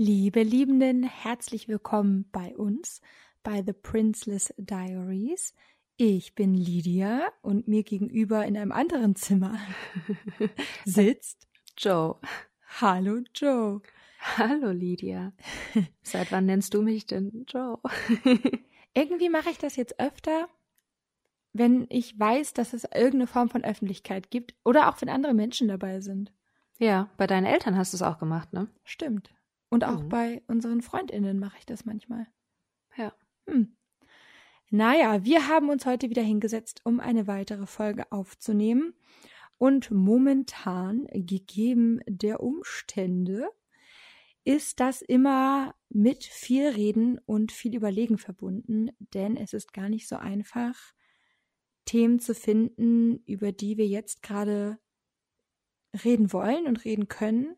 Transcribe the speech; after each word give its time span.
Liebe 0.00 0.44
Liebenden, 0.44 1.02
herzlich 1.02 1.66
willkommen 1.66 2.28
bei 2.30 2.56
uns 2.56 3.00
bei 3.42 3.64
The 3.66 3.72
Princeless 3.72 4.54
Diaries. 4.56 5.56
Ich 5.96 6.36
bin 6.36 6.54
Lydia 6.54 7.32
und 7.42 7.66
mir 7.66 7.82
gegenüber 7.82 8.46
in 8.46 8.56
einem 8.56 8.70
anderen 8.70 9.16
Zimmer 9.16 9.58
sitzt 10.84 11.48
Joe. 11.76 12.14
Hallo 12.80 13.22
Joe. 13.34 13.82
Hallo 14.36 14.70
Lydia. 14.70 15.32
Seit 16.02 16.30
wann 16.30 16.46
nennst 16.46 16.74
du 16.74 16.82
mich 16.82 17.06
denn 17.06 17.44
Joe? 17.48 17.80
Irgendwie 18.94 19.30
mache 19.30 19.50
ich 19.50 19.58
das 19.58 19.74
jetzt 19.74 19.98
öfter, 19.98 20.48
wenn 21.52 21.88
ich 21.90 22.16
weiß, 22.16 22.52
dass 22.52 22.72
es 22.72 22.84
irgendeine 22.84 23.26
Form 23.26 23.48
von 23.48 23.64
Öffentlichkeit 23.64 24.30
gibt 24.30 24.54
oder 24.64 24.90
auch 24.90 25.02
wenn 25.02 25.08
andere 25.08 25.34
Menschen 25.34 25.66
dabei 25.66 26.00
sind. 26.00 26.32
Ja, 26.78 27.10
bei 27.16 27.26
deinen 27.26 27.46
Eltern 27.46 27.76
hast 27.76 27.94
du 27.94 27.96
es 27.96 28.02
auch 28.02 28.20
gemacht, 28.20 28.52
ne? 28.52 28.68
Stimmt. 28.84 29.32
Und 29.70 29.84
auch 29.84 30.02
Mhm. 30.02 30.08
bei 30.08 30.42
unseren 30.46 30.82
Freundinnen 30.82 31.38
mache 31.38 31.58
ich 31.58 31.66
das 31.66 31.84
manchmal. 31.84 32.26
Ja. 32.96 33.12
Hm. 33.46 33.76
Naja, 34.70 35.24
wir 35.24 35.48
haben 35.48 35.70
uns 35.70 35.86
heute 35.86 36.10
wieder 36.10 36.22
hingesetzt, 36.22 36.82
um 36.84 37.00
eine 37.00 37.26
weitere 37.26 37.66
Folge 37.66 38.10
aufzunehmen. 38.12 38.94
Und 39.56 39.90
momentan, 39.90 41.06
gegeben 41.12 42.00
der 42.06 42.40
Umstände, 42.40 43.48
ist 44.44 44.80
das 44.80 45.02
immer 45.02 45.74
mit 45.88 46.24
viel 46.24 46.68
Reden 46.68 47.18
und 47.26 47.52
viel 47.52 47.74
Überlegen 47.74 48.18
verbunden, 48.18 48.90
denn 49.12 49.36
es 49.36 49.52
ist 49.52 49.72
gar 49.72 49.88
nicht 49.88 50.08
so 50.08 50.16
einfach, 50.16 50.76
Themen 51.84 52.20
zu 52.20 52.34
finden, 52.34 53.22
über 53.24 53.52
die 53.52 53.78
wir 53.78 53.86
jetzt 53.86 54.22
gerade 54.22 54.78
reden 56.04 56.32
wollen 56.32 56.66
und 56.66 56.84
reden 56.84 57.08
können, 57.08 57.56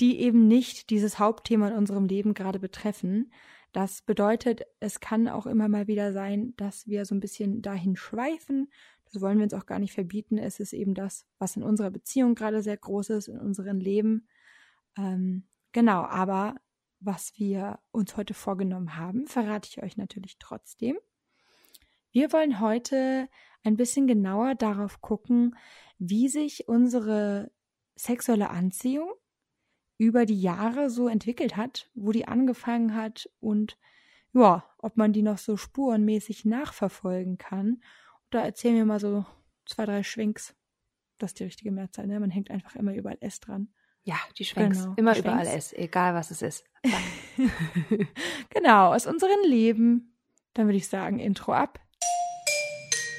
die 0.00 0.20
eben 0.20 0.48
nicht 0.48 0.90
dieses 0.90 1.18
Hauptthema 1.18 1.68
in 1.68 1.74
unserem 1.74 2.06
Leben 2.06 2.34
gerade 2.34 2.58
betreffen. 2.58 3.32
Das 3.72 4.02
bedeutet, 4.02 4.62
es 4.80 5.00
kann 5.00 5.28
auch 5.28 5.46
immer 5.46 5.68
mal 5.68 5.86
wieder 5.86 6.12
sein, 6.12 6.54
dass 6.56 6.86
wir 6.86 7.04
so 7.04 7.14
ein 7.14 7.20
bisschen 7.20 7.62
dahin 7.62 7.96
schweifen. 7.96 8.70
Das 9.04 9.20
wollen 9.20 9.38
wir 9.38 9.44
uns 9.44 9.54
auch 9.54 9.66
gar 9.66 9.78
nicht 9.78 9.92
verbieten. 9.92 10.38
Es 10.38 10.60
ist 10.60 10.72
eben 10.72 10.94
das, 10.94 11.26
was 11.38 11.56
in 11.56 11.62
unserer 11.62 11.90
Beziehung 11.90 12.34
gerade 12.34 12.62
sehr 12.62 12.76
groß 12.76 13.10
ist, 13.10 13.28
in 13.28 13.38
unserem 13.38 13.78
Leben. 13.78 14.28
Ähm, 14.96 15.44
genau, 15.72 16.02
aber 16.02 16.56
was 17.00 17.32
wir 17.36 17.80
uns 17.90 18.16
heute 18.16 18.34
vorgenommen 18.34 18.96
haben, 18.96 19.26
verrate 19.26 19.68
ich 19.70 19.82
euch 19.82 19.96
natürlich 19.96 20.38
trotzdem. 20.38 20.96
Wir 22.12 22.32
wollen 22.32 22.60
heute 22.60 23.28
ein 23.64 23.76
bisschen 23.76 24.06
genauer 24.06 24.54
darauf 24.54 25.00
gucken, 25.00 25.56
wie 25.98 26.28
sich 26.28 26.68
unsere 26.68 27.50
sexuelle 27.96 28.50
Anziehung 28.50 29.10
über 29.98 30.26
die 30.26 30.40
Jahre 30.40 30.90
so 30.90 31.08
entwickelt 31.08 31.56
hat, 31.56 31.90
wo 31.94 32.12
die 32.12 32.26
angefangen 32.26 32.94
hat 32.94 33.28
und 33.40 33.78
ja, 34.32 34.64
ob 34.78 34.96
man 34.96 35.12
die 35.12 35.22
noch 35.22 35.38
so 35.38 35.56
spurenmäßig 35.56 36.44
nachverfolgen 36.44 37.38
kann. 37.38 37.80
Da 38.30 38.40
erzählen 38.40 38.74
wir 38.74 38.84
mal 38.84 38.98
so 38.98 39.24
zwei, 39.64 39.86
drei 39.86 40.02
Schwenks. 40.02 40.54
Das 41.18 41.30
ist 41.30 41.38
die 41.38 41.44
richtige 41.44 41.70
Mehrzahl, 41.70 42.08
ne? 42.08 42.18
Man 42.18 42.30
hängt 42.30 42.50
einfach 42.50 42.74
immer 42.74 42.92
überall 42.94 43.18
S 43.20 43.38
dran. 43.38 43.68
Ja, 44.02 44.16
die 44.36 44.44
Schwenks. 44.44 44.82
Genau, 44.82 44.94
Immer 44.96 45.14
die 45.14 45.20
überall 45.20 45.46
Schwenks. 45.46 45.72
ist, 45.72 45.78
egal 45.78 46.14
was 46.14 46.30
es 46.32 46.42
ist. 46.42 46.64
genau, 48.50 48.92
aus 48.92 49.06
unserem 49.06 49.40
Leben. 49.46 50.18
Dann 50.52 50.66
würde 50.66 50.76
ich 50.76 50.88
sagen, 50.88 51.20
Intro 51.20 51.52
ab. 51.52 51.80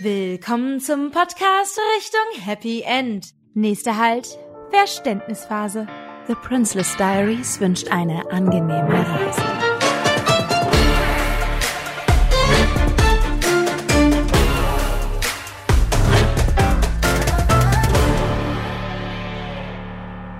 Willkommen 0.02 0.82
zum 0.82 1.12
Podcast 1.12 1.80
Richtung 1.98 2.44
Happy 2.45 2.82
End. 2.82 3.34
Nächster 3.54 3.98
Halt, 3.98 4.38
Verständnisphase. 4.70 5.88
The 6.28 6.34
Princeless 6.34 6.98
Diaries 6.98 7.59
wünscht 7.59 7.90
eine 7.90 8.31
angenehme 8.31 8.90
Reise. 8.90 9.42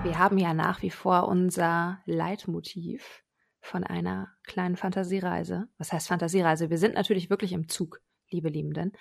Wir 0.02 0.18
haben 0.18 0.40
ja 0.40 0.56
nach 0.56 0.82
wie 0.82 0.90
vor 0.90 1.28
unser 1.28 2.02
Leitmotiv 2.08 3.22
von 3.62 3.84
einer 3.84 4.30
kleinen 4.42 4.78
Fantasiereise. 4.78 5.68
Was 5.78 5.94
heißt 5.94 6.08
Fantasiereise? 6.08 6.72
Wir 6.72 6.80
sind 6.80 6.96
natürlich 6.96 7.30
wirklich 7.30 7.54
im 7.54 7.70
Zug, 7.70 8.02
liebe 8.32 8.50
Liebenden. 8.50 8.94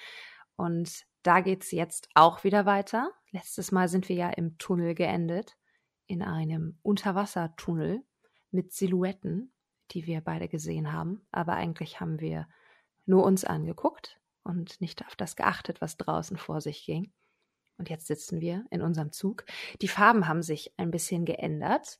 Und 0.56 1.04
da 1.22 1.40
geht's 1.40 1.70
jetzt 1.70 2.10
auch 2.14 2.44
wieder 2.44 2.66
weiter. 2.66 3.10
Letztes 3.30 3.72
Mal 3.72 3.88
sind 3.88 4.10
wir 4.10 4.16
ja 4.16 4.28
im 4.28 4.58
Tunnel 4.58 4.94
geendet, 4.94 5.56
in 6.06 6.22
einem 6.22 6.78
Unterwassertunnel 6.82 8.02
mit 8.50 8.72
Silhouetten, 8.72 9.52
die 9.90 10.06
wir 10.06 10.20
beide 10.20 10.48
gesehen 10.48 10.92
haben. 10.92 11.26
Aber 11.30 11.54
eigentlich 11.54 12.00
haben 12.00 12.20
wir 12.20 12.48
nur 13.06 13.24
uns 13.24 13.44
angeguckt 13.44 14.20
und 14.42 14.80
nicht 14.80 15.04
auf 15.06 15.16
das 15.16 15.36
geachtet, 15.36 15.80
was 15.80 15.96
draußen 15.96 16.36
vor 16.36 16.60
sich 16.60 16.84
ging. 16.84 17.12
Und 17.76 17.90
jetzt 17.90 18.06
sitzen 18.06 18.40
wir 18.40 18.64
in 18.70 18.82
unserem 18.82 19.12
Zug. 19.12 19.44
Die 19.82 19.88
Farben 19.88 20.28
haben 20.28 20.42
sich 20.42 20.72
ein 20.76 20.90
bisschen 20.90 21.24
geändert, 21.24 21.98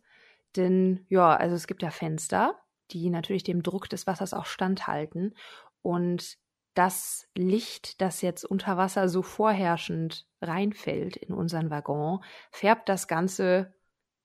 denn 0.56 1.04
ja, 1.08 1.34
also 1.34 1.56
es 1.56 1.66
gibt 1.66 1.82
ja 1.82 1.90
Fenster, 1.90 2.60
die 2.90 3.10
natürlich 3.10 3.42
dem 3.42 3.62
Druck 3.62 3.88
des 3.88 4.06
Wassers 4.06 4.34
auch 4.34 4.46
standhalten. 4.46 5.34
Und 5.82 6.38
das 6.74 7.28
Licht, 7.34 8.00
das 8.00 8.20
jetzt 8.20 8.44
unter 8.44 8.76
Wasser 8.76 9.08
so 9.08 9.22
vorherrschend 9.22 10.26
reinfällt 10.40 11.16
in 11.16 11.34
unseren 11.34 11.70
Waggon, 11.70 12.22
färbt 12.50 12.88
das 12.88 13.08
Ganze, 13.08 13.74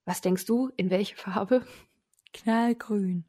was 0.06 0.22
denkst 0.22 0.46
du, 0.46 0.72
in 0.78 0.90
welche 0.90 1.16
Farbe? 1.16 1.66
Knallgrün. 2.34 3.26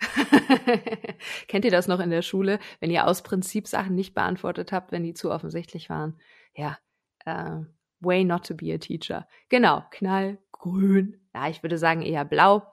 Kennt 1.48 1.64
ihr 1.64 1.70
das 1.70 1.88
noch 1.88 2.00
in 2.00 2.10
der 2.10 2.22
Schule, 2.22 2.58
wenn 2.80 2.90
ihr 2.90 3.06
aus 3.06 3.22
Prinzip 3.22 3.68
Sachen 3.68 3.94
nicht 3.94 4.14
beantwortet 4.14 4.72
habt, 4.72 4.92
wenn 4.92 5.02
die 5.02 5.14
zu 5.14 5.30
offensichtlich 5.30 5.90
waren? 5.90 6.18
Ja, 6.54 6.78
äh, 7.24 7.60
way 8.00 8.24
not 8.24 8.46
to 8.46 8.54
be 8.54 8.72
a 8.74 8.78
teacher. 8.78 9.28
Genau, 9.48 9.84
knallgrün. 9.90 11.20
Ja, 11.34 11.48
ich 11.48 11.62
würde 11.62 11.78
sagen 11.78 12.02
eher 12.02 12.24
blau. 12.24 12.72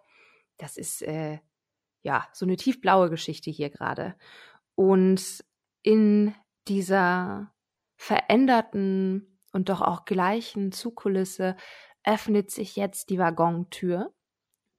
Das 0.58 0.78
ist 0.78 1.02
äh, 1.02 1.40
ja 2.02 2.28
so 2.34 2.46
eine 2.46 2.56
tiefblaue 2.56 3.10
Geschichte 3.10 3.52
hier 3.52 3.70
gerade. 3.70 4.16
Und 4.76 5.44
in 5.84 6.34
dieser 6.68 7.52
veränderten 7.98 9.40
und 9.52 9.70
doch 9.70 9.82
auch 9.82 10.06
gleichen 10.06 10.72
Zugkulisse 10.72 11.56
öffnet 12.08 12.50
sich 12.50 12.78
jetzt 12.78 13.10
die 13.10 13.20
Waggontür 13.20 14.14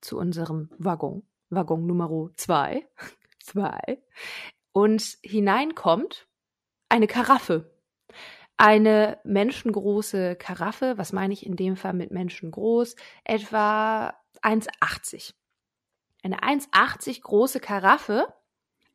zu 0.00 0.16
unserem 0.16 0.70
Waggon, 0.78 1.28
Waggon 1.50 1.86
Nummer 1.86 2.30
zwei, 2.36 2.88
zwei, 3.38 4.02
und 4.72 5.18
hineinkommt 5.22 6.26
eine 6.88 7.06
Karaffe. 7.06 7.70
Eine 8.56 9.20
menschengroße 9.24 10.36
Karaffe, 10.36 10.96
was 10.96 11.12
meine 11.12 11.34
ich 11.34 11.44
in 11.46 11.54
dem 11.54 11.76
Fall 11.76 11.92
mit 11.92 12.10
menschengroß? 12.10 12.96
Etwa 13.24 14.14
1,80. 14.42 15.34
Eine 16.24 16.40
1,80 16.40 17.20
große 17.20 17.60
Karaffe 17.60 18.32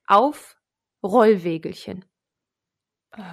auf 0.05 0.57
Rollwegelchen. 1.03 2.03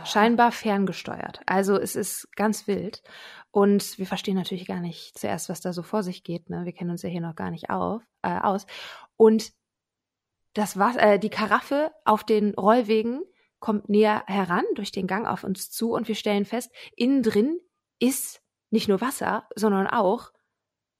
Scheinbar 0.04 0.52
ferngesteuert. 0.52 1.40
Also 1.46 1.78
es 1.78 1.96
ist 1.96 2.28
ganz 2.36 2.66
wild. 2.66 3.02
Und 3.50 3.98
wir 3.98 4.06
verstehen 4.06 4.36
natürlich 4.36 4.66
gar 4.66 4.80
nicht 4.80 5.18
zuerst, 5.18 5.48
was 5.48 5.60
da 5.60 5.72
so 5.72 5.82
vor 5.82 6.02
sich 6.02 6.22
geht. 6.22 6.50
Ne? 6.50 6.64
Wir 6.64 6.72
kennen 6.72 6.90
uns 6.90 7.02
ja 7.02 7.08
hier 7.08 7.20
noch 7.20 7.34
gar 7.34 7.50
nicht 7.50 7.70
auf, 7.70 8.02
äh, 8.22 8.38
aus. 8.38 8.66
Und 9.16 9.52
das 10.54 10.78
war, 10.78 10.96
äh, 10.96 11.18
die 11.18 11.30
Karaffe 11.30 11.92
auf 12.04 12.24
den 12.24 12.54
Rollwegen 12.54 13.22
kommt 13.58 13.88
näher 13.88 14.24
heran 14.26 14.64
durch 14.74 14.92
den 14.92 15.06
Gang 15.06 15.26
auf 15.26 15.44
uns 15.44 15.70
zu 15.70 15.92
und 15.92 16.08
wir 16.08 16.14
stellen 16.14 16.44
fest, 16.44 16.72
innen 16.96 17.22
drin 17.22 17.58
ist 17.98 18.42
nicht 18.70 18.88
nur 18.88 19.00
Wasser, 19.00 19.46
sondern 19.54 19.86
auch 19.86 20.32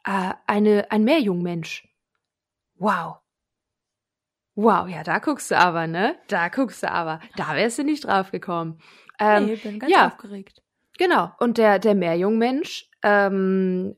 äh, 0.05 0.35
eine, 0.47 0.91
ein 0.91 1.05
Meerjungmensch. 1.05 1.89
Wow. 2.75 3.19
Wow, 4.55 4.89
ja, 4.89 5.03
da 5.03 5.19
guckst 5.19 5.51
du 5.51 5.59
aber, 5.59 5.87
ne? 5.87 6.17
Da 6.29 6.49
guckst 6.49 6.83
du 6.83 6.91
aber. 6.91 7.21
Da 7.37 7.55
wärst 7.55 7.79
du 7.79 7.85
nicht 7.85 8.05
drauf 8.05 8.31
gekommen. 8.31 8.79
Ähm, 9.19 9.47
nee, 9.47 9.57
bin 9.57 9.79
ganz 9.79 9.93
ja. 9.93 10.09
aufgeregt. 10.09 10.63
Genau. 10.99 11.31
Und 11.39 11.57
der, 11.59 11.79
der 11.79 11.95
Meerjungmensch 11.95 12.91
ähm, 13.03 13.97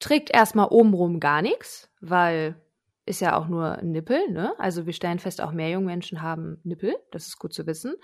trägt 0.00 0.30
erstmal 0.30 0.68
obenrum 0.68 1.20
gar 1.20 1.42
nichts, 1.42 1.90
weil 2.00 2.60
ist 3.06 3.20
ja 3.20 3.36
auch 3.36 3.48
nur 3.48 3.78
ein 3.78 3.90
Nippel, 3.92 4.30
ne? 4.30 4.54
Also 4.58 4.86
wir 4.86 4.92
stellen 4.92 5.18
fest, 5.18 5.40
auch 5.40 5.52
Meerjungmenschen 5.52 6.22
haben 6.22 6.60
Nippel, 6.64 6.94
das 7.10 7.26
ist 7.26 7.38
gut 7.38 7.52
zu 7.52 7.66
wissen. 7.66 7.94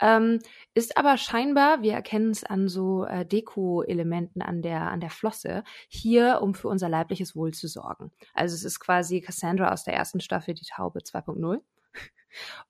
Ähm, 0.00 0.38
ist 0.74 0.96
aber 0.96 1.16
scheinbar, 1.16 1.82
wir 1.82 1.94
erkennen 1.94 2.30
es 2.30 2.44
an 2.44 2.68
so 2.68 3.04
äh, 3.04 3.26
Deko-Elementen 3.26 4.42
an 4.42 4.62
der, 4.62 4.90
an 4.90 5.00
der 5.00 5.10
Flosse, 5.10 5.64
hier, 5.88 6.40
um 6.42 6.54
für 6.54 6.68
unser 6.68 6.88
leibliches 6.88 7.34
Wohl 7.34 7.52
zu 7.52 7.66
sorgen. 7.66 8.12
Also 8.34 8.54
es 8.54 8.64
ist 8.64 8.80
quasi 8.80 9.20
Cassandra 9.20 9.72
aus 9.72 9.84
der 9.84 9.94
ersten 9.94 10.20
Staffel, 10.20 10.54
die 10.54 10.66
Taube 10.66 11.00
2.0. 11.00 11.60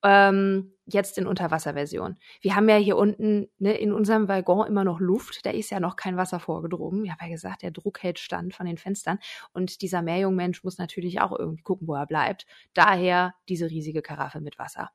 Ähm, 0.02 0.74
jetzt 0.86 1.18
in 1.18 1.26
Unterwasserversion. 1.26 2.16
Wir 2.40 2.56
haben 2.56 2.68
ja 2.68 2.76
hier 2.76 2.96
unten 2.96 3.48
ne, 3.58 3.76
in 3.78 3.92
unserem 3.92 4.28
Waggon 4.28 4.66
immer 4.66 4.84
noch 4.84 5.00
Luft. 5.00 5.44
Da 5.46 5.50
ist 5.50 5.70
ja 5.70 5.80
noch 5.80 5.96
kein 5.96 6.16
Wasser 6.16 6.40
vorgedrungen. 6.40 7.04
Ich 7.04 7.10
habe 7.10 7.24
ja 7.24 7.30
gesagt, 7.30 7.62
der 7.62 7.70
Druck 7.70 8.02
hält 8.02 8.18
stand 8.18 8.54
von 8.54 8.66
den 8.66 8.78
Fenstern. 8.78 9.18
Und 9.52 9.82
dieser 9.82 10.02
Meerjungmensch 10.02 10.64
muss 10.64 10.78
natürlich 10.78 11.20
auch 11.20 11.38
irgendwie 11.38 11.62
gucken, 11.62 11.88
wo 11.88 11.94
er 11.94 12.06
bleibt. 12.06 12.46
Daher 12.74 13.34
diese 13.48 13.70
riesige 13.70 14.02
Karaffe 14.02 14.40
mit 14.40 14.58
Wasser. 14.58 14.90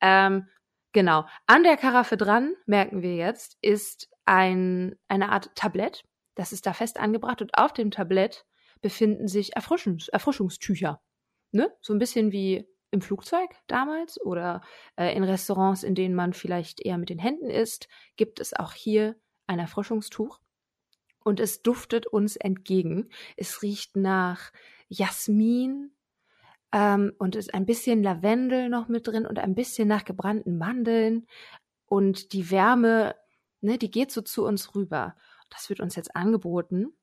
Ähm, 0.00 0.46
genau. 0.92 1.26
An 1.46 1.62
der 1.62 1.76
Karaffe 1.76 2.16
dran, 2.16 2.54
merken 2.66 3.02
wir 3.02 3.16
jetzt, 3.16 3.58
ist 3.60 4.08
ein, 4.24 4.96
eine 5.08 5.30
Art 5.30 5.54
Tablett. 5.54 6.04
Das 6.34 6.52
ist 6.52 6.66
da 6.66 6.72
fest 6.72 6.98
angebracht 6.98 7.42
und 7.42 7.56
auf 7.56 7.72
dem 7.72 7.90
Tablett 7.90 8.44
befinden 8.80 9.28
sich 9.28 9.56
Erfrischungs 9.56 10.08
Erfrischungstücher. 10.08 11.00
Ne? 11.52 11.72
So 11.80 11.92
ein 11.92 11.98
bisschen 11.98 12.32
wie 12.32 12.68
im 12.94 13.02
Flugzeug 13.02 13.50
damals 13.66 14.18
oder 14.20 14.62
äh, 14.96 15.14
in 15.14 15.24
Restaurants, 15.24 15.82
in 15.82 15.94
denen 15.94 16.14
man 16.14 16.32
vielleicht 16.32 16.80
eher 16.80 16.96
mit 16.96 17.10
den 17.10 17.18
Händen 17.18 17.50
isst, 17.50 17.88
gibt 18.16 18.40
es 18.40 18.54
auch 18.54 18.72
hier 18.72 19.16
ein 19.46 19.58
Erfrischungstuch. 19.58 20.40
Und 21.22 21.40
es 21.40 21.62
duftet 21.62 22.06
uns 22.06 22.36
entgegen. 22.36 23.10
Es 23.36 23.62
riecht 23.62 23.96
nach 23.96 24.52
Jasmin 24.88 25.90
ähm, 26.72 27.12
und 27.18 27.34
ist 27.34 27.52
ein 27.52 27.66
bisschen 27.66 28.02
Lavendel 28.02 28.68
noch 28.68 28.88
mit 28.88 29.08
drin 29.08 29.26
und 29.26 29.38
ein 29.38 29.54
bisschen 29.54 29.88
nach 29.88 30.04
gebrannten 30.04 30.58
Mandeln. 30.58 31.26
Und 31.86 32.32
die 32.32 32.50
Wärme, 32.50 33.16
ne, 33.60 33.78
die 33.78 33.90
geht 33.90 34.12
so 34.12 34.22
zu 34.22 34.44
uns 34.44 34.74
rüber. 34.74 35.16
Das 35.50 35.68
wird 35.68 35.80
uns 35.80 35.96
jetzt 35.96 36.14
angeboten, 36.14 36.94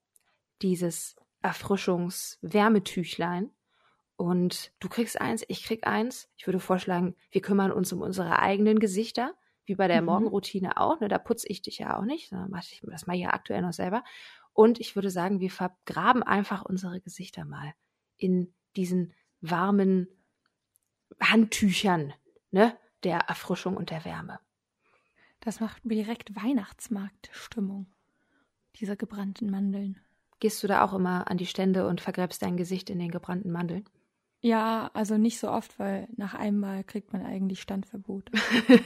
dieses 0.61 1.15
Erfrischungswärmetüchlein. 1.41 3.51
Und 4.21 4.71
du 4.79 4.87
kriegst 4.87 5.19
eins, 5.19 5.43
ich 5.47 5.63
krieg 5.63 5.87
eins. 5.87 6.29
Ich 6.37 6.45
würde 6.45 6.59
vorschlagen, 6.59 7.15
wir 7.31 7.41
kümmern 7.41 7.71
uns 7.71 7.91
um 7.91 8.03
unsere 8.03 8.37
eigenen 8.37 8.77
Gesichter, 8.77 9.33
wie 9.65 9.73
bei 9.73 9.87
der 9.87 10.01
mhm. 10.01 10.05
Morgenroutine 10.05 10.77
auch. 10.77 10.99
Ne? 10.99 11.07
Da 11.07 11.17
putze 11.17 11.47
ich 11.47 11.63
dich 11.63 11.79
ja 11.79 11.97
auch 11.97 12.03
nicht, 12.03 12.29
sondern 12.29 12.51
mach 12.51 12.61
ich, 12.61 12.83
das 12.85 13.07
mache 13.07 13.17
ich 13.17 13.23
ja 13.23 13.33
aktuell 13.33 13.63
noch 13.63 13.73
selber. 13.73 14.03
Und 14.53 14.79
ich 14.79 14.95
würde 14.95 15.09
sagen, 15.09 15.39
wir 15.39 15.49
vergraben 15.49 16.21
einfach 16.21 16.63
unsere 16.63 17.01
Gesichter 17.01 17.45
mal 17.45 17.73
in 18.17 18.53
diesen 18.75 19.11
warmen 19.39 20.07
Handtüchern 21.19 22.13
ne? 22.51 22.77
der 23.03 23.21
Erfrischung 23.21 23.75
und 23.75 23.89
der 23.89 24.05
Wärme. 24.05 24.39
Das 25.39 25.61
macht 25.61 25.83
mir 25.83 25.95
direkt 25.95 26.35
Weihnachtsmarktstimmung, 26.35 27.87
diese 28.75 28.95
gebrannten 28.97 29.49
Mandeln. 29.49 29.99
Gehst 30.39 30.61
du 30.61 30.67
da 30.67 30.85
auch 30.85 30.93
immer 30.93 31.27
an 31.27 31.37
die 31.37 31.47
Stände 31.47 31.87
und 31.87 32.01
vergräbst 32.01 32.43
dein 32.43 32.55
Gesicht 32.55 32.91
in 32.91 32.99
den 32.99 33.09
gebrannten 33.09 33.51
Mandeln? 33.51 33.83
Ja, 34.43 34.89
also 34.93 35.17
nicht 35.19 35.39
so 35.39 35.49
oft, 35.51 35.77
weil 35.77 36.07
nach 36.17 36.33
einem 36.33 36.59
Mal 36.59 36.83
kriegt 36.83 37.13
man 37.13 37.23
eigentlich 37.23 37.61
Standverbot. 37.61 38.31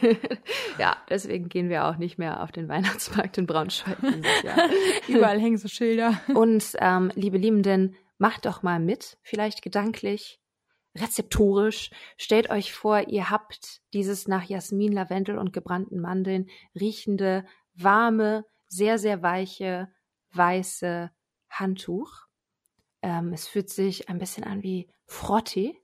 ja, 0.78 0.98
deswegen 1.10 1.48
gehen 1.48 1.69
wir 1.69 1.86
auch 1.86 1.96
nicht 1.96 2.18
mehr 2.18 2.44
auf 2.44 2.52
den 2.52 2.68
Weihnachtsmarkt 2.68 3.38
in 3.38 3.46
Braunschweig 3.48 3.98
Überall 5.07 5.40
hängen 5.40 5.57
so 5.57 5.69
Schilder. 5.69 6.19
Und 6.34 6.74
ähm, 6.80 7.10
liebe 7.16 7.38
Liebenden, 7.38 7.96
macht 8.18 8.46
doch 8.46 8.63
mal 8.63 8.81
mit, 8.81 9.18
vielleicht 9.22 9.62
gedanklich, 9.62 10.42
rezeptorisch. 10.94 11.90
Stellt 12.18 12.50
euch 12.50 12.74
vor, 12.74 13.08
ihr 13.08 13.30
habt 13.30 13.81
dieses 13.94 14.28
nach 14.28 14.44
Jasmin, 14.44 14.92
Lavendel 14.92 15.38
und 15.38 15.54
gebrannten 15.54 16.01
Mandeln 16.01 16.50
riechende, 16.78 17.46
warme, 17.74 18.46
sehr, 18.68 18.98
sehr 18.98 19.22
weiche, 19.22 19.90
weiße 20.34 21.12
Handtuch 21.50 22.25
ähm, 23.06 23.34
es 23.34 23.48
fühlt 23.48 23.69
sich 23.69 24.10
ein 24.10 24.18
bisschen 24.18 24.44
an 24.44 24.63
wie 24.63 24.90
Frottee. 25.06 25.80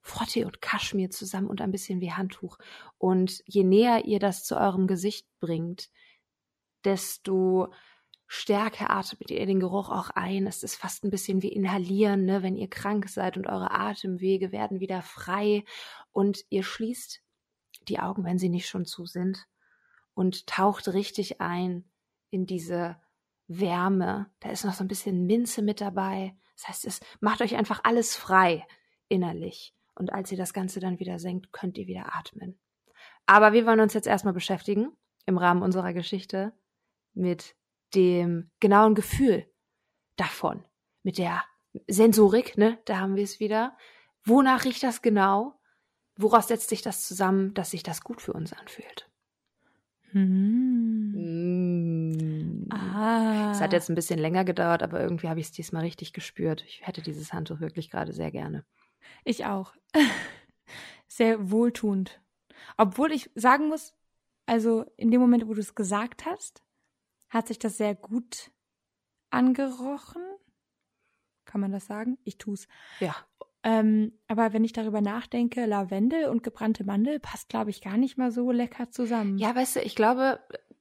Frottee 0.00 0.44
und 0.44 0.60
Kaschmir 0.60 1.10
zusammen 1.10 1.46
und 1.46 1.60
ein 1.60 1.70
bisschen 1.70 2.00
wie 2.00 2.10
Handtuch. 2.10 2.58
Und 2.98 3.40
je 3.46 3.62
näher 3.62 4.04
ihr 4.04 4.18
das 4.18 4.44
zu 4.44 4.56
eurem 4.56 4.88
Gesicht 4.88 5.28
bringt, 5.38 5.90
desto 6.84 7.72
stärker 8.26 8.90
atmet 8.90 9.30
ihr 9.30 9.46
den 9.46 9.60
Geruch 9.60 9.90
auch 9.90 10.10
ein. 10.10 10.48
Es 10.48 10.64
ist 10.64 10.74
fast 10.74 11.04
ein 11.04 11.10
bisschen 11.10 11.40
wie 11.42 11.52
inhalieren, 11.52 12.24
ne? 12.24 12.42
wenn 12.42 12.56
ihr 12.56 12.68
krank 12.68 13.08
seid 13.08 13.36
und 13.36 13.46
eure 13.46 13.70
Atemwege 13.70 14.50
werden 14.50 14.80
wieder 14.80 15.02
frei 15.02 15.64
und 16.10 16.44
ihr 16.48 16.64
schließt 16.64 17.22
die 17.86 18.00
Augen, 18.00 18.24
wenn 18.24 18.38
sie 18.38 18.48
nicht 18.48 18.68
schon 18.68 18.86
zu 18.86 19.06
sind 19.06 19.46
und 20.14 20.48
taucht 20.48 20.88
richtig 20.88 21.40
ein 21.40 21.84
in 22.30 22.44
diese 22.46 22.96
Wärme. 23.50 24.30
Da 24.40 24.50
ist 24.50 24.64
noch 24.64 24.74
so 24.74 24.84
ein 24.84 24.88
bisschen 24.88 25.26
Minze 25.26 25.60
mit 25.62 25.80
dabei. 25.80 26.36
Das 26.56 26.68
heißt, 26.68 26.84
es 26.86 27.00
macht 27.20 27.42
euch 27.42 27.56
einfach 27.56 27.80
alles 27.84 28.16
frei 28.16 28.64
innerlich. 29.08 29.74
Und 29.94 30.12
als 30.12 30.30
ihr 30.30 30.38
das 30.38 30.52
Ganze 30.52 30.78
dann 30.80 31.00
wieder 31.00 31.18
senkt, 31.18 31.52
könnt 31.52 31.76
ihr 31.76 31.86
wieder 31.86 32.14
atmen. 32.14 32.58
Aber 33.26 33.52
wir 33.52 33.66
wollen 33.66 33.80
uns 33.80 33.92
jetzt 33.94 34.06
erstmal 34.06 34.34
beschäftigen, 34.34 34.92
im 35.26 35.36
Rahmen 35.36 35.62
unserer 35.62 35.92
Geschichte, 35.92 36.52
mit 37.12 37.56
dem 37.94 38.50
genauen 38.60 38.94
Gefühl 38.94 39.46
davon. 40.16 40.64
Mit 41.02 41.18
der 41.18 41.42
Sensorik, 41.86 42.56
ne? 42.56 42.78
Da 42.84 42.98
haben 42.98 43.16
wir 43.16 43.24
es 43.24 43.40
wieder. 43.40 43.76
Wonach 44.24 44.64
riecht 44.64 44.82
das 44.82 45.02
genau? 45.02 45.58
Woraus 46.16 46.48
setzt 46.48 46.68
sich 46.68 46.82
das 46.82 47.06
zusammen, 47.06 47.54
dass 47.54 47.70
sich 47.72 47.82
das 47.82 48.02
gut 48.02 48.20
für 48.20 48.32
uns 48.32 48.52
anfühlt? 48.52 49.10
Hm. 50.12 51.89
Ah. 52.72 53.50
Es 53.52 53.60
hat 53.60 53.72
jetzt 53.72 53.88
ein 53.88 53.94
bisschen 53.94 54.18
länger 54.18 54.44
gedauert, 54.44 54.82
aber 54.82 55.00
irgendwie 55.00 55.28
habe 55.28 55.40
ich 55.40 55.46
es 55.46 55.52
diesmal 55.52 55.82
richtig 55.82 56.12
gespürt. 56.12 56.64
Ich 56.66 56.86
hätte 56.86 57.02
dieses 57.02 57.32
Handtuch 57.32 57.60
wirklich 57.60 57.90
gerade 57.90 58.12
sehr 58.12 58.30
gerne. 58.30 58.64
Ich 59.24 59.44
auch. 59.44 59.74
Sehr 61.08 61.50
wohltuend. 61.50 62.20
Obwohl 62.76 63.10
ich 63.10 63.30
sagen 63.34 63.68
muss, 63.68 63.94
also 64.46 64.84
in 64.96 65.10
dem 65.10 65.20
Moment, 65.20 65.48
wo 65.48 65.54
du 65.54 65.60
es 65.60 65.74
gesagt 65.74 66.24
hast, 66.24 66.62
hat 67.28 67.48
sich 67.48 67.58
das 67.58 67.76
sehr 67.76 67.94
gut 67.94 68.52
angerochen. 69.30 70.22
Kann 71.44 71.60
man 71.60 71.72
das 71.72 71.86
sagen? 71.86 72.18
Ich 72.24 72.38
tu's. 72.38 72.68
Ja. 73.00 73.16
Ähm, 73.62 74.12
aber 74.28 74.52
wenn 74.52 74.64
ich 74.64 74.72
darüber 74.72 75.00
nachdenke, 75.00 75.66
Lavendel 75.66 76.26
und 76.26 76.42
gebrannte 76.42 76.84
Mandel 76.84 77.20
passt, 77.20 77.48
glaube 77.48 77.70
ich, 77.70 77.82
gar 77.82 77.96
nicht 77.96 78.16
mal 78.16 78.30
so 78.30 78.50
lecker 78.50 78.90
zusammen. 78.90 79.36
Ja, 79.36 79.54
weißt 79.54 79.76
du, 79.76 79.80
ich 79.80 79.94
glaube, 79.94 80.40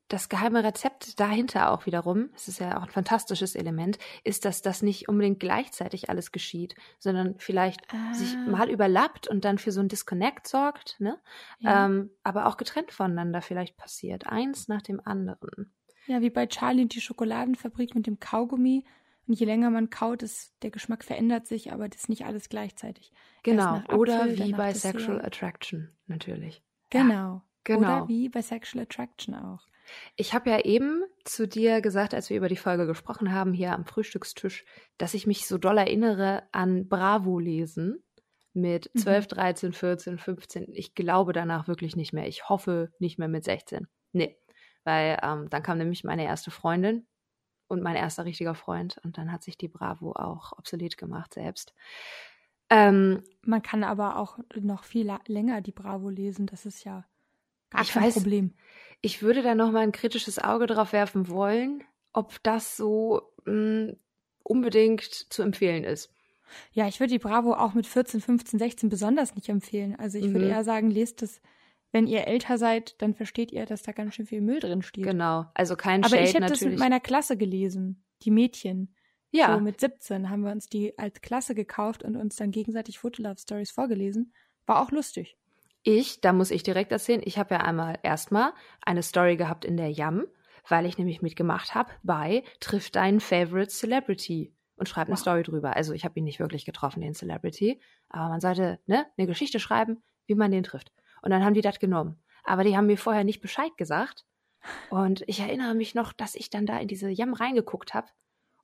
das 0.10 0.28
geheime 0.28 0.64
Rezept 0.64 1.20
dahinter 1.20 1.72
auch 1.72 1.86
wiederum, 1.86 2.30
es 2.36 2.48
ist 2.48 2.60
ja 2.60 2.78
auch 2.78 2.84
ein 2.84 2.90
fantastisches 2.90 3.56
Element, 3.56 4.00
ist, 4.24 4.44
dass 4.44 4.62
das 4.62 4.82
nicht 4.82 5.08
unbedingt 5.08 5.40
gleichzeitig 5.40 6.10
alles 6.10 6.32
geschieht, 6.32 6.76
sondern 6.98 7.36
vielleicht 7.38 7.82
ah. 7.94 8.14
sich 8.14 8.36
mal 8.48 8.70
überlappt 8.70 9.28
und 9.28 9.46
dann 9.46 9.60
für 9.60 9.72
so 9.72 9.80
ein 9.80 9.88
Disconnect 9.88 10.48
sorgt, 10.48 11.00
ne? 11.00 11.20
Ja. 11.60 11.86
Ähm, 11.86 12.10
aber 12.24 12.48
auch 12.48 12.58
getrennt 12.58 12.92
voneinander 12.92 13.42
vielleicht 13.42 13.78
passiert, 13.78 14.26
eins 14.26 14.68
nach 14.68 14.82
dem 14.82 15.00
anderen. 15.00 15.72
Ja, 16.08 16.22
wie 16.22 16.32
bei 16.32 16.48
Charlie 16.48 16.82
und 16.82 16.96
die 16.96 17.02
Schokoladenfabrik 17.02 17.94
mit 17.94 18.08
dem 18.08 18.20
Kaugummi. 18.20 18.84
Und 19.28 19.40
je 19.40 19.46
länger 19.46 19.70
man 19.70 19.92
kaut, 19.92 20.24
ist, 20.24 20.56
der 20.64 20.72
Geschmack 20.72 21.04
verändert 21.04 21.46
sich, 21.46 21.72
aber 21.72 21.88
das 21.88 22.02
ist 22.02 22.10
nicht 22.10 22.26
alles 22.26 22.50
gleichzeitig. 22.50 23.12
Genau. 23.44 23.76
Nach 23.76 23.90
Oder 23.90 24.24
Apfel, 24.24 24.40
wie 24.40 24.54
bei. 24.54 24.74
Sexual 24.74 25.24
Attraction, 25.24 25.92
natürlich. 26.08 26.64
Genau. 26.90 27.44
genau. 27.64 27.80
Oder 27.80 28.08
wie 28.08 28.28
bei 28.28 28.42
Sexual 28.42 28.82
Attraction 28.82 29.36
auch. 29.36 29.68
Ich 30.16 30.34
habe 30.34 30.50
ja 30.50 30.60
eben 30.60 31.04
zu 31.24 31.48
dir 31.48 31.82
gesagt, 31.82 32.14
als 32.14 32.30
wir 32.30 32.38
über 32.38 32.50
die 32.50 32.58
Folge 32.58 32.86
gesprochen 32.88 33.34
haben, 33.34 33.54
hier 33.54 33.74
am 33.74 33.86
Frühstückstisch, 33.86 34.66
dass 34.98 35.14
ich 35.14 35.28
mich 35.28 35.48
so 35.48 35.58
doll 35.58 35.78
erinnere 35.78 36.44
an 36.52 36.88
Bravo-Lesen 36.88 38.04
mit 38.54 38.90
Mhm. 38.94 39.00
12, 39.00 39.28
13, 39.28 39.74
14, 39.74 40.18
15. 40.18 40.68
Ich 40.74 40.96
glaube 40.96 41.34
danach 41.34 41.68
wirklich 41.68 41.96
nicht 41.96 42.14
mehr. 42.14 42.28
Ich 42.28 42.50
hoffe 42.50 42.92
nicht 43.00 43.20
mehr 43.20 43.28
mit 43.28 43.44
16. 43.44 43.88
Nee, 44.12 44.38
weil 44.84 45.20
ähm, 45.24 45.50
dann 45.50 45.64
kam 45.64 45.78
nämlich 45.78 46.04
meine 46.04 46.26
erste 46.26 46.52
Freundin 46.52 47.06
und 47.68 47.84
mein 47.84 47.96
erster 47.96 48.26
richtiger 48.26 48.56
Freund 48.56 49.00
und 49.04 49.18
dann 49.18 49.32
hat 49.32 49.44
sich 49.44 49.58
die 49.58 49.68
Bravo 49.68 50.14
auch 50.14 50.54
obsolet 50.58 50.98
gemacht 50.98 51.36
selbst. 51.36 51.74
Ähm, 52.72 53.24
Man 53.44 53.62
kann 53.62 53.84
aber 53.84 54.18
auch 54.18 54.40
noch 54.60 54.84
viel 54.84 55.12
länger 55.28 55.62
die 55.62 55.72
Bravo 55.72 56.10
lesen. 56.10 56.46
Das 56.48 56.66
ist 56.66 56.84
ja 56.84 57.06
gar 57.70 57.82
Ich 57.84 57.92
kein 57.92 58.04
weiß- 58.04 58.14
Problem. 58.14 58.54
ich 59.02 59.22
würde 59.22 59.42
da 59.42 59.56
noch 59.56 59.72
mal 59.72 59.80
ein 59.82 59.92
kritisches 59.92 60.40
Auge 60.40 60.66
drauf 60.68 60.94
werfen 60.94 61.28
wollen, 61.30 61.84
ob 62.14 62.42
das 62.44 62.76
so 62.78 63.22
mh, 63.46 63.94
unbedingt 64.44 65.04
zu 65.04 65.42
empfehlen 65.44 65.84
ist. 65.84 66.12
Ja, 66.72 66.88
ich 66.88 67.00
würde 67.00 67.12
die 67.14 67.20
Bravo 67.20 67.54
auch 67.54 67.74
mit 67.76 67.86
14, 67.86 68.22
15, 68.22 68.58
16 68.60 68.90
besonders 68.90 69.36
nicht 69.36 69.50
empfehlen. 69.50 69.96
Also 69.98 70.18
ich 70.18 70.26
würde 70.32 70.46
Mhm. 70.46 70.52
eher 70.52 70.64
sagen, 70.64 70.90
lest 70.90 71.22
es, 71.22 71.42
wenn 71.92 72.08
ihr 72.08 72.28
älter 72.28 72.58
seid, 72.58 73.00
dann 73.02 73.14
versteht 73.14 73.52
ihr, 73.52 73.66
dass 73.66 73.84
da 73.84 73.92
ganz 73.92 74.16
schön 74.16 74.26
viel 74.26 74.42
Müll 74.42 74.60
drin 74.60 74.82
steht. 74.82 75.04
Genau, 75.04 75.46
also 75.54 75.76
kein 75.76 76.04
Aber 76.04 76.10
Shade 76.16 76.24
ich 76.30 76.36
habe 76.36 76.46
das 76.48 76.62
mit 76.62 76.80
meiner 76.80 77.00
Klasse 77.00 77.38
gelesen, 77.38 78.04
die 78.24 78.32
Mädchen. 78.32 78.96
ja, 79.32 79.54
So 79.56 79.60
mit 79.62 79.80
17 79.80 80.30
haben 80.32 80.42
wir 80.42 80.52
uns 80.52 80.68
die 80.68 80.98
als 80.98 81.22
Klasse 81.22 81.54
gekauft 81.54 82.04
und 82.04 82.16
uns 82.16 82.36
dann 82.36 82.50
gegenseitig 82.52 82.98
Fotolove-Stories 82.98 83.70
vorgelesen. 83.72 84.34
War 84.66 84.82
auch 84.82 84.92
lustig. 84.92 85.38
Ich, 85.84 86.22
da 86.22 86.34
muss 86.34 86.52
ich 86.52 86.64
direkt 86.64 86.92
erzählen, 86.92 87.22
ich 87.24 87.38
habe 87.38 87.56
ja 87.56 87.62
einmal 87.62 88.00
erstmal 88.04 88.54
eine 88.82 89.04
Story 89.04 89.38
gehabt 89.38 89.66
in 89.66 89.78
der 89.78 89.92
Yam, 89.92 90.26
weil 90.68 90.86
ich 90.86 90.98
nämlich 90.98 91.22
mitgemacht 91.22 91.74
habe 91.76 91.92
bei 92.04 92.44
Triff 92.60 92.92
deinen 92.92 93.20
Favorite 93.20 93.70
Celebrity 93.70 94.54
und 94.76 94.88
schreib 94.88 95.08
eine 95.08 95.16
Wow. 95.16 95.20
Story 95.22 95.44
drüber. 95.44 95.76
Also 95.76 95.94
ich 95.94 96.06
habe 96.06 96.20
ihn 96.20 96.26
nicht 96.26 96.40
wirklich 96.40 96.66
getroffen, 96.66 97.02
den 97.02 97.14
Celebrity, 97.14 97.80
aber 98.10 98.30
man 98.30 98.42
sollte 98.42 98.80
ne, 98.86 99.06
eine 99.18 99.28
Geschichte 99.28 99.60
schreiben, 99.60 100.04
wie 100.26 100.36
man 100.36 100.52
den 100.52 100.64
trifft. 100.64 100.92
Und 101.22 101.32
dann 101.32 101.44
haben 101.44 101.54
die 101.54 101.62
das 101.62 101.80
genommen. 101.80 102.22
Aber 102.44 102.64
die 102.64 102.76
haben 102.76 102.88
mir 102.88 102.98
vorher 102.98 103.24
nicht 103.24 103.42
Bescheid 103.42 103.76
gesagt. 103.78 104.26
Und 104.90 105.24
ich 105.28 105.40
erinnere 105.40 105.76
mich 105.76 105.96
noch, 105.96 106.14
dass 106.14 106.36
ich 106.36 106.50
dann 106.50 106.66
da 106.66 106.78
in 106.80 106.88
diese 106.88 107.10
Jam 107.10 107.34
reingeguckt 107.34 107.94
habe. 107.94 108.08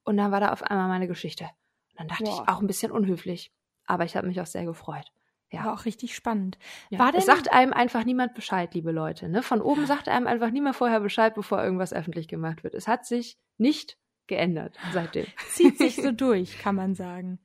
Und 0.03 0.17
dann 0.17 0.31
war 0.31 0.39
da 0.39 0.51
auf 0.51 0.63
einmal 0.63 0.87
meine 0.87 1.07
Geschichte. 1.07 1.45
Und 1.91 1.99
dann 1.99 2.07
dachte 2.07 2.23
Boah. 2.25 2.43
ich, 2.43 2.49
auch 2.49 2.61
ein 2.61 2.67
bisschen 2.67 2.91
unhöflich. 2.91 3.53
Aber 3.85 4.05
ich 4.05 4.15
habe 4.15 4.27
mich 4.27 4.39
auch 4.41 4.45
sehr 4.45 4.65
gefreut. 4.65 5.11
Ja. 5.51 5.65
War 5.65 5.73
auch 5.73 5.85
richtig 5.85 6.15
spannend. 6.15 6.57
Ja. 6.89 6.99
War 6.99 7.11
denn, 7.11 7.19
es 7.19 7.25
sagt 7.25 7.53
einem 7.53 7.71
einfach 7.71 8.03
niemand 8.03 8.33
Bescheid, 8.33 8.73
liebe 8.73 8.91
Leute. 8.91 9.29
Ne? 9.29 9.43
Von 9.43 9.61
oben 9.61 9.85
sagt 9.85 10.09
einem 10.09 10.27
einfach 10.27 10.49
niemand 10.49 10.75
vorher 10.75 10.99
Bescheid, 10.99 11.35
bevor 11.35 11.63
irgendwas 11.63 11.93
öffentlich 11.93 12.27
gemacht 12.27 12.63
wird. 12.63 12.73
Es 12.73 12.87
hat 12.87 13.05
sich 13.05 13.37
nicht 13.57 13.97
geändert 14.27 14.77
seitdem. 14.91 15.27
zieht 15.49 15.77
sich 15.77 15.95
so 15.95 16.11
durch, 16.11 16.57
kann 16.59 16.75
man 16.75 16.95
sagen. 16.95 17.39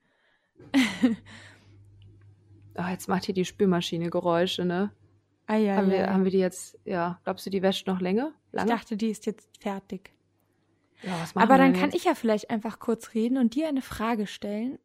Oh, 2.77 2.89
jetzt 2.91 3.09
macht 3.09 3.27
hier 3.27 3.35
die 3.35 3.45
Spülmaschine 3.45 4.11
Geräusche, 4.11 4.65
ne? 4.65 4.93
Ah, 5.47 5.57
ja, 5.57 5.77
haben, 5.77 5.91
ja. 5.91 5.99
wir, 5.99 6.13
haben 6.13 6.25
wir 6.25 6.31
die 6.31 6.39
jetzt, 6.39 6.79
ja, 6.85 7.21
glaubst 7.25 7.45
du, 7.45 7.51
die 7.51 7.63
wäscht 7.63 7.87
noch 7.87 8.01
länger? 8.01 8.33
ich 8.49 8.53
Lange? 8.53 8.71
dachte, 8.71 8.97
die 8.97 9.11
ist 9.11 9.27
jetzt 9.27 9.49
fertig. 9.61 10.13
ja, 11.03 11.13
was 11.21 11.35
machen 11.35 11.45
Aber 11.45 11.55
wir 11.55 11.59
dann 11.59 11.73
denn 11.73 11.81
kann 11.81 11.91
jetzt? 11.91 11.99
ich 11.99 12.05
ja 12.05 12.15
vielleicht 12.15 12.51
einfach 12.51 12.79
kurz 12.79 13.15
reden 13.15 13.37
und 13.37 13.55
dir 13.55 13.69
eine 13.69 13.83
Frage 13.83 14.27
stellen. 14.27 14.79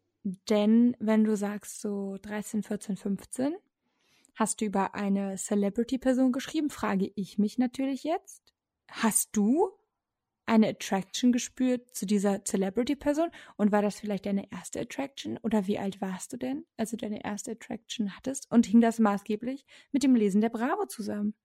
Denn 0.50 0.98
wenn 1.00 1.24
du 1.24 1.38
sagst 1.38 1.82
so 1.82 2.18
13, 2.24 2.64
14, 2.64 2.98
15, 2.98 3.56
hast 4.34 4.60
du 4.60 4.66
über 4.66 4.96
eine 4.96 5.36
Celebrity-Person 5.36 6.32
geschrieben, 6.32 6.72
frage 6.72 7.12
ich 7.16 7.38
mich 7.38 7.60
natürlich 7.60 8.04
jetzt. 8.04 8.42
Hast 8.90 9.30
du 9.34 9.72
eine 10.48 10.70
Attraction 10.70 11.32
gespürt 11.32 11.96
zu 11.96 12.08
dieser 12.08 12.44
Celebrity-Person? 12.44 13.30
Und 13.56 13.72
war 13.72 13.84
das 13.84 14.00
vielleicht 14.00 14.26
deine 14.26 14.52
erste 14.52 14.80
Attraction? 14.82 15.38
Oder 15.44 15.68
wie 15.68 15.78
alt 15.78 16.02
warst 16.02 16.34
du 16.34 16.38
denn, 16.38 16.66
als 16.76 16.90
du 16.90 16.98
deine 16.98 17.24
erste 17.24 17.52
Attraction 17.52 18.16
hattest? 18.16 18.50
Und 18.50 18.66
hing 18.66 18.82
das 18.82 18.98
maßgeblich 18.98 19.64
mit 19.92 20.02
dem 20.02 20.16
Lesen 20.16 20.42
der 20.42 20.50
Bravo 20.50 20.88
zusammen? 20.88 21.36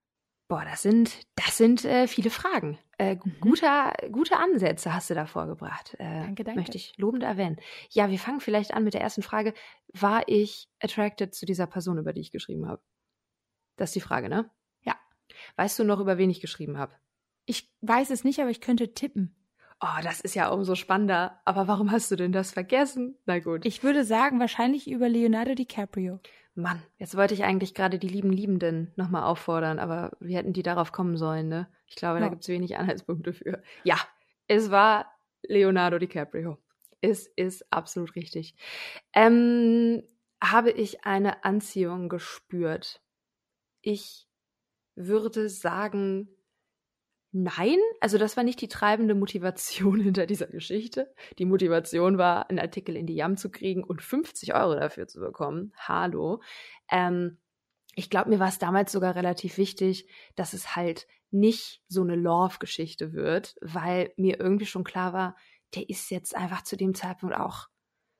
Boah, 0.50 0.64
das 0.64 0.82
sind, 0.82 1.26
das 1.36 1.56
sind 1.56 1.84
äh, 1.84 2.08
viele 2.08 2.28
Fragen. 2.28 2.76
Äh, 2.98 3.14
Mhm. 3.14 3.40
guter, 3.40 3.92
gute 4.10 4.36
Ansätze 4.36 4.92
hast 4.92 5.08
du 5.08 5.14
da 5.14 5.24
vorgebracht. 5.26 5.94
Äh, 6.00 6.22
Danke, 6.22 6.42
danke. 6.42 6.58
Möchte 6.60 6.76
ich 6.76 6.92
lobend 6.98 7.22
erwähnen. 7.22 7.56
Ja, 7.90 8.10
wir 8.10 8.18
fangen 8.18 8.40
vielleicht 8.40 8.74
an 8.74 8.82
mit 8.82 8.94
der 8.94 9.00
ersten 9.00 9.22
Frage. 9.22 9.54
War 9.92 10.24
ich 10.26 10.68
attracted 10.80 11.36
zu 11.36 11.46
dieser 11.46 11.68
Person, 11.68 11.98
über 11.98 12.12
die 12.12 12.20
ich 12.20 12.32
geschrieben 12.32 12.66
habe? 12.66 12.82
Das 13.76 13.90
ist 13.90 13.94
die 13.94 14.00
Frage, 14.00 14.28
ne? 14.28 14.50
Ja. 14.82 14.96
Weißt 15.54 15.78
du 15.78 15.84
noch, 15.84 16.00
über 16.00 16.18
wen 16.18 16.30
ich 16.30 16.40
geschrieben 16.40 16.78
habe? 16.78 16.94
Ich 17.46 17.72
weiß 17.82 18.10
es 18.10 18.24
nicht, 18.24 18.40
aber 18.40 18.50
ich 18.50 18.60
könnte 18.60 18.92
tippen. 18.92 19.36
Oh, 19.82 20.02
das 20.02 20.20
ist 20.20 20.34
ja 20.34 20.48
umso 20.50 20.74
spannender. 20.74 21.40
Aber 21.44 21.66
warum 21.66 21.90
hast 21.90 22.10
du 22.10 22.16
denn 22.16 22.32
das 22.32 22.52
vergessen? 22.52 23.16
Na 23.24 23.38
gut. 23.38 23.64
Ich 23.64 23.82
würde 23.82 24.04
sagen, 24.04 24.38
wahrscheinlich 24.38 24.90
über 24.90 25.08
Leonardo 25.08 25.54
DiCaprio. 25.54 26.20
Mann, 26.54 26.82
jetzt 26.98 27.16
wollte 27.16 27.32
ich 27.32 27.44
eigentlich 27.44 27.74
gerade 27.74 27.98
die 27.98 28.08
lieben 28.08 28.30
Liebenden 28.30 28.92
nochmal 28.96 29.22
auffordern, 29.22 29.78
aber 29.78 30.12
wie 30.20 30.36
hätten 30.36 30.52
die 30.52 30.62
darauf 30.62 30.92
kommen 30.92 31.16
sollen, 31.16 31.48
ne? 31.48 31.68
Ich 31.86 31.96
glaube, 31.96 32.18
da 32.18 32.26
Ja. 32.26 32.30
gibt's 32.30 32.48
wenig 32.48 32.76
Anhaltspunkte 32.76 33.32
für. 33.32 33.62
Ja, 33.84 33.96
es 34.48 34.70
war 34.70 35.06
Leonardo 35.46 35.98
DiCaprio. 35.98 36.58
Es 37.00 37.26
ist 37.26 37.72
absolut 37.72 38.14
richtig. 38.16 38.54
Ähm, 39.14 40.02
habe 40.42 40.70
ich 40.70 41.06
eine 41.06 41.44
Anziehung 41.44 42.10
gespürt? 42.10 43.00
Ich 43.80 44.26
würde 44.94 45.48
sagen, 45.48 46.28
nein. 47.32 47.78
Also 48.00 48.18
das 48.18 48.36
war 48.36 48.44
nicht 48.44 48.60
die 48.60 48.68
treibende 48.68 49.14
Motivation 49.14 50.00
hinter 50.00 50.26
dieser 50.26 50.46
Geschichte. 50.46 51.12
Die 51.38 51.44
Motivation 51.44 52.18
war, 52.18 52.48
einen 52.50 52.58
Artikel 52.58 52.96
in 52.96 53.06
die 53.06 53.14
Jam 53.14 53.36
zu 53.36 53.50
kriegen 53.50 53.84
und 53.84 54.02
50 54.02 54.54
Euro 54.54 54.74
dafür 54.74 55.06
zu 55.06 55.20
bekommen. 55.20 55.72
Hallo. 55.76 56.42
Ähm, 56.90 57.38
ich 57.94 58.08
glaube, 58.08 58.30
mir 58.30 58.38
war 58.38 58.48
es 58.48 58.58
damals 58.58 58.92
sogar 58.92 59.16
relativ 59.16 59.58
wichtig, 59.58 60.08
dass 60.36 60.52
es 60.52 60.76
halt 60.76 61.06
nicht 61.30 61.82
so 61.88 62.02
eine 62.02 62.16
Love-Geschichte 62.16 63.12
wird, 63.12 63.56
weil 63.60 64.12
mir 64.16 64.40
irgendwie 64.40 64.66
schon 64.66 64.84
klar 64.84 65.12
war, 65.12 65.36
der 65.74 65.88
ist 65.88 66.10
jetzt 66.10 66.34
einfach 66.34 66.62
zu 66.62 66.76
dem 66.76 66.94
Zeitpunkt 66.94 67.36
auch 67.36 67.68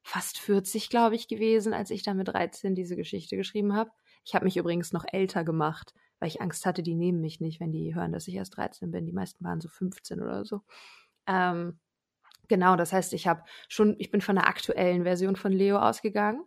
fast 0.02 0.38
40, 0.38 0.88
glaube 0.88 1.14
ich, 1.14 1.28
gewesen, 1.28 1.72
als 1.72 1.90
ich 1.90 2.02
da 2.02 2.14
mit 2.14 2.28
13 2.28 2.74
diese 2.74 2.96
Geschichte 2.96 3.36
geschrieben 3.36 3.74
habe. 3.74 3.90
Ich 4.24 4.34
habe 4.34 4.44
mich 4.44 4.56
übrigens 4.56 4.92
noch 4.92 5.04
älter 5.10 5.44
gemacht, 5.44 5.94
weil 6.18 6.28
ich 6.28 6.40
Angst 6.40 6.66
hatte, 6.66 6.82
die 6.82 6.94
nehmen 6.94 7.20
mich 7.20 7.40
nicht, 7.40 7.60
wenn 7.60 7.72
die 7.72 7.94
hören, 7.94 8.12
dass 8.12 8.28
ich 8.28 8.34
erst 8.34 8.56
13 8.56 8.90
bin. 8.90 9.06
Die 9.06 9.12
meisten 9.12 9.44
waren 9.44 9.60
so 9.60 9.68
15 9.68 10.20
oder 10.20 10.44
so. 10.44 10.62
Ähm, 11.26 11.78
genau, 12.48 12.76
das 12.76 12.92
heißt, 12.92 13.12
ich 13.14 13.26
habe 13.26 13.44
schon, 13.68 13.96
ich 13.98 14.10
bin 14.10 14.20
von 14.20 14.36
der 14.36 14.46
aktuellen 14.46 15.04
Version 15.04 15.36
von 15.36 15.52
Leo 15.52 15.78
ausgegangen. 15.78 16.44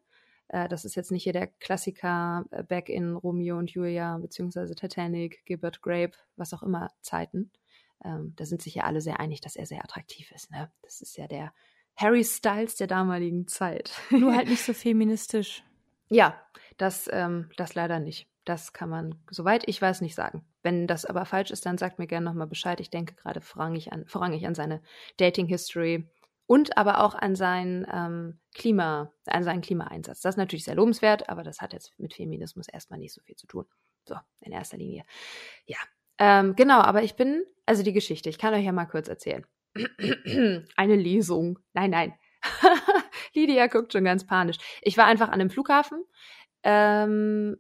Äh, 0.50 0.70
das 0.70 0.86
ist 0.86 0.96
jetzt 0.96 1.12
nicht 1.12 1.24
hier 1.24 1.34
der 1.34 1.48
Klassiker 1.48 2.46
äh, 2.52 2.64
Back 2.64 2.90
in 2.90 3.16
Romeo 3.16 3.58
und 3.58 3.72
Julia, 3.72 4.18
beziehungsweise 4.20 4.76
Titanic, 4.76 5.44
Gilbert 5.46 5.82
Grape, 5.82 6.14
was 6.36 6.54
auch 6.54 6.64
immer 6.64 6.90
Zeiten. 7.02 7.52
Ähm, 8.06 8.34
da 8.36 8.46
sind 8.46 8.62
sich 8.62 8.76
ja 8.76 8.84
alle 8.84 9.02
sehr 9.02 9.20
einig, 9.20 9.42
dass 9.42 9.56
er 9.56 9.66
sehr 9.66 9.84
attraktiv 9.84 10.32
ist. 10.32 10.52
Ne? 10.52 10.72
Das 10.84 11.02
ist 11.02 11.18
ja 11.18 11.28
der 11.28 11.54
Harry 11.96 12.24
Styles 12.24 12.76
der 12.76 12.88
damaligen 12.88 13.48
Zeit. 13.48 13.92
Nur 14.10 14.36
halt 14.36 14.48
nicht 14.50 14.64
so 14.64 14.74
feministisch. 14.74 15.64
Ja, 16.10 16.40
das, 16.78 17.10
ähm, 17.12 17.50
das 17.58 17.76
leider 17.76 18.00
nicht. 18.00 18.28
Das 18.46 18.74
kann 18.74 18.90
man, 18.90 19.24
soweit 19.30 19.68
ich 19.68 19.82
weiß, 19.82 20.02
nicht 20.02 20.16
sagen. 20.16 20.46
Wenn 20.64 20.88
das 20.88 21.06
aber 21.06 21.26
falsch 21.26 21.52
ist, 21.52 21.66
dann 21.66 21.78
sagt 21.78 22.00
mir 22.00 22.08
gerne 22.08 22.26
nochmal 22.26 22.48
Bescheid. 22.48 22.80
Ich 22.80 22.90
denke 22.90 23.16
gerade 23.16 23.42
vorrangig 23.42 23.94
an, 23.94 24.06
vorrangig 24.06 24.46
an 24.46 24.56
seine 24.56 24.82
Dating-History 25.18 26.10
und 26.46 26.78
aber 26.78 27.04
auch 27.04 27.16
an 27.16 27.36
seinen 27.36 27.88
ähm, 27.92 28.40
Klima, 28.54 29.12
an 29.28 29.44
seinen 29.44 29.62
Klimaeinsatz. 29.62 30.22
Das 30.22 30.34
ist 30.34 30.38
natürlich 30.38 30.66
sehr 30.66 30.76
lobenswert, 30.76 31.30
aber 31.30 31.44
das 31.44 31.62
hat 31.62 31.74
jetzt 31.74 31.98
mit 31.98 32.14
Feminismus 32.14 32.68
erstmal 32.68 33.00
nicht 33.00 33.14
so 33.14 33.22
viel 33.22 33.36
zu 33.36 33.48
tun. 33.48 33.66
So, 34.06 34.16
in 34.42 34.52
erster 34.52 34.78
Linie. 34.78 35.04
Ja. 35.66 35.78
Ähm, 36.20 36.56
genau, 36.56 36.82
aber 36.82 37.04
ich 37.04 37.16
bin, 37.16 37.44
also 37.66 37.84
die 37.84 37.94
Geschichte, 37.94 38.30
ich 38.30 38.38
kann 38.38 38.54
euch 38.54 38.66
ja 38.66 38.72
mal 38.72 38.86
kurz 38.86 39.08
erzählen. 39.08 39.46
Eine 40.76 40.96
Lesung. 40.96 41.60
Nein, 41.74 41.92
nein. 41.92 42.14
Lydia 43.34 43.68
guckt 43.68 43.94
schon 43.94 44.04
ganz 44.04 44.28
panisch. 44.28 44.58
Ich 44.82 44.98
war 44.98 45.06
einfach 45.06 45.30
an 45.30 45.40
dem 45.40 45.50
Flughafen. 45.50 46.04
Ähm, 46.64 47.58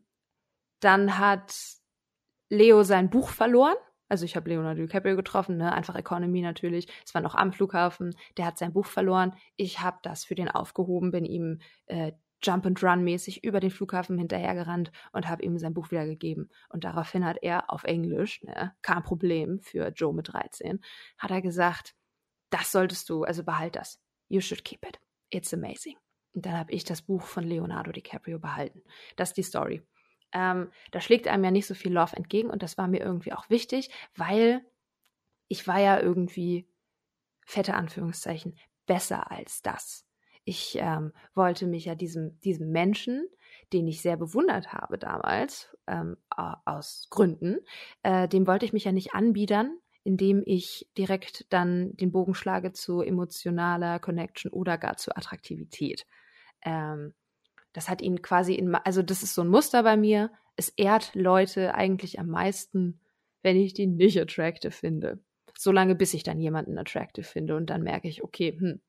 dann 0.80 1.18
hat 1.18 1.56
Leo 2.50 2.84
sein 2.84 3.10
Buch 3.10 3.30
verloren. 3.30 3.76
Also 4.10 4.26
ich 4.26 4.36
habe 4.36 4.50
Leonardo 4.50 4.82
DiCaprio 4.82 5.16
getroffen, 5.16 5.58
ne? 5.58 5.72
einfach 5.72 5.96
Economy 5.96 6.42
natürlich. 6.42 6.88
Es 7.06 7.14
war 7.16 7.22
noch 7.22 7.36
am 7.36 7.52
Flughafen. 7.52 8.16
Der 8.38 8.46
hat 8.46 8.58
sein 8.58 8.74
Buch 8.74 8.86
verloren. 8.86 9.34
Ich 9.56 9.80
habe 9.80 9.98
das 10.04 10.24
für 10.24 10.36
den 10.36 10.50
aufgehoben, 10.50 11.12
bin 11.12 11.26
ihm 11.26 11.62
äh, 11.88 12.12
Jump 12.44 12.66
and 12.66 12.84
Run 12.84 13.04
mäßig 13.04 13.44
über 13.44 13.60
den 13.60 13.72
Flughafen 13.72 14.18
hinterhergerannt 14.18 14.92
und 15.14 15.28
habe 15.28 15.44
ihm 15.44 15.58
sein 15.58 15.74
Buch 15.74 15.92
wiedergegeben. 15.92 16.50
Und 16.70 16.84
daraufhin 16.84 17.26
hat 17.26 17.38
er 17.42 17.72
auf 17.72 17.86
Englisch, 17.86 18.44
ne, 18.44 18.76
kein 18.82 19.04
Problem 19.04 19.60
für 19.60 19.88
Joe 19.90 20.14
mit 20.14 20.32
13, 20.34 20.84
hat 21.18 21.32
er 21.32 21.42
gesagt, 21.42 21.96
das 22.50 22.72
solltest 22.72 23.10
du, 23.10 23.24
also 23.24 23.44
behalt 23.44 23.76
das. 23.76 24.00
You 24.28 24.42
should 24.42 24.64
keep 24.64 24.86
it. 24.86 25.00
It's 25.30 25.54
amazing. 25.54 26.03
Und 26.34 26.46
dann 26.46 26.58
habe 26.58 26.72
ich 26.72 26.84
das 26.84 27.02
Buch 27.02 27.24
von 27.24 27.44
Leonardo 27.44 27.92
DiCaprio 27.92 28.40
behalten. 28.40 28.82
Das 29.16 29.30
ist 29.30 29.38
die 29.38 29.44
Story. 29.44 29.82
Ähm, 30.34 30.72
da 30.92 31.00
schlägt 31.00 31.28
einem 31.28 31.44
ja 31.44 31.52
nicht 31.52 31.68
so 31.68 31.76
viel 31.76 31.94
Love 31.94 32.16
entgegen 32.16 32.50
und 32.50 32.64
das 32.64 32.78
war 32.78 32.88
mir 32.88 33.02
irgendwie 33.02 33.34
auch 33.34 33.50
wichtig, 33.50 33.92
weil 34.16 34.66
ich 35.48 35.68
war 35.68 35.80
ja 35.80 36.00
irgendwie, 36.00 36.68
fette 37.46 37.76
Anführungszeichen, 37.76 38.58
besser 38.88 39.32
als 39.32 39.62
das. 39.62 40.06
Ich 40.46 40.78
ähm, 40.80 41.14
wollte 41.36 41.68
mich 41.68 41.86
ja 41.86 41.96
diesem, 41.96 42.40
diesem 42.42 42.72
Menschen, 42.72 43.28
den 43.72 43.88
ich 43.88 44.02
sehr 44.02 44.18
bewundert 44.18 44.74
habe 44.74 44.98
damals, 44.98 45.76
ähm, 45.88 46.18
aus 46.30 47.08
Gründen, 47.10 47.60
äh, 48.02 48.28
dem 48.28 48.48
wollte 48.48 48.66
ich 48.66 48.74
mich 48.74 48.86
ja 48.86 48.92
nicht 48.92 49.14
anbiedern, 49.14 49.78
indem 50.04 50.44
ich 50.46 50.90
direkt 50.98 51.52
dann 51.54 51.96
den 51.96 52.12
Bogen 52.12 52.34
schlage 52.34 52.74
zu 52.74 53.02
emotionaler 53.02 54.00
Connection 54.00 54.52
oder 54.52 54.78
gar 54.78 54.98
zu 54.98 55.16
Attraktivität. 55.16 56.06
Ähm, 56.64 57.14
das 57.74 57.90
hat 57.90 58.02
ihn 58.02 58.22
quasi 58.22 58.54
in, 58.54 58.74
also 58.76 59.02
das 59.02 59.24
ist 59.24 59.34
so 59.34 59.42
ein 59.42 59.48
Muster 59.48 59.84
bei 59.84 59.98
mir. 59.98 60.32
Es 60.56 60.70
ehrt 60.70 61.16
Leute 61.16 61.74
eigentlich 61.74 62.20
am 62.20 62.28
meisten, 62.28 63.02
wenn 63.42 63.58
ich 63.58 63.74
die 63.74 63.88
nicht 63.88 64.20
attractive 64.20 64.72
finde. 64.72 65.20
Solange 65.58 65.96
bis 65.96 66.14
ich 66.14 66.24
dann 66.24 66.40
jemanden 66.40 66.78
attractive 66.78 67.26
finde 67.26 67.56
und 67.56 67.70
dann 67.70 67.84
merke 67.84 68.08
ich, 68.08 68.24
okay, 68.24 68.56
hm, 68.58 68.82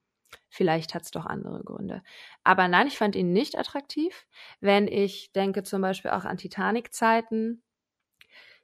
vielleicht 0.48 0.94
hat 0.94 1.02
es 1.02 1.10
doch 1.10 1.26
andere 1.26 1.62
Gründe. 1.62 2.02
Aber 2.42 2.68
nein, 2.68 2.86
ich 2.86 2.98
fand 2.98 3.16
ihn 3.16 3.32
nicht 3.32 3.58
attraktiv. 3.58 4.26
Wenn 4.60 4.88
ich 4.88 5.32
denke 5.32 5.62
zum 5.62 5.82
Beispiel 5.82 6.10
auch 6.10 6.24
an 6.24 6.36
Titanic-Zeiten, 6.36 7.62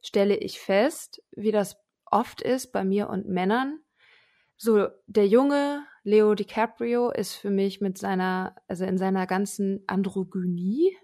stelle 0.02 0.37
ich 0.37 0.61
fest, 0.61 1.23
wie 1.33 1.52
das 1.52 1.79
oft 2.07 2.43
ist 2.43 2.73
bei 2.73 2.85
mir 2.85 3.09
und 3.09 3.29
Männern. 3.29 3.81
So, 4.57 4.88
der 5.07 5.26
junge 5.26 5.87
Leo 6.02 6.35
DiCaprio 6.35 7.11
ist 7.11 7.35
für 7.35 7.50
mich 7.50 7.80
mit 7.80 7.99
seiner, 7.99 8.57
also 8.69 8.85
in 8.85 8.99
seiner 8.99 9.26
ganzen 9.26 9.85
Androgynie, 9.87 10.97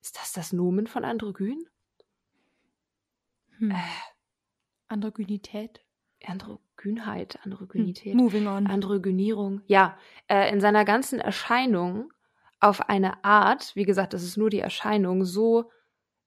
ist 0.00 0.16
das 0.16 0.32
das 0.32 0.52
Nomen 0.52 0.86
von 0.86 1.04
Androgyn? 1.04 1.64
Hm. 3.58 3.70
Äh, 3.70 3.74
Androgynität. 4.88 5.80
Androgynheit, 6.24 7.38
Androgynität. 7.44 8.14
Hm. 8.14 8.20
Moving 8.20 8.46
on. 8.46 8.66
Androgynierung. 8.66 9.62
Ja, 9.66 9.96
äh, 10.28 10.52
in 10.52 10.60
seiner 10.60 10.84
ganzen 10.84 11.20
Erscheinung 11.20 12.12
auf 12.58 12.88
eine 12.88 13.24
Art, 13.24 13.74
wie 13.74 13.84
gesagt, 13.84 14.12
das 14.12 14.22
ist 14.22 14.36
nur 14.36 14.50
die 14.50 14.60
Erscheinung, 14.60 15.24
so 15.24 15.70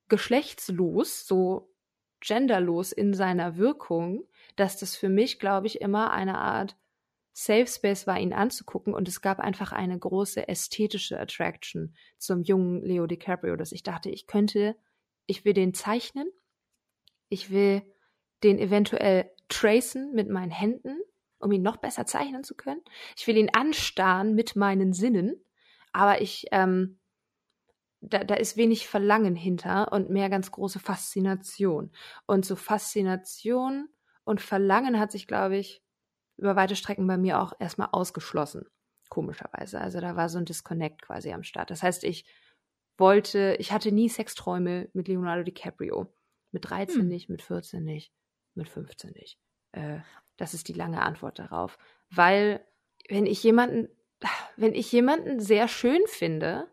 geschlechtslos, 0.07 1.27
so 1.27 1.73
genderlos 2.19 2.91
in 2.91 3.13
seiner 3.13 3.57
Wirkung, 3.57 4.23
dass 4.55 4.77
das 4.77 4.95
für 4.95 5.09
mich, 5.09 5.39
glaube 5.39 5.67
ich, 5.67 5.81
immer 5.81 6.11
eine 6.11 6.37
Art 6.37 6.75
Safe 7.37 7.67
Space 7.67 8.07
war, 8.07 8.17
ihn 8.17 8.31
anzugucken. 8.31 8.93
Und 8.93 9.09
es 9.09 9.19
gab 9.19 9.39
einfach 9.39 9.73
eine 9.73 9.99
große 9.99 10.47
ästhetische 10.47 11.19
Attraction 11.19 11.93
zum 12.17 12.43
jungen 12.43 12.81
Leo 12.81 13.07
DiCaprio, 13.07 13.57
dass 13.57 13.73
ich 13.73 13.83
dachte, 13.83 14.09
ich 14.09 14.25
könnte, 14.25 14.77
ich 15.25 15.43
will 15.43 15.51
den 15.51 15.73
zeichnen, 15.73 16.31
ich 17.27 17.51
will 17.51 17.81
den 18.41 18.57
eventuell 18.57 19.29
tracen 19.49 20.13
mit 20.13 20.29
meinen 20.29 20.49
Händen, 20.49 20.97
um 21.39 21.51
ihn 21.51 21.61
noch 21.61 21.75
besser 21.75 22.05
zeichnen 22.05 22.45
zu 22.45 22.55
können. 22.55 22.81
Ich 23.17 23.27
will 23.27 23.35
ihn 23.35 23.49
anstarren 23.51 24.33
mit 24.33 24.55
meinen 24.55 24.93
Sinnen, 24.93 25.35
aber 25.91 26.21
ich, 26.21 26.45
ähm, 26.53 26.99
da, 27.99 28.23
da 28.23 28.35
ist 28.35 28.55
wenig 28.55 28.87
Verlangen 28.87 29.35
hinter 29.35 29.91
und 29.91 30.09
mehr 30.09 30.29
ganz 30.29 30.51
große 30.51 30.79
Faszination. 30.79 31.91
Und 32.27 32.45
so 32.45 32.55
Faszination 32.55 33.89
und 34.23 34.39
Verlangen 34.39 34.97
hat 34.97 35.11
sich, 35.11 35.27
glaube 35.27 35.57
ich, 35.57 35.84
über 36.37 36.55
weite 36.55 36.75
Strecken 36.75 37.07
bei 37.07 37.17
mir 37.17 37.41
auch 37.41 37.53
erstmal 37.59 37.89
ausgeschlossen. 37.91 38.65
Komischerweise. 39.09 39.79
Also 39.79 39.99
da 40.01 40.15
war 40.15 40.29
so 40.29 40.37
ein 40.37 40.45
Disconnect 40.45 41.01
quasi 41.01 41.31
am 41.31 41.43
Start. 41.43 41.69
Das 41.69 41.83
heißt, 41.83 42.03
ich 42.03 42.25
wollte, 42.97 43.55
ich 43.59 43.71
hatte 43.71 43.91
nie 43.91 44.09
Sexträume 44.09 44.89
mit 44.93 45.07
Leonardo 45.07 45.43
DiCaprio. 45.43 46.13
Mit 46.51 46.69
13 46.69 47.01
hm. 47.01 47.07
nicht, 47.07 47.29
mit 47.29 47.41
14 47.41 47.83
nicht, 47.83 48.13
mit 48.53 48.69
15 48.69 49.11
nicht. 49.11 49.37
Äh, 49.73 49.99
das 50.37 50.53
ist 50.53 50.67
die 50.69 50.73
lange 50.73 51.01
Antwort 51.01 51.37
darauf. 51.39 51.77
Weil, 52.09 52.65
wenn 53.09 53.25
ich 53.25 53.43
jemanden, 53.43 53.89
wenn 54.55 54.73
ich 54.73 54.91
jemanden 54.91 55.39
sehr 55.39 55.67
schön 55.67 56.01
finde, 56.07 56.71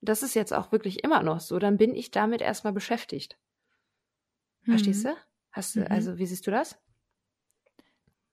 das 0.00 0.22
ist 0.22 0.34
jetzt 0.34 0.52
auch 0.52 0.72
wirklich 0.72 1.04
immer 1.04 1.22
noch 1.22 1.40
so, 1.40 1.58
dann 1.58 1.76
bin 1.76 1.94
ich 1.94 2.10
damit 2.10 2.40
erstmal 2.40 2.72
beschäftigt. 2.72 3.38
Mhm. 4.62 4.72
Verstehst 4.72 5.04
du? 5.04 5.16
Hast 5.50 5.74
du, 5.74 5.80
mhm. 5.80 5.86
also 5.88 6.18
wie 6.18 6.26
siehst 6.26 6.46
du 6.46 6.50
das? 6.50 6.78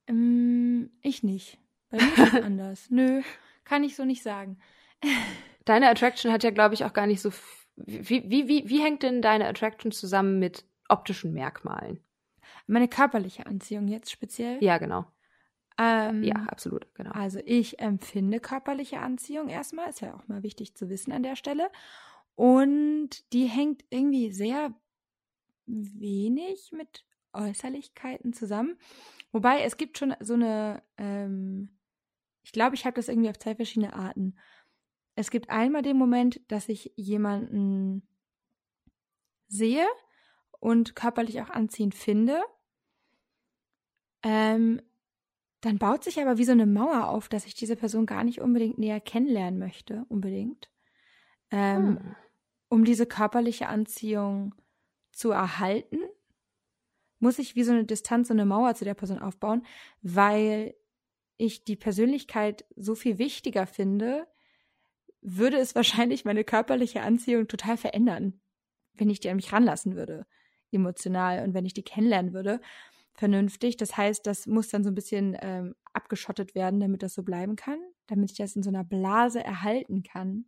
Ähm, 0.08 0.90
ich 1.02 1.24
nicht. 1.24 1.60
Bei 1.90 1.98
mir 1.98 2.14
ist 2.14 2.34
es 2.34 2.42
anders. 2.44 2.90
Nö, 2.90 3.22
kann 3.64 3.84
ich 3.84 3.96
so 3.96 4.06
nicht 4.06 4.24
sagen. 4.24 4.58
Deine 5.66 5.90
Attraction 5.90 6.32
hat 6.32 6.44
ja, 6.44 6.52
glaube 6.52 6.74
ich, 6.74 6.86
auch 6.86 6.94
gar 6.94 7.08
nicht 7.08 7.22
so. 7.22 7.32
Wie, 7.76 8.30
wie, 8.30 8.48
wie, 8.48 8.68
wie 8.68 8.82
hängt 8.82 9.04
denn 9.04 9.22
deine 9.22 9.48
Attraction 9.48 9.92
zusammen 9.92 10.40
mit 10.40 10.66
optischen 10.90 11.34
Merkmalen? 11.34 12.00
Meine 12.66 12.88
körperliche 12.88 13.46
Anziehung 13.46 13.88
jetzt 13.88 14.12
speziell? 14.12 14.64
Ja, 14.64 14.78
genau. 14.78 15.06
Ähm, 15.78 16.24
ja, 16.24 16.36
absolut, 16.48 16.88
genau. 16.96 17.12
Also 17.12 17.40
ich 17.46 17.80
empfinde 17.80 18.40
körperliche 18.40 19.00
Anziehung 19.00 19.48
erstmal, 19.48 19.90
ist 19.90 20.02
ja 20.02 20.16
auch 20.16 20.28
mal 20.28 20.42
wichtig 20.42 20.76
zu 20.76 20.90
wissen 20.90 21.12
an 21.12 21.22
der 21.22 21.36
Stelle. 21.36 21.70
Und 22.36 23.32
die 23.34 23.46
hängt 23.46 23.86
irgendwie 23.90 24.32
sehr 24.32 24.74
wenig 25.66 26.72
mit 26.72 27.04
Äußerlichkeiten 27.38 28.34
zusammen. 28.34 28.77
Wobei 29.32 29.62
es 29.62 29.77
gibt 29.77 29.98
schon 29.98 30.15
so 30.20 30.34
eine, 30.34 30.82
ähm, 30.98 31.70
ich 32.44 32.51
glaube, 32.51 32.75
ich 32.75 32.86
habe 32.86 32.96
das 32.96 33.08
irgendwie 33.08 33.29
auf 33.29 33.39
zwei 33.39 33.56
verschiedene 33.56 33.94
Arten. 33.94 34.36
Es 35.15 35.32
gibt 35.32 35.50
einmal 35.50 35.82
den 35.82 35.98
Moment, 35.98 36.41
dass 36.50 36.70
ich 36.70 36.94
jemanden 36.96 38.08
sehe 39.48 39.86
und 40.60 40.96
körperlich 40.96 41.41
auch 41.41 41.50
anziehend 41.50 41.96
finde. 41.96 42.41
Ähm, 44.24 44.82
dann 45.62 45.77
baut 45.77 46.03
sich 46.03 46.22
aber 46.22 46.38
wie 46.38 46.44
so 46.46 46.51
eine 46.51 46.65
Mauer 46.65 47.10
auf, 47.10 47.29
dass 47.29 47.46
ich 47.46 47.56
diese 47.56 47.75
Person 47.75 48.06
gar 48.06 48.24
nicht 48.24 48.41
unbedingt 48.41 48.77
näher 48.77 49.00
kennenlernen 49.00 49.60
möchte, 49.60 50.06
unbedingt. 50.10 50.70
Ähm, 51.50 52.00
hm. 52.00 52.15
Um 52.70 52.86
diese 52.86 53.06
körperliche 53.06 53.67
Anziehung 53.67 54.53
zu 55.12 55.32
erhalten, 55.32 56.00
muss 57.20 57.40
ich 57.40 57.56
wie 57.56 57.64
so 57.64 57.72
eine 57.72 57.86
Distanz, 57.86 58.28
so 58.28 58.34
eine 58.34 58.46
Mauer 58.46 58.76
zu 58.76 58.86
der 58.86 58.94
Person 58.94 59.20
aufbauen, 59.20 59.66
weil 60.02 60.76
ich 61.38 61.64
die 61.64 61.76
Persönlichkeit 61.76 62.66
so 62.76 62.96
viel 62.96 63.18
wichtiger 63.18 63.68
finde, 63.68 64.28
würde 65.22 65.58
es 65.58 65.76
wahrscheinlich 65.76 66.26
meine 66.26 66.44
körperliche 66.44 67.02
Anziehung 67.02 67.48
total 67.48 67.78
verändern, 67.78 68.40
wenn 68.94 69.10
ich 69.10 69.20
die 69.20 69.30
an 69.30 69.36
mich 69.36 69.52
ranlassen 69.52 69.96
würde, 69.96 70.26
emotional 70.72 71.44
und 71.44 71.54
wenn 71.54 71.65
ich 71.65 71.74
die 71.74 71.84
kennenlernen 71.84 72.34
würde 72.34 72.60
vernünftig. 73.18 73.78
Das 73.78 73.98
heißt, 73.98 74.26
das 74.26 74.46
muss 74.46 74.70
dann 74.70 74.84
so 74.84 74.91
ein 74.91 74.96
bisschen 74.96 75.36
ähm, 75.41 75.76
abgeschottet 75.91 76.56
werden, 76.56 76.80
damit 76.80 77.04
das 77.04 77.15
so 77.15 77.24
bleiben 77.24 77.56
kann, 77.56 77.80
damit 78.06 78.32
ich 78.32 78.38
das 78.38 78.56
in 78.56 78.63
so 78.63 78.70
einer 78.70 78.84
Blase 78.84 79.44
erhalten 79.44 80.04
kann. 80.04 80.46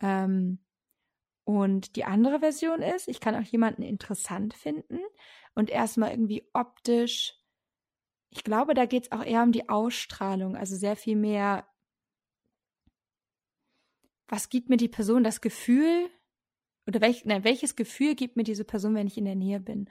Ähm, 0.00 0.58
und 1.44 1.94
die 1.94 2.04
andere 2.04 2.40
Version 2.40 2.82
ist, 2.82 3.06
ich 3.06 3.20
kann 3.20 3.36
auch 3.36 3.46
jemanden 3.46 3.82
interessant 3.82 4.54
finden 4.54 4.98
und 5.56 5.70
erstmal 5.70 6.10
irgendwie 6.10 6.48
optisch. 6.52 7.34
Ich 8.30 8.44
glaube, 8.44 8.74
da 8.74 8.86
geht 8.86 9.04
es 9.04 9.12
auch 9.12 9.24
eher 9.24 9.42
um 9.42 9.50
die 9.50 9.68
Ausstrahlung, 9.68 10.56
also 10.56 10.76
sehr 10.76 10.94
viel 10.94 11.16
mehr. 11.16 11.66
Was 14.28 14.48
gibt 14.50 14.68
mir 14.68 14.76
die 14.76 14.88
Person 14.88 15.24
das 15.24 15.40
Gefühl, 15.40 16.10
oder 16.86 17.00
welch, 17.00 17.24
nein, 17.24 17.42
welches 17.42 17.74
Gefühl 17.74 18.14
gibt 18.14 18.36
mir 18.36 18.44
diese 18.44 18.64
Person, 18.64 18.94
wenn 18.94 19.06
ich 19.06 19.18
in 19.18 19.24
der 19.24 19.34
Nähe 19.34 19.58
bin? 19.58 19.88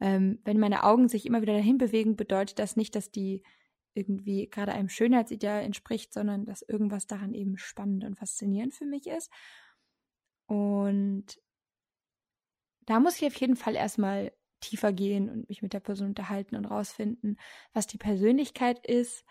Ähm, 0.00 0.40
wenn 0.44 0.58
meine 0.58 0.82
Augen 0.82 1.08
sich 1.08 1.26
immer 1.26 1.42
wieder 1.42 1.52
dahin 1.52 1.78
bewegen, 1.78 2.16
bedeutet 2.16 2.58
das 2.58 2.74
nicht, 2.74 2.96
dass 2.96 3.12
die 3.12 3.42
irgendwie 3.94 4.48
gerade 4.48 4.72
einem 4.72 4.88
Schönheitsideal 4.88 5.62
entspricht, 5.62 6.14
sondern 6.14 6.46
dass 6.46 6.62
irgendwas 6.62 7.06
daran 7.06 7.34
eben 7.34 7.58
spannend 7.58 8.04
und 8.04 8.16
faszinierend 8.16 8.74
für 8.74 8.86
mich 8.86 9.06
ist. 9.06 9.30
Und 10.46 11.38
da 12.86 12.98
muss 12.98 13.20
ich 13.20 13.26
auf 13.26 13.36
jeden 13.36 13.56
Fall 13.56 13.76
erstmal 13.76 14.32
tiefer 14.62 14.92
gehen 14.92 15.28
und 15.28 15.48
mich 15.48 15.62
mit 15.62 15.72
der 15.72 15.80
Person 15.80 16.08
unterhalten 16.08 16.56
und 16.56 16.64
rausfinden, 16.64 17.38
was 17.72 17.86
die 17.86 17.98
Persönlichkeit 17.98 18.84
ist. 18.86 19.24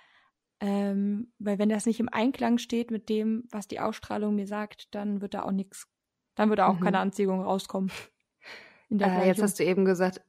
Ähm, 0.60 1.34
weil 1.40 1.58
wenn 1.58 1.70
das 1.70 1.88
nicht 1.88 2.00
im 2.00 2.10
Einklang 2.10 2.60
steht 2.60 2.92
mit 2.92 3.10
dem, 3.10 3.46
was 3.52 3.68
die 3.68 3.80
Ausstrahlung 3.80 4.36
mir 4.36 4.46
sagt, 4.46 4.94
dann 4.94 5.22
wird 5.22 5.34
da 5.34 5.44
auch 5.44 5.52
nichts, 5.52 5.88
dann 6.36 6.50
wird 6.50 6.60
da 6.60 6.68
auch 6.68 6.80
mhm. 6.80 6.84
keine 6.84 7.00
Anziehung 7.00 7.42
rauskommen. 7.42 7.92
Äh, 9.00 9.28
jetzt 9.28 9.42
hast 9.42 9.58
du 9.58 9.64
eben 9.64 9.86
gesagt, 9.86 10.20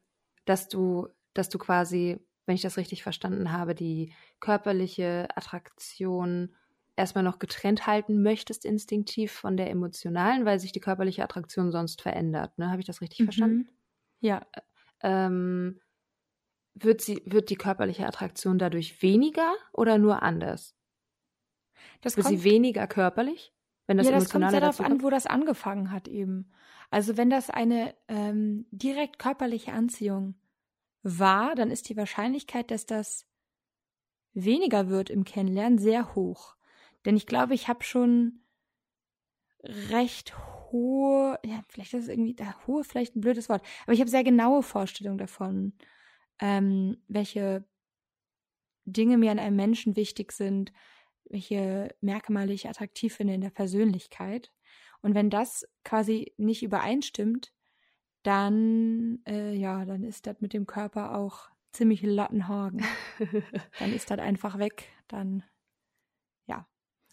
dass 0.44 0.68
du, 0.68 1.08
dass 1.34 1.48
du 1.48 1.58
quasi, 1.58 2.24
wenn 2.46 2.54
ich 2.54 2.62
das 2.62 2.76
richtig 2.76 3.02
verstanden 3.02 3.50
habe, 3.50 3.74
die 3.74 4.12
körperliche 4.38 5.26
Attraktion 5.34 6.54
erstmal 6.96 7.24
noch 7.24 7.38
getrennt 7.38 7.86
halten 7.86 8.22
möchtest, 8.22 8.64
instinktiv 8.64 9.32
von 9.32 9.56
der 9.56 9.70
emotionalen, 9.70 10.44
weil 10.44 10.60
sich 10.60 10.72
die 10.72 10.80
körperliche 10.80 11.24
Attraktion 11.24 11.72
sonst 11.72 12.02
verändert. 12.02 12.56
Ne? 12.58 12.70
Habe 12.70 12.80
ich 12.80 12.86
das 12.86 13.00
richtig 13.00 13.20
mhm. 13.20 13.24
verstanden? 13.24 13.68
Ja. 14.20 14.46
Ähm, 15.02 15.80
wird, 16.74 17.00
sie, 17.00 17.22
wird 17.26 17.50
die 17.50 17.56
körperliche 17.56 18.06
Attraktion 18.06 18.58
dadurch 18.58 19.02
weniger 19.02 19.54
oder 19.72 19.98
nur 19.98 20.22
anders? 20.22 20.74
Das 22.00 22.16
wird 22.16 22.26
kommt, 22.26 22.38
sie 22.38 22.44
weniger 22.44 22.86
körperlich? 22.86 23.52
Wenn 23.86 23.98
das 23.98 24.06
ja, 24.06 24.12
das 24.12 24.30
kommt 24.30 24.50
sehr 24.50 24.60
darauf 24.60 24.80
an, 24.80 25.02
wo 25.02 25.10
das 25.10 25.26
angefangen 25.26 25.90
hat 25.90 26.08
eben. 26.08 26.50
Also 26.90 27.16
wenn 27.16 27.30
das 27.30 27.50
eine 27.50 27.94
ähm, 28.08 28.66
direkt 28.70 29.18
körperliche 29.18 29.72
Anziehung 29.72 30.34
war, 31.02 31.54
dann 31.54 31.70
ist 31.70 31.88
die 31.88 31.96
Wahrscheinlichkeit, 31.96 32.70
dass 32.70 32.86
das 32.86 33.26
weniger 34.34 34.88
wird 34.88 35.10
im 35.10 35.24
Kennenlernen, 35.24 35.78
sehr 35.78 36.14
hoch. 36.14 36.56
Denn 37.04 37.16
ich 37.16 37.26
glaube, 37.26 37.54
ich 37.54 37.68
habe 37.68 37.82
schon 37.82 38.44
recht 39.62 40.34
hohe, 40.72 41.38
ja, 41.44 41.62
vielleicht 41.68 41.94
ist 41.94 42.04
es 42.04 42.08
irgendwie, 42.08 42.34
da, 42.34 42.54
hohe 42.66 42.84
vielleicht 42.84 43.14
ein 43.14 43.20
blödes 43.20 43.48
Wort, 43.48 43.62
aber 43.84 43.92
ich 43.92 44.00
habe 44.00 44.10
sehr 44.10 44.24
genaue 44.24 44.62
Vorstellungen 44.62 45.18
davon, 45.18 45.74
ähm, 46.40 46.96
welche 47.08 47.64
Dinge 48.84 49.18
mir 49.18 49.30
an 49.30 49.38
einem 49.38 49.56
Menschen 49.56 49.96
wichtig 49.96 50.32
sind, 50.32 50.72
welche 51.24 51.94
Merkmale 52.00 52.52
ich 52.52 52.68
attraktiv 52.68 53.14
finde 53.14 53.34
in 53.34 53.40
der 53.40 53.50
Persönlichkeit. 53.50 54.52
Und 55.02 55.14
wenn 55.14 55.30
das 55.30 55.66
quasi 55.84 56.32
nicht 56.36 56.62
übereinstimmt, 56.62 57.52
dann, 58.22 59.20
äh, 59.26 59.54
ja, 59.54 59.84
dann 59.84 60.04
ist 60.04 60.26
das 60.26 60.40
mit 60.40 60.52
dem 60.52 60.66
Körper 60.66 61.16
auch 61.16 61.48
ziemlich 61.72 62.02
Lattenhagen. 62.02 62.84
dann 63.78 63.92
ist 63.92 64.10
das 64.10 64.18
einfach 64.18 64.58
weg. 64.58 64.88
Dann. 65.08 65.42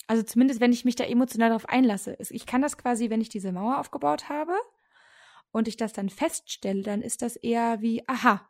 Also 0.10 0.24
zumindest, 0.24 0.60
wenn 0.60 0.74
ich 0.74 0.86
mich 0.86 0.96
da 0.96 1.04
emotional 1.04 1.50
darauf 1.50 1.70
einlasse. 1.70 2.18
Ich 2.32 2.48
kann 2.48 2.64
das 2.64 2.80
quasi, 2.80 3.12
wenn 3.12 3.22
ich 3.22 3.30
diese 3.30 3.52
Mauer 3.52 3.78
aufgebaut 3.78 4.28
habe 4.28 4.56
und 5.52 5.68
ich 5.68 5.78
das 5.78 5.94
dann 5.94 6.10
feststelle, 6.10 6.82
dann 6.82 7.04
ist 7.04 7.22
das 7.22 7.36
eher 7.36 7.80
wie, 7.82 8.02
aha, 8.08 8.50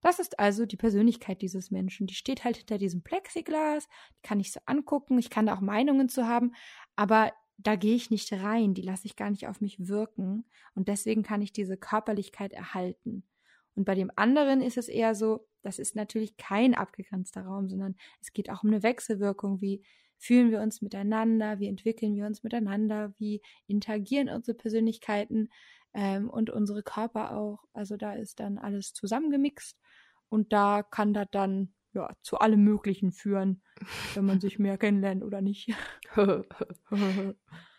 das 0.00 0.18
ist 0.18 0.38
also 0.38 0.64
die 0.64 0.78
Persönlichkeit 0.78 1.42
dieses 1.42 1.70
Menschen. 1.70 2.06
Die 2.06 2.14
steht 2.14 2.42
halt 2.42 2.56
hinter 2.56 2.78
diesem 2.78 3.02
Plexiglas, 3.02 3.86
die 4.16 4.22
kann 4.22 4.40
ich 4.40 4.50
so 4.50 4.60
angucken, 4.64 5.18
ich 5.18 5.28
kann 5.28 5.44
da 5.44 5.56
auch 5.56 5.60
Meinungen 5.60 6.08
zu 6.08 6.26
haben, 6.26 6.54
aber 6.96 7.34
da 7.58 7.76
gehe 7.76 7.94
ich 7.94 8.10
nicht 8.10 8.32
rein, 8.32 8.72
die 8.72 8.80
lasse 8.80 9.04
ich 9.04 9.14
gar 9.14 9.28
nicht 9.28 9.46
auf 9.46 9.60
mich 9.60 9.88
wirken 9.88 10.46
und 10.74 10.88
deswegen 10.88 11.22
kann 11.22 11.42
ich 11.42 11.52
diese 11.52 11.76
Körperlichkeit 11.76 12.54
erhalten. 12.54 13.24
Und 13.74 13.84
bei 13.84 13.94
dem 13.94 14.10
anderen 14.16 14.62
ist 14.62 14.78
es 14.78 14.88
eher 14.88 15.14
so, 15.14 15.46
das 15.68 15.78
ist 15.78 15.94
natürlich 15.94 16.38
kein 16.38 16.74
abgegrenzter 16.74 17.42
Raum, 17.42 17.68
sondern 17.68 17.94
es 18.22 18.32
geht 18.32 18.48
auch 18.48 18.62
um 18.62 18.70
eine 18.70 18.82
Wechselwirkung, 18.82 19.60
wie 19.60 19.82
fühlen 20.16 20.50
wir 20.50 20.62
uns 20.62 20.80
miteinander, 20.80 21.58
wie 21.58 21.68
entwickeln 21.68 22.16
wir 22.16 22.24
uns 22.24 22.42
miteinander, 22.42 23.12
wie 23.18 23.42
interagieren 23.66 24.30
unsere 24.30 24.56
Persönlichkeiten 24.56 25.50
ähm, 25.92 26.30
und 26.30 26.48
unsere 26.48 26.82
Körper 26.82 27.36
auch. 27.36 27.64
Also 27.74 27.98
da 27.98 28.14
ist 28.14 28.40
dann 28.40 28.56
alles 28.56 28.94
zusammengemixt 28.94 29.78
und 30.30 30.54
da 30.54 30.82
kann 30.82 31.12
das 31.12 31.28
dann 31.32 31.74
ja 31.92 32.10
zu 32.22 32.38
allem 32.38 32.64
Möglichen 32.64 33.12
führen, 33.12 33.60
wenn 34.14 34.24
man 34.24 34.40
sich 34.40 34.58
mehr 34.58 34.78
kennenlernt 34.78 35.22
oder 35.22 35.42
nicht. 35.42 35.74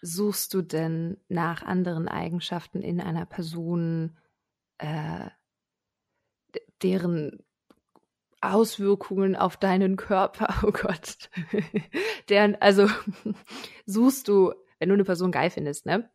Suchst 0.04 0.54
du 0.54 0.62
denn 0.62 1.17
nach 1.28 1.63
anderen 1.63 2.08
Eigenschaften 2.08 2.84
in 2.84 3.02
einer 3.02 3.25
Person, 3.25 4.15
äh, 4.78 5.32
deren 6.82 7.39
Auswirkungen 8.41 9.36
auf 9.36 9.58
deinen 9.58 9.95
Körper, 9.95 10.54
oh 10.63 10.71
Gott, 10.71 11.30
deren, 12.30 12.56
also 12.62 12.88
suchst 13.86 14.28
du, 14.28 14.54
wenn 14.80 14.89
du 14.89 14.95
eine 14.95 15.04
Person 15.04 15.32
geil 15.32 15.49
findest, 15.49 15.86
ne? 15.86 16.10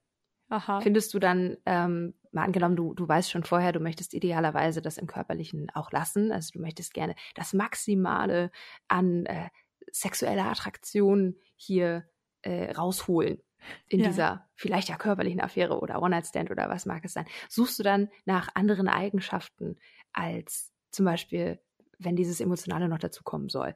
Aha. 0.49 0.81
Findest 0.81 1.15
du 1.15 1.19
dann, 1.19 1.57
ähm, 1.65 2.15
mal 2.31 2.45
angenommen, 2.45 2.77
du, 2.77 2.95
du 2.95 3.09
weißt 3.09 3.31
schon 3.31 3.45
vorher, 3.45 3.73
du 3.73 3.81
möchtest 3.81 4.15
idealerweise 4.15 4.83
das 4.83 4.99
im 4.99 5.07
Körperlichen 5.07 5.71
auch 5.75 5.91
lassen, 5.91 6.33
also 6.33 6.51
du 6.53 6.61
möchtest 6.61 6.93
gerne 6.95 7.15
das 7.35 7.55
Maximale 7.55 8.51
an 8.89 9.27
äh, 9.27 9.49
sexueller 9.91 10.47
Attraktion 10.47 11.37
hier 11.57 12.05
äh, 12.43 12.73
rausholen 12.73 13.43
in 13.89 14.01
ja. 14.01 14.09
dieser 14.09 14.49
vielleicht 14.55 14.89
ja 14.89 14.97
körperlichen 14.97 15.41
Affäre 15.41 15.79
oder 15.79 16.03
One-Night-Stand 16.03 16.51
oder 16.51 16.69
was 16.69 16.85
mag 16.85 17.05
es 17.05 17.15
sein, 17.15 17.27
suchst 17.49 17.79
du 17.79 17.83
dann 17.83 18.11
nach 18.27 18.49
anderen 18.55 18.89
Eigenschaften 18.89 19.79
als 20.13 20.75
zum 20.91 21.05
Beispiel, 21.07 21.59
wenn 21.99 22.17
dieses 22.17 22.41
Emotionale 22.41 22.89
noch 22.89 22.99
dazu 22.99 23.23
kommen 23.23 23.49
soll. 23.49 23.75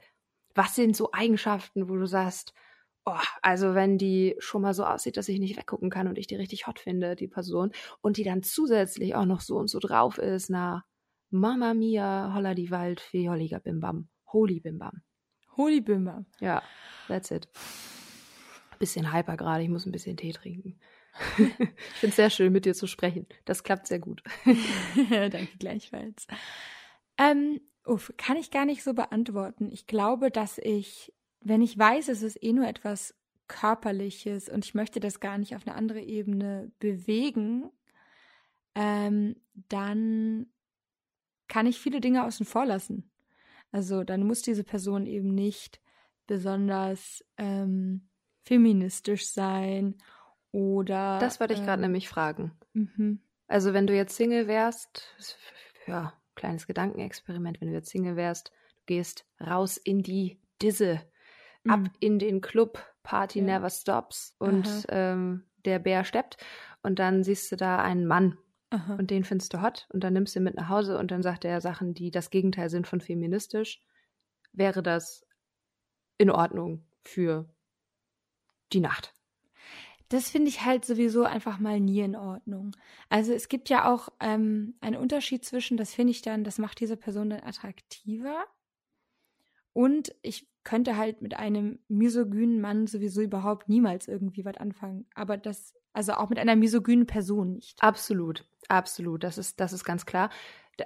Was 0.54 0.74
sind 0.74 0.96
so 0.96 1.10
Eigenschaften, 1.12 1.88
wo 1.88 1.96
du 1.96 2.06
sagst, 2.06 2.52
oh, 3.04 3.12
also 3.42 3.74
wenn 3.74 3.98
die 3.98 4.36
schon 4.38 4.62
mal 4.62 4.74
so 4.74 4.84
aussieht, 4.84 5.16
dass 5.16 5.28
ich 5.28 5.38
nicht 5.38 5.56
weggucken 5.56 5.90
kann 5.90 6.08
und 6.08 6.18
ich 6.18 6.26
die 6.26 6.36
richtig 6.36 6.66
hot 6.66 6.78
finde, 6.78 7.16
die 7.16 7.28
Person, 7.28 7.72
und 8.00 8.16
die 8.16 8.24
dann 8.24 8.42
zusätzlich 8.42 9.14
auch 9.14 9.26
noch 9.26 9.40
so 9.40 9.56
und 9.56 9.68
so 9.68 9.78
drauf 9.78 10.18
ist, 10.18 10.50
na, 10.50 10.84
Mama 11.30 11.74
Mia, 11.74 12.32
holla 12.34 12.54
die 12.54 12.70
Waldfee, 12.70 13.28
holliger 13.28 13.60
Bimbam, 13.60 14.08
holy 14.26 14.60
Bimbam. 14.60 15.02
Holy 15.56 15.80
Bimbam. 15.80 16.26
Ja, 16.40 16.62
that's 17.08 17.30
it 17.30 17.48
bisschen 18.78 19.12
hyper 19.12 19.36
gerade, 19.36 19.62
ich 19.62 19.68
muss 19.68 19.86
ein 19.86 19.92
bisschen 19.92 20.16
Tee 20.16 20.32
trinken. 20.32 20.78
ich 21.38 21.46
finde 21.46 22.10
es 22.10 22.16
sehr 22.16 22.30
schön, 22.30 22.52
mit 22.52 22.64
dir 22.64 22.74
zu 22.74 22.86
sprechen. 22.86 23.26
Das 23.44 23.64
klappt 23.64 23.86
sehr 23.86 23.98
gut. 23.98 24.22
Danke 25.10 25.56
gleichfalls. 25.58 26.26
Ähm, 27.16 27.60
uff, 27.88 28.12
kann 28.16 28.36
ich 28.36 28.50
gar 28.50 28.64
nicht 28.64 28.82
so 28.82 28.94
beantworten. 28.94 29.70
Ich 29.72 29.86
glaube, 29.86 30.30
dass 30.30 30.58
ich, 30.58 31.12
wenn 31.40 31.62
ich 31.62 31.78
weiß, 31.78 32.08
es 32.08 32.22
ist 32.22 32.42
eh 32.42 32.52
nur 32.52 32.66
etwas 32.66 33.14
Körperliches 33.48 34.48
und 34.48 34.64
ich 34.64 34.74
möchte 34.74 35.00
das 35.00 35.20
gar 35.20 35.38
nicht 35.38 35.56
auf 35.56 35.66
eine 35.66 35.76
andere 35.76 36.00
Ebene 36.00 36.70
bewegen, 36.78 37.70
ähm, 38.74 39.36
dann 39.54 40.46
kann 41.48 41.66
ich 41.66 41.80
viele 41.80 42.00
Dinge 42.00 42.24
außen 42.24 42.44
vor 42.44 42.66
lassen. 42.66 43.10
Also 43.72 44.04
dann 44.04 44.26
muss 44.26 44.42
diese 44.42 44.64
Person 44.64 45.06
eben 45.06 45.34
nicht 45.34 45.80
besonders 46.26 47.24
ähm, 47.38 48.08
feministisch 48.44 49.26
sein 49.26 49.96
oder. 50.52 51.18
Das 51.18 51.40
wollte 51.40 51.54
ich 51.54 51.60
gerade 51.60 51.82
ähm, 51.82 51.88
nämlich 51.88 52.08
fragen. 52.08 52.52
Mhm. 52.72 53.20
Also, 53.46 53.72
wenn 53.72 53.86
du 53.86 53.94
jetzt 53.94 54.14
Single 54.14 54.46
wärst, 54.46 55.06
ja, 55.86 56.12
kleines 56.38 56.66
Gedankenexperiment, 56.66 57.60
wenn 57.60 57.68
du 57.68 57.74
jetzt 57.74 57.90
Single 57.90 58.16
wärst, 58.16 58.52
du 58.76 58.82
gehst 58.86 59.26
raus 59.40 59.76
in 59.76 60.02
die 60.02 60.40
Disse, 60.62 61.00
mhm. 61.64 61.70
ab 61.70 61.80
in 62.00 62.18
den 62.18 62.40
Club, 62.40 62.82
Party 63.02 63.40
ja. 63.40 63.44
never 63.44 63.70
stops 63.70 64.34
und 64.38 64.86
ähm, 64.88 65.44
der 65.64 65.78
Bär 65.78 66.04
steppt 66.04 66.36
und 66.82 66.98
dann 66.98 67.24
siehst 67.24 67.50
du 67.52 67.56
da 67.56 67.78
einen 67.82 68.06
Mann 68.06 68.38
Aha. 68.70 68.94
und 68.94 69.10
den 69.10 69.24
findest 69.24 69.54
du 69.54 69.62
hot 69.62 69.86
und 69.92 70.04
dann 70.04 70.12
nimmst 70.12 70.34
du 70.34 70.40
ihn 70.40 70.44
mit 70.44 70.54
nach 70.54 70.68
Hause 70.68 70.98
und 70.98 71.10
dann 71.10 71.22
sagt 71.22 71.44
er 71.44 71.60
Sachen, 71.60 71.94
die 71.94 72.10
das 72.10 72.30
Gegenteil 72.30 72.70
sind 72.70 72.86
von 72.86 73.00
feministisch. 73.00 73.80
Wäre 74.52 74.82
das 74.82 75.26
in 76.18 76.30
Ordnung 76.30 76.84
für 77.04 77.48
die 78.72 78.80
Nacht. 78.80 79.14
Das 80.08 80.30
finde 80.30 80.48
ich 80.48 80.64
halt 80.64 80.84
sowieso 80.84 81.24
einfach 81.24 81.58
mal 81.58 81.80
nie 81.80 82.00
in 82.00 82.16
Ordnung. 82.16 82.74
Also 83.10 83.32
es 83.32 83.48
gibt 83.48 83.68
ja 83.68 83.92
auch 83.92 84.08
ähm, 84.20 84.74
einen 84.80 84.96
Unterschied 84.96 85.44
zwischen, 85.44 85.76
das 85.76 85.94
finde 85.94 86.12
ich 86.12 86.22
dann, 86.22 86.44
das 86.44 86.58
macht 86.58 86.80
diese 86.80 86.96
Person 86.96 87.30
dann 87.30 87.42
attraktiver. 87.42 88.44
Und 89.74 90.14
ich 90.22 90.48
könnte 90.64 90.96
halt 90.96 91.22
mit 91.22 91.34
einem 91.34 91.78
misogynen 91.88 92.60
Mann 92.60 92.86
sowieso 92.86 93.20
überhaupt 93.20 93.68
niemals 93.68 94.08
irgendwie 94.08 94.44
was 94.44 94.56
anfangen. 94.56 95.06
Aber 95.14 95.36
das, 95.36 95.74
also 95.92 96.12
auch 96.12 96.30
mit 96.30 96.38
einer 96.38 96.56
misogynen 96.56 97.06
Person 97.06 97.52
nicht. 97.54 97.82
Absolut, 97.82 98.44
absolut. 98.68 99.24
Das 99.24 99.38
ist, 99.38 99.60
das 99.60 99.72
ist 99.72 99.84
ganz 99.84 100.04
klar. 100.04 100.30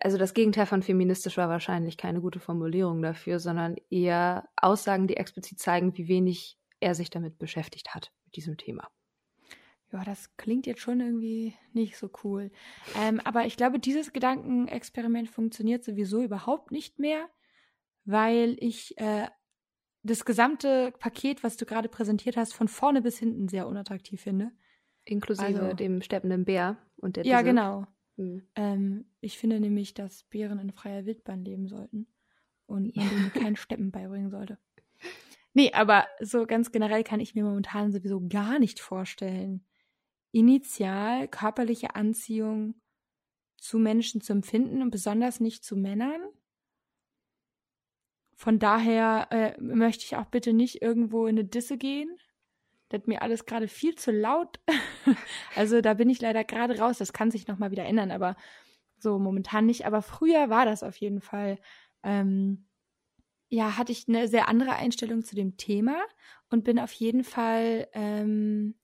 Also 0.00 0.18
das 0.18 0.34
Gegenteil 0.34 0.66
von 0.66 0.82
feministisch 0.82 1.36
war 1.36 1.48
wahrscheinlich 1.48 1.96
keine 1.96 2.20
gute 2.20 2.40
Formulierung 2.40 3.02
dafür, 3.02 3.38
sondern 3.38 3.76
eher 3.90 4.48
Aussagen, 4.56 5.06
die 5.06 5.16
explizit 5.16 5.58
zeigen, 5.58 5.96
wie 5.96 6.08
wenig 6.08 6.58
er 6.80 6.94
sich 6.94 7.10
damit 7.10 7.38
beschäftigt 7.38 7.94
hat, 7.94 8.12
mit 8.24 8.36
diesem 8.36 8.56
Thema. 8.56 8.88
Ja, 9.92 10.04
das 10.04 10.34
klingt 10.38 10.66
jetzt 10.66 10.80
schon 10.80 11.00
irgendwie 11.00 11.54
nicht 11.74 11.98
so 11.98 12.10
cool. 12.24 12.50
Ähm, 12.96 13.20
aber 13.24 13.44
ich 13.44 13.56
glaube, 13.56 13.78
dieses 13.78 14.12
Gedankenexperiment 14.12 15.28
funktioniert 15.28 15.84
sowieso 15.84 16.22
überhaupt 16.22 16.70
nicht 16.70 16.98
mehr, 16.98 17.28
weil 18.04 18.56
ich 18.58 18.96
äh, 18.98 19.28
das 20.02 20.24
gesamte 20.24 20.92
Paket, 20.98 21.44
was 21.44 21.58
du 21.58 21.66
gerade 21.66 21.88
präsentiert 21.88 22.36
hast, 22.36 22.54
von 22.54 22.68
vorne 22.68 23.02
bis 23.02 23.18
hinten 23.18 23.48
sehr 23.48 23.66
unattraktiv 23.66 24.22
finde. 24.22 24.50
Inklusive 25.04 25.46
also, 25.46 25.74
dem 25.74 26.00
steppenden 26.00 26.44
Bär 26.44 26.78
und 26.96 27.16
der 27.16 27.24
Disse. 27.24 27.32
Ja, 27.32 27.42
genau. 27.42 27.86
Mhm. 28.16 28.48
Ähm, 28.56 29.04
ich 29.20 29.38
finde 29.38 29.60
nämlich, 29.60 29.94
dass 29.94 30.24
Bären 30.24 30.58
in 30.58 30.72
freier 30.72 31.04
Wildbahn 31.04 31.44
leben 31.44 31.68
sollten 31.68 32.06
und 32.66 32.96
man 32.96 33.08
denen 33.08 33.32
keinen 33.34 33.56
Steppen 33.56 33.90
beibringen 33.90 34.30
sollte. 34.30 34.58
Nee, 35.54 35.72
aber 35.74 36.06
so 36.20 36.46
ganz 36.46 36.72
generell 36.72 37.04
kann 37.04 37.20
ich 37.20 37.34
mir 37.34 37.44
momentan 37.44 37.92
sowieso 37.92 38.26
gar 38.26 38.58
nicht 38.58 38.80
vorstellen, 38.80 39.66
initial 40.32 41.28
körperliche 41.28 41.94
Anziehung 41.94 42.74
zu 43.58 43.78
Menschen 43.78 44.20
zu 44.20 44.32
empfinden 44.32 44.82
und 44.82 44.90
besonders 44.90 45.38
nicht 45.38 45.64
zu 45.64 45.76
Männern. 45.76 46.20
Von 48.34 48.58
daher 48.58 49.28
äh, 49.30 49.60
möchte 49.60 50.04
ich 50.04 50.16
auch 50.16 50.26
bitte 50.26 50.52
nicht 50.52 50.82
irgendwo 50.82 51.26
in 51.26 51.38
eine 51.38 51.44
Disse 51.44 51.78
gehen. 51.78 52.18
Das 52.88 53.06
mir 53.06 53.22
alles 53.22 53.46
gerade 53.46 53.68
viel 53.68 53.94
zu 53.94 54.10
laut. 54.10 54.58
also 55.54 55.80
da 55.80 55.94
bin 55.94 56.10
ich 56.10 56.20
leider 56.20 56.42
gerade 56.42 56.78
raus. 56.78 56.98
Das 56.98 57.12
kann 57.12 57.30
sich 57.30 57.46
nochmal 57.46 57.70
wieder 57.70 57.84
ändern, 57.84 58.10
aber 58.10 58.36
so 58.98 59.18
momentan 59.18 59.66
nicht. 59.66 59.86
Aber 59.86 60.02
früher 60.02 60.50
war 60.50 60.64
das 60.64 60.82
auf 60.82 60.96
jeden 60.96 61.20
Fall. 61.20 61.58
Ähm, 62.02 62.66
ja, 63.48 63.76
hatte 63.76 63.92
ich 63.92 64.08
eine 64.08 64.26
sehr 64.28 64.48
andere 64.48 64.72
Einstellung 64.72 65.22
zu 65.22 65.36
dem 65.36 65.56
Thema 65.56 65.96
und 66.50 66.64
bin 66.64 66.78
auf 66.78 66.92
jeden 66.92 67.22
Fall 67.22 67.86
ähm, 67.92 68.74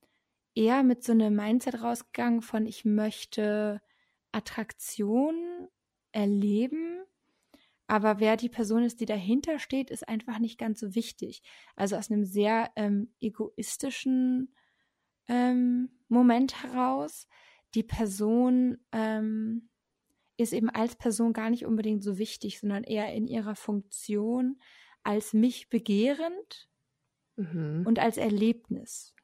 eher 0.59 0.83
mit 0.83 1.05
so 1.05 1.13
einem 1.13 1.37
Mindset 1.37 1.83
rausgegangen 1.83 2.43
von, 2.43 2.67
ich 2.67 2.85
möchte 2.85 3.81
Attraktion 4.33 5.69
erleben, 6.11 6.99
aber 7.87 8.19
wer 8.19 8.37
die 8.37 8.49
Person 8.49 8.83
ist, 8.83 9.01
die 9.01 9.07
dahinter 9.07 9.61
steht, 9.61 9.89
ist 9.89 10.09
einfach 10.09 10.41
nicht 10.41 10.59
ganz 10.59 10.81
so 10.81 10.97
wichtig. 10.97 11.43
Also 11.77 11.97
aus 11.97 12.11
einem 12.11 12.25
sehr 12.25 12.71
ähm, 12.75 13.15
egoistischen 13.21 14.53
ähm, 15.29 15.91
Moment 16.09 16.63
heraus, 16.65 17.29
die 17.75 17.85
Person 17.85 18.79
ähm, 18.91 19.71
ist 20.39 20.53
eben 20.53 20.71
als 20.71 20.97
Person 20.97 21.33
gar 21.33 21.51
nicht 21.51 21.67
unbedingt 21.67 22.03
so 22.03 22.19
wichtig, 22.19 22.59
sondern 22.59 22.83
eher 22.83 23.13
in 23.15 23.29
ihrer 23.29 23.55
Funktion 23.55 24.61
als 25.05 25.33
mich 25.33 25.69
begehrend 25.69 26.69
mhm. 27.37 27.85
und 27.87 28.01
als 28.01 28.17
Erlebnis. 28.17 29.15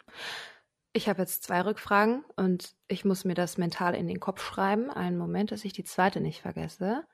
Ich 0.96 1.09
habe 1.09 1.22
jetzt 1.22 1.42
zwei 1.42 1.61
Rückfragen 1.61 2.24
und 2.37 2.76
ich 2.87 3.04
muss 3.04 3.24
mir 3.24 3.35
das 3.35 3.59
mental 3.59 3.96
in 3.96 4.07
den 4.07 4.20
Kopf 4.20 4.40
schreiben. 4.40 4.90
Einen 4.90 5.18
Moment, 5.18 5.50
dass 5.50 5.64
ich 5.64 5.72
die 5.72 5.83
zweite 5.83 6.20
nicht 6.20 6.40
vergesse. 6.40 7.04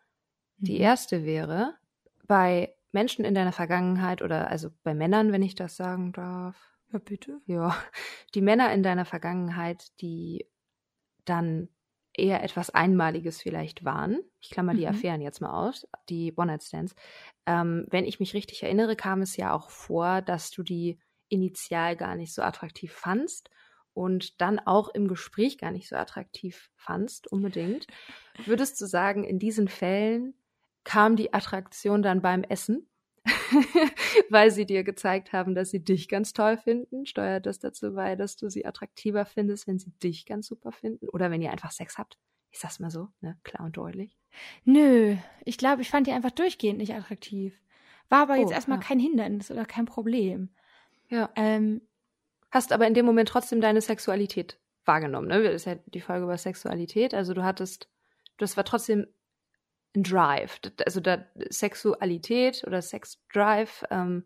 Die 0.59 0.75
mhm. 0.75 0.83
erste 0.83 1.25
wäre, 1.25 1.75
bei 2.27 2.75
Menschen 2.93 3.25
in 3.25 3.35
deiner 3.35 3.53
Vergangenheit 3.53 4.21
oder 4.21 4.51
also 4.51 4.69
bei 4.83 4.95
Männern, 4.95 5.33
wenn 5.33 5.43
ich 5.43 5.55
das 5.55 5.77
sagen 5.77 6.13
darf. 6.13 6.57
Ja, 6.93 6.99
bitte. 6.99 7.41
Ja, 7.47 7.75
die 8.35 8.43
Männer 8.43 8.71
in 8.71 8.83
deiner 8.83 9.07
Vergangenheit, 9.07 9.99
die 10.03 10.47
dann 11.25 11.71
eher 12.13 12.45
etwas 12.45 12.69
Einmaliges 12.69 13.41
vielleicht 13.41 13.87
waren. 13.87 14.21
Ich 14.41 14.51
klammer 14.51 14.75
die 14.75 14.83
mhm. 14.83 14.89
Affären 14.89 15.23
jetzt 15.23 15.41
mal 15.41 15.69
aus, 15.69 15.89
die 16.11 16.35
One-Night-Stands. 16.37 16.95
Ähm, 17.47 17.87
wenn 17.89 18.05
ich 18.05 18.21
mich 18.21 18.35
richtig 18.35 18.63
erinnere, 18.63 18.95
kam 18.95 19.23
es 19.23 19.39
ja 19.39 19.55
auch 19.55 19.71
vor, 19.71 20.21
dass 20.21 20.51
du 20.51 20.63
die 20.63 20.99
initial 21.31 21.97
gar 21.97 22.15
nicht 22.17 22.35
so 22.35 22.43
attraktiv 22.43 22.93
fandst 22.93 23.49
und 24.01 24.41
dann 24.41 24.59
auch 24.59 24.89
im 24.89 25.09
Gespräch 25.09 25.59
gar 25.59 25.71
nicht 25.71 25.87
so 25.87 25.95
attraktiv 25.97 26.71
fandst, 26.75 27.31
unbedingt. 27.31 27.87
Würdest 28.47 28.81
du 28.81 28.87
sagen, 28.87 29.25
in 29.25 29.39
diesen 29.39 29.69
Fällen 29.69 30.33
kam 30.85 31.17
die 31.17 31.35
Attraktion 31.35 32.01
dann 32.03 32.23
beim 32.23 32.43
Essen? 32.43 32.87
weil 34.31 34.51
sie 34.51 34.65
dir 34.65 34.83
gezeigt 34.83 35.35
haben, 35.35 35.55
dass 35.55 35.69
sie 35.69 35.85
dich 35.85 36.09
ganz 36.09 36.33
toll 36.33 36.57
finden, 36.57 37.05
steuert 37.05 37.45
das 37.45 37.59
dazu 37.59 37.93
bei, 37.93 38.17
dass 38.17 38.37
du 38.37 38.49
sie 38.49 38.65
attraktiver 38.65 39.27
findest, 39.27 39.67
wenn 39.67 39.79
sie 39.79 39.91
dich 40.03 40.25
ganz 40.25 40.47
super 40.47 40.73
finden 40.73 41.07
oder 41.11 41.31
wenn 41.31 41.43
ihr 41.43 41.51
einfach 41.51 41.71
Sex 41.71 41.99
habt. 41.99 42.17
Ich 42.51 42.59
sag's 42.59 42.81
mal 42.81 42.91
so, 42.91 43.09
ne, 43.21 43.39
klar 43.45 43.67
und 43.67 43.77
deutlich. 43.77 44.17
Nö, 44.65 45.17
ich 45.45 45.59
glaube, 45.59 45.83
ich 45.83 45.91
fand 45.91 46.07
die 46.07 46.13
einfach 46.13 46.31
durchgehend 46.31 46.79
nicht 46.79 46.95
attraktiv. 46.95 47.61
War 48.09 48.23
aber 48.23 48.37
jetzt 48.37 48.49
Oh, 48.49 48.55
erstmal 48.55 48.79
ja. 48.79 48.85
kein 48.85 48.99
Hindernis 48.99 49.51
oder 49.51 49.67
kein 49.67 49.85
Problem. 49.85 50.49
Ja. 51.11 51.29
Ähm, 51.37 51.83
Hast 52.51 52.73
aber 52.73 52.87
in 52.87 52.95
dem 52.95 53.07
Moment 53.07 53.29
trotzdem 53.29 53.61
deine 53.61 53.81
Sexualität 53.81 54.59
wahrgenommen, 54.85 55.29
ne? 55.29 55.43
Das 55.43 55.55
ist 55.55 55.67
ja 55.67 55.77
die 55.87 56.01
Folge 56.01 56.25
über 56.25 56.37
Sexualität. 56.37 57.15
Also 57.15 57.35
du 57.35 57.45
hattest, 57.45 57.89
das 58.39 58.57
war 58.57 58.65
trotzdem 58.65 59.07
ein 59.95 60.03
Drive. 60.03 60.61
Also 60.85 61.01
da 61.01 61.25
Sexualität 61.49 62.65
oder 62.67 62.83
Sexdrive, 62.83 63.85
ähm, 63.91 64.25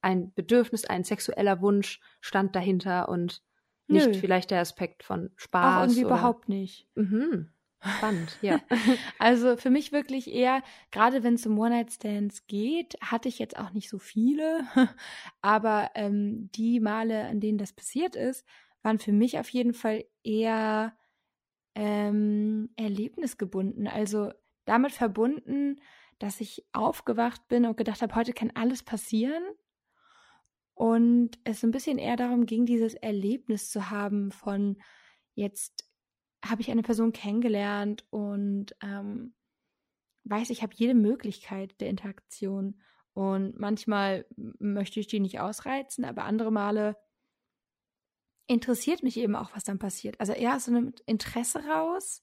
ein 0.00 0.32
Bedürfnis, 0.34 0.84
ein 0.84 1.04
sexueller 1.04 1.60
Wunsch 1.60 2.00
stand 2.20 2.54
dahinter 2.54 3.08
und 3.08 3.42
nicht 3.88 4.06
Nö. 4.06 4.14
vielleicht 4.14 4.50
der 4.50 4.60
Aspekt 4.60 5.02
von 5.02 5.30
Spaß. 5.36 5.76
auch 5.76 5.82
irgendwie 5.82 6.04
oder, 6.04 6.14
überhaupt 6.14 6.48
nicht. 6.48 6.88
Mhm. 6.94 7.50
Spannend, 7.86 8.38
ja. 8.42 8.60
Also 9.18 9.56
für 9.56 9.70
mich 9.70 9.92
wirklich 9.92 10.32
eher, 10.32 10.62
gerade 10.90 11.22
wenn 11.22 11.34
es 11.34 11.46
um 11.46 11.58
One-Night-Stands 11.58 12.46
geht, 12.46 12.96
hatte 13.00 13.28
ich 13.28 13.38
jetzt 13.38 13.58
auch 13.58 13.72
nicht 13.72 13.88
so 13.88 13.98
viele, 13.98 14.66
aber 15.40 15.90
ähm, 15.94 16.50
die 16.54 16.80
Male, 16.80 17.24
an 17.26 17.40
denen 17.40 17.58
das 17.58 17.72
passiert 17.72 18.16
ist, 18.16 18.46
waren 18.82 18.98
für 18.98 19.12
mich 19.12 19.38
auf 19.38 19.48
jeden 19.48 19.74
Fall 19.74 20.04
eher 20.22 20.96
ähm, 21.74 22.70
erlebnisgebunden. 22.76 23.86
Also 23.86 24.32
damit 24.64 24.92
verbunden, 24.92 25.80
dass 26.18 26.40
ich 26.40 26.66
aufgewacht 26.72 27.46
bin 27.48 27.66
und 27.66 27.76
gedacht 27.76 28.02
habe, 28.02 28.14
heute 28.14 28.32
kann 28.32 28.50
alles 28.54 28.82
passieren. 28.82 29.42
Und 30.74 31.38
es 31.44 31.60
so 31.60 31.66
ein 31.66 31.70
bisschen 31.70 31.98
eher 31.98 32.16
darum 32.16 32.44
ging, 32.44 32.66
dieses 32.66 32.94
Erlebnis 32.94 33.70
zu 33.70 33.90
haben 33.90 34.30
von 34.30 34.76
jetzt 35.34 35.85
habe 36.50 36.60
ich 36.62 36.70
eine 36.70 36.82
Person 36.82 37.12
kennengelernt 37.12 38.04
und 38.10 38.74
ähm, 38.82 39.34
weiß, 40.24 40.50
ich 40.50 40.62
habe 40.62 40.74
jede 40.74 40.94
Möglichkeit 40.94 41.80
der 41.80 41.88
Interaktion. 41.88 42.80
Und 43.14 43.58
manchmal 43.58 44.26
möchte 44.36 45.00
ich 45.00 45.06
die 45.06 45.20
nicht 45.20 45.40
ausreizen, 45.40 46.04
aber 46.04 46.24
andere 46.24 46.50
Male 46.50 46.96
interessiert 48.46 49.02
mich 49.02 49.16
eben 49.16 49.34
auch, 49.34 49.54
was 49.54 49.64
dann 49.64 49.78
passiert. 49.78 50.20
Also 50.20 50.32
eher 50.32 50.58
so 50.60 50.70
einem 50.70 50.92
Interesse 51.06 51.64
raus. 51.66 52.22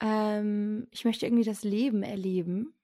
Ähm, 0.00 0.88
ich 0.90 1.04
möchte 1.04 1.26
irgendwie 1.26 1.44
das 1.44 1.62
Leben 1.62 2.02
erleben. 2.02 2.74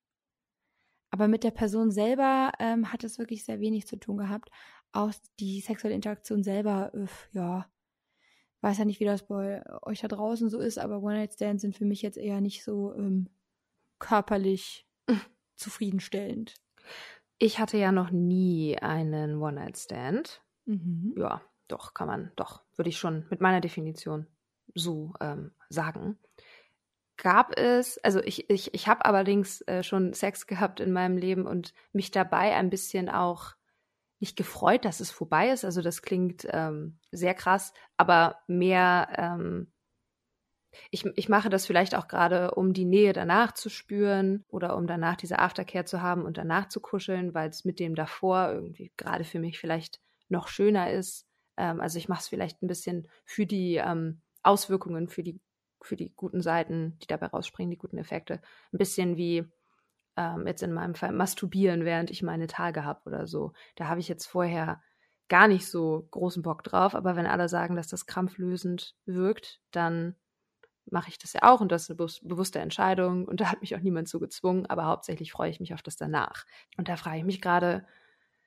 Aber 1.11 1.26
mit 1.26 1.42
der 1.42 1.50
Person 1.50 1.90
selber 1.90 2.53
ähm, 2.61 2.92
hat 2.92 3.05
es 3.05 3.18
wirklich 3.18 3.44
sehr 3.44 3.61
wenig 3.61 3.87
zu 3.87 3.96
tun 3.96 4.16
gehabt. 4.16 4.50
Auch 4.92 5.12
die 5.40 5.61
sexuelle 5.61 5.96
Interaktion 5.96 6.42
selber, 6.42 6.92
öff, 6.94 7.29
ja, 7.33 7.68
weiß 8.61 8.79
ja 8.79 8.85
nicht, 8.85 9.01
wie 9.01 9.05
das 9.05 9.27
bei 9.27 9.62
euch 9.83 10.01
da 10.01 10.09
draußen 10.09 10.51
so 10.51 10.59
ist, 10.59 10.79
aber 10.79 11.03
One-Night-Stands 11.03 11.62
sind 11.62 11.77
für 11.77 11.85
mich 11.85 12.03
jetzt 12.03 12.18
eher 12.18 12.40
nicht 12.40 12.64
so 12.64 12.94
ähm, 12.94 13.29
körperlich 13.99 14.87
zufriedenstellend. 15.57 16.55
Ich 17.38 17.59
hatte 17.59 17.79
ja 17.79 17.92
noch 17.92 18.11
nie 18.11 18.79
einen 18.79 19.40
One-Night-Stand. 19.40 20.42
Mhm. 20.66 21.14
Ja, 21.16 21.40
doch, 21.68 21.94
kann 21.94 22.07
man, 22.07 22.33
doch, 22.37 22.62
würde 22.77 22.90
ich 22.90 22.99
schon 22.99 23.27
mit 23.31 23.40
meiner 23.40 23.61
Definition 23.61 24.27
so 24.75 25.14
ähm, 25.20 25.53
sagen. 25.68 26.18
Gab 27.16 27.59
es, 27.59 27.99
also 27.99 28.20
ich, 28.20 28.49
ich, 28.51 28.75
ich 28.75 28.88
habe 28.88 29.05
allerdings 29.05 29.61
äh, 29.62 29.83
schon 29.83 30.12
Sex 30.14 30.46
gehabt 30.46 30.81
in 30.81 30.92
meinem 30.92 31.16
Leben 31.16 31.46
und 31.46 31.75
mich 31.92 32.11
dabei 32.11 32.55
ein 32.57 32.70
bisschen 32.70 33.09
auch 33.09 33.55
nicht 34.20 34.37
gefreut, 34.37 34.85
dass 34.85 35.00
es 35.00 35.11
vorbei 35.11 35.50
ist. 35.50 35.64
Also 35.64 35.83
das 35.83 36.02
klingt 36.02 36.46
ähm, 36.50 36.98
sehr 37.11 37.35
krass, 37.35 37.72
aber 37.96 38.40
mehr, 38.46 39.09
ähm, 39.16 39.72
ich, 40.90 41.04
ich 41.16 41.28
mache 41.28 41.50
das 41.50 41.66
vielleicht 41.66 41.94
auch 41.94 42.06
gerade, 42.06 42.52
um 42.52 42.72
die 42.72 42.85
Nähe 42.85 43.12
danach 43.12 43.52
zu 43.52 43.68
spüren 43.70 44.44
oder 44.48 44.76
um 44.76 44.87
danach 44.87 45.16
diese 45.16 45.38
Aftercare 45.38 45.85
zu 45.85 46.00
haben 46.00 46.24
und 46.24 46.37
danach 46.37 46.68
zu 46.68 46.80
kuscheln, 46.80 47.35
weil 47.35 47.48
es 47.48 47.64
mit 47.64 47.80
dem 47.80 47.94
davor 47.94 48.52
irgendwie 48.52 48.92
gerade 48.96 49.24
für 49.24 49.40
mich 49.40 49.59
vielleicht 49.59 50.00
noch 50.28 50.48
schöner 50.48 50.92
ist. 50.92 51.26
Ähm, 51.56 51.80
also 51.80 51.98
ich 51.98 52.09
mache 52.09 52.20
es 52.20 52.28
vielleicht 52.28 52.62
ein 52.62 52.68
bisschen 52.68 53.09
für 53.24 53.46
die 53.46 53.76
ähm, 53.76 54.20
Auswirkungen, 54.42 55.09
für 55.09 55.22
die, 55.22 55.40
für 55.83 55.96
die 55.96 56.12
guten 56.14 56.42
Seiten, 56.42 56.98
die 57.02 57.06
dabei 57.06 57.26
rausspringen, 57.26 57.70
die 57.70 57.78
guten 57.78 57.98
Effekte. 57.98 58.40
Ein 58.72 58.78
bisschen 58.78 59.16
wie 59.16 59.46
ähm, 60.16 60.46
jetzt 60.46 60.62
in 60.62 60.73
meinem 60.73 60.94
Fall 60.94 61.12
masturbieren, 61.12 61.85
während 61.85 62.11
ich 62.11 62.23
meine 62.23 62.46
Tage 62.46 62.85
habe 62.85 63.01
oder 63.07 63.27
so. 63.27 63.53
Da 63.77 63.88
habe 63.88 64.01
ich 64.01 64.09
jetzt 64.09 64.27
vorher 64.27 64.81
gar 65.29 65.49
nicht 65.49 65.66
so 65.68 66.09
großen 66.11 66.42
Bock 66.42 66.64
drauf, 66.64 66.94
aber 66.94 67.16
wenn 67.16 67.27
alle 67.27 67.49
sagen, 67.49 67.77
dass 67.77 67.88
das 67.88 68.07
krampflösend 68.07 68.96
wirkt, 69.07 69.61
dann 69.70 70.16
mache 70.90 71.09
ich 71.11 71.18
das 71.18 71.33
ja 71.35 71.42
auch 71.44 71.61
und 71.61 71.70
das 71.73 71.85
ist 71.85 71.90
eine 71.90 71.96
bewus- 71.99 72.20
bewusste 72.27 72.59
Entscheidung 72.59 73.27
und 73.27 73.40
da 73.40 73.51
hat 73.51 73.61
mich 73.61 73.77
auch 73.77 73.81
niemand 73.81 74.09
so 74.09 74.18
gezwungen, 74.18 74.66
aber 74.66 74.87
hauptsächlich 74.87 75.33
freue 75.33 75.51
ich 75.51 75.61
mich 75.61 75.75
auf 75.75 75.83
das 75.83 75.96
danach. 75.96 76.44
Und 76.77 76.88
da 76.88 76.96
frage 76.96 77.18
ich 77.18 77.25
mich 77.25 77.40
gerade 77.40 77.87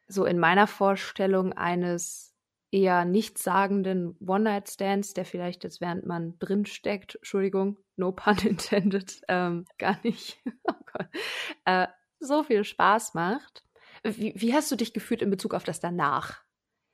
so 0.08 0.26
in 0.26 0.39
meiner 0.39 0.67
Vorstellung 0.67 1.54
eines 1.54 2.36
eher 2.71 3.06
nichtssagenden 3.06 4.17
One-Night-Stands, 4.19 5.13
der 5.13 5.26
vielleicht 5.26 5.63
jetzt 5.63 5.82
während 5.82 6.06
man 6.06 6.38
drin 6.39 6.65
steckt, 6.65 7.15
Entschuldigung, 7.15 7.78
no 7.95 8.12
pun 8.12 8.38
intended, 8.43 9.21
ähm, 9.27 9.65
gar 9.77 9.99
nicht, 10.03 10.39
oh 10.63 10.73
Gott, 10.91 11.08
äh, 11.65 11.88
so 12.19 12.43
viel 12.43 12.63
Spaß 12.63 13.13
macht. 13.13 13.63
Wie, 14.03 14.34
wie 14.36 14.53
hast 14.53 14.71
du 14.71 14.75
dich 14.75 14.93
gefühlt 14.93 15.21
in 15.21 15.29
Bezug 15.29 15.53
auf 15.53 15.63
das 15.63 15.79
danach? 15.79 16.43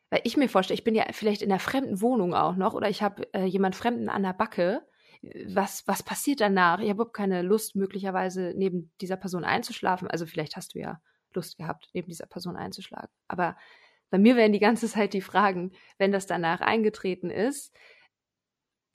Weil 0.10 0.22
ich 0.24 0.38
mir 0.38 0.50
vorstelle, 0.50 0.76
ich 0.76 0.84
bin 0.84 0.96
ja 0.96 1.06
vielleicht 1.12 1.42
in 1.42 1.52
einer 1.52 1.60
fremden 1.60 2.02
Wohnung 2.02 2.34
auch 2.34 2.56
noch 2.56 2.74
oder 2.74 2.90
ich 2.90 3.02
habe 3.02 3.32
äh, 3.34 3.46
jemand 3.46 3.76
Fremden 3.76 4.10
an 4.10 4.24
der 4.24 4.34
Backe. 4.34 4.86
Was, 5.48 5.88
was 5.88 6.02
passiert 6.02 6.40
danach? 6.40 6.80
Ich 6.80 6.86
habe 6.86 6.94
überhaupt 6.94 7.16
keine 7.16 7.42
Lust, 7.42 7.76
möglicherweise 7.76 8.54
neben 8.56 8.92
dieser 9.02 9.18
Person 9.18 9.44
einzuschlafen. 9.44 10.08
Also 10.10 10.26
vielleicht 10.26 10.56
hast 10.56 10.74
du 10.74 10.80
ja 10.80 11.00
Lust 11.34 11.58
gehabt, 11.58 11.90
neben 11.94 12.08
dieser 12.08 12.26
Person 12.26 12.56
einzuschlagen. 12.56 13.10
Aber 13.28 13.56
bei 14.10 14.18
mir 14.18 14.36
wären 14.36 14.54
die 14.54 14.60
ganze 14.60 14.88
Zeit 14.90 15.14
die 15.14 15.22
Fragen, 15.22 15.72
wenn 15.98 16.12
das 16.12 16.26
danach 16.26 16.62
eingetreten 16.62 17.30
ist, 17.30 17.76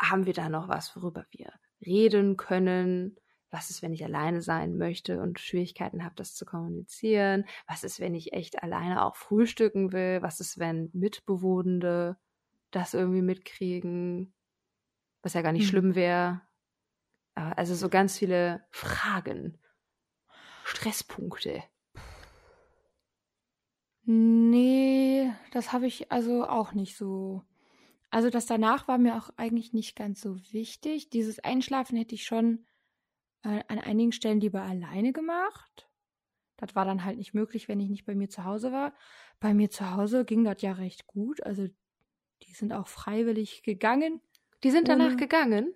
haben 0.01 0.27
wir 0.27 0.33
da 0.33 0.49
noch 0.49 0.69
was, 0.69 0.97
worüber 0.97 1.25
wir 1.31 1.53
reden 1.87 2.37
können? 2.37 3.17
Was 3.51 3.71
ist, 3.71 3.83
wenn 3.83 3.93
ich 3.93 4.05
alleine 4.05 4.43
sein 4.43 4.77
möchte 4.79 5.21
und 5.21 5.39
Schwierigkeiten 5.39 6.05
habe, 6.05 6.15
das 6.17 6.35
zu 6.35 6.45
kommunizieren? 6.45 7.45
Was 7.69 7.85
ist, 7.85 8.01
wenn 8.01 8.15
ich 8.15 8.33
echt 8.33 8.63
alleine 8.63 9.05
auch 9.05 9.17
frühstücken 9.17 9.93
will? 9.93 10.23
Was 10.23 10.41
ist, 10.41 10.59
wenn 10.59 10.91
Mitbewohnende 10.93 12.17
das 12.71 12.95
irgendwie 12.95 13.23
mitkriegen? 13.23 14.35
Was 15.23 15.35
ja 15.35 15.43
gar 15.43 15.53
nicht 15.53 15.65
Hm. 15.65 15.71
schlimm 15.71 15.95
wäre. 15.95 16.43
Also 17.35 17.75
so 17.75 17.89
ganz 17.89 18.19
viele 18.19 18.65
Fragen, 18.71 19.59
Stresspunkte. 20.65 21.63
Nee, 24.07 25.33
das 25.53 25.73
habe 25.73 25.87
ich 25.87 26.13
also 26.13 26.47
auch 26.47 26.73
nicht 26.73 26.97
so. 26.97 27.43
Also 28.15 28.31
das 28.31 28.47
danach 28.47 28.87
war 28.87 28.97
mir 28.97 29.17
auch 29.17 29.31
eigentlich 29.37 29.73
nicht 29.73 29.97
ganz 29.97 30.21
so 30.21 30.37
wichtig. 30.53 31.11
Dieses 31.11 31.41
Einschlafen 31.41 31.97
hätte 31.99 32.15
ich 32.15 32.25
schon 32.25 32.65
äh, 33.43 33.65
an 33.67 33.81
einigen 33.81 34.13
Stellen 34.13 34.39
lieber 34.39 34.63
alleine 34.63 35.13
gemacht. 35.13 35.89
Das 36.57 36.77
war 36.77 36.85
dann 36.85 37.05
halt 37.05 37.19
nicht 37.19 37.35
möglich, 37.35 37.67
wenn 37.67 37.81
ich 37.81 37.91
nicht 37.91 38.05
bei 38.07 38.15
mir 38.15 38.29
zu 38.29 38.45
Hause 38.45 38.71
war. 38.71 38.95
Bei 39.41 39.53
mir 39.53 39.69
zu 39.69 39.97
Hause 39.97 40.25
ging 40.25 40.45
das 40.45 40.63
ja 40.63 40.71
recht 40.75 41.09
gut. 41.09 41.43
Also 41.43 41.67
die 42.45 42.53
sind 42.53 42.73
auch 42.73 42.87
freiwillig 42.87 43.65
gegangen. 43.65 44.21
Die 44.63 44.71
sind 44.71 44.87
danach 44.87 45.07
Ohne- 45.07 45.17
gegangen. 45.17 45.75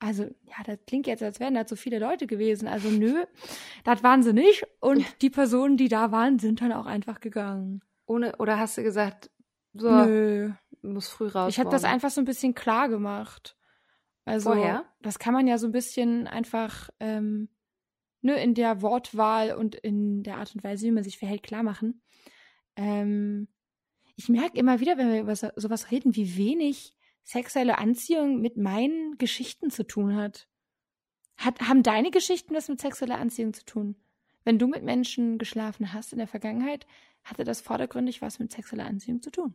Also, 0.00 0.24
ja, 0.24 0.56
das 0.66 0.78
klingt 0.88 1.06
jetzt, 1.06 1.22
als 1.22 1.38
wären 1.38 1.54
da 1.54 1.68
so 1.68 1.76
viele 1.76 2.00
Leute 2.00 2.26
gewesen. 2.26 2.66
Also, 2.66 2.88
nö, 2.90 3.24
das 3.84 4.02
waren 4.02 4.24
sie 4.24 4.32
nicht. 4.32 4.66
Und 4.80 5.04
die 5.22 5.30
Personen, 5.30 5.76
die 5.76 5.88
da 5.88 6.10
waren, 6.10 6.40
sind 6.40 6.60
dann 6.62 6.72
auch 6.72 6.86
einfach 6.86 7.20
gegangen. 7.20 7.80
Ohne, 8.06 8.34
oder 8.38 8.58
hast 8.58 8.76
du 8.76 8.82
gesagt, 8.82 9.30
so, 9.72 9.90
Nö. 9.90 10.52
Muss 10.92 11.08
früh 11.08 11.28
raus. 11.28 11.52
Ich 11.52 11.58
habe 11.58 11.70
das 11.70 11.84
einfach 11.84 12.10
so 12.10 12.20
ein 12.20 12.26
bisschen 12.26 12.54
klar 12.54 12.88
gemacht. 12.88 13.56
Also, 14.24 14.52
Vorher? 14.52 14.84
das 15.02 15.18
kann 15.18 15.34
man 15.34 15.46
ja 15.46 15.58
so 15.58 15.66
ein 15.66 15.72
bisschen 15.72 16.26
einfach 16.26 16.90
ähm, 17.00 17.48
ne, 18.22 18.42
in 18.42 18.54
der 18.54 18.82
Wortwahl 18.82 19.52
und 19.54 19.74
in 19.74 20.22
der 20.22 20.38
Art 20.38 20.54
und 20.54 20.64
Weise, 20.64 20.86
wie 20.86 20.92
man 20.92 21.04
sich 21.04 21.18
verhält, 21.18 21.42
klar 21.42 21.62
machen. 21.62 22.02
Ähm, 22.76 23.48
ich 24.16 24.28
merke 24.28 24.58
immer 24.58 24.80
wieder, 24.80 24.96
wenn 24.96 25.12
wir 25.12 25.20
über 25.20 25.36
so, 25.36 25.48
sowas 25.56 25.90
reden, 25.90 26.16
wie 26.16 26.36
wenig 26.36 26.96
sexuelle 27.22 27.78
Anziehung 27.78 28.40
mit 28.40 28.56
meinen 28.56 29.16
Geschichten 29.18 29.70
zu 29.70 29.86
tun 29.86 30.16
hat. 30.16 30.48
hat. 31.36 31.60
Haben 31.60 31.82
deine 31.82 32.10
Geschichten 32.10 32.54
was 32.54 32.68
mit 32.68 32.80
sexueller 32.80 33.18
Anziehung 33.18 33.52
zu 33.52 33.64
tun? 33.64 33.96
Wenn 34.44 34.58
du 34.58 34.66
mit 34.66 34.82
Menschen 34.82 35.38
geschlafen 35.38 35.92
hast 35.92 36.12
in 36.12 36.18
der 36.18 36.28
Vergangenheit, 36.28 36.86
hatte 37.24 37.44
das 37.44 37.60
vordergründig 37.60 38.20
was 38.22 38.38
mit 38.38 38.52
sexueller 38.52 38.86
Anziehung 38.86 39.22
zu 39.22 39.30
tun? 39.30 39.54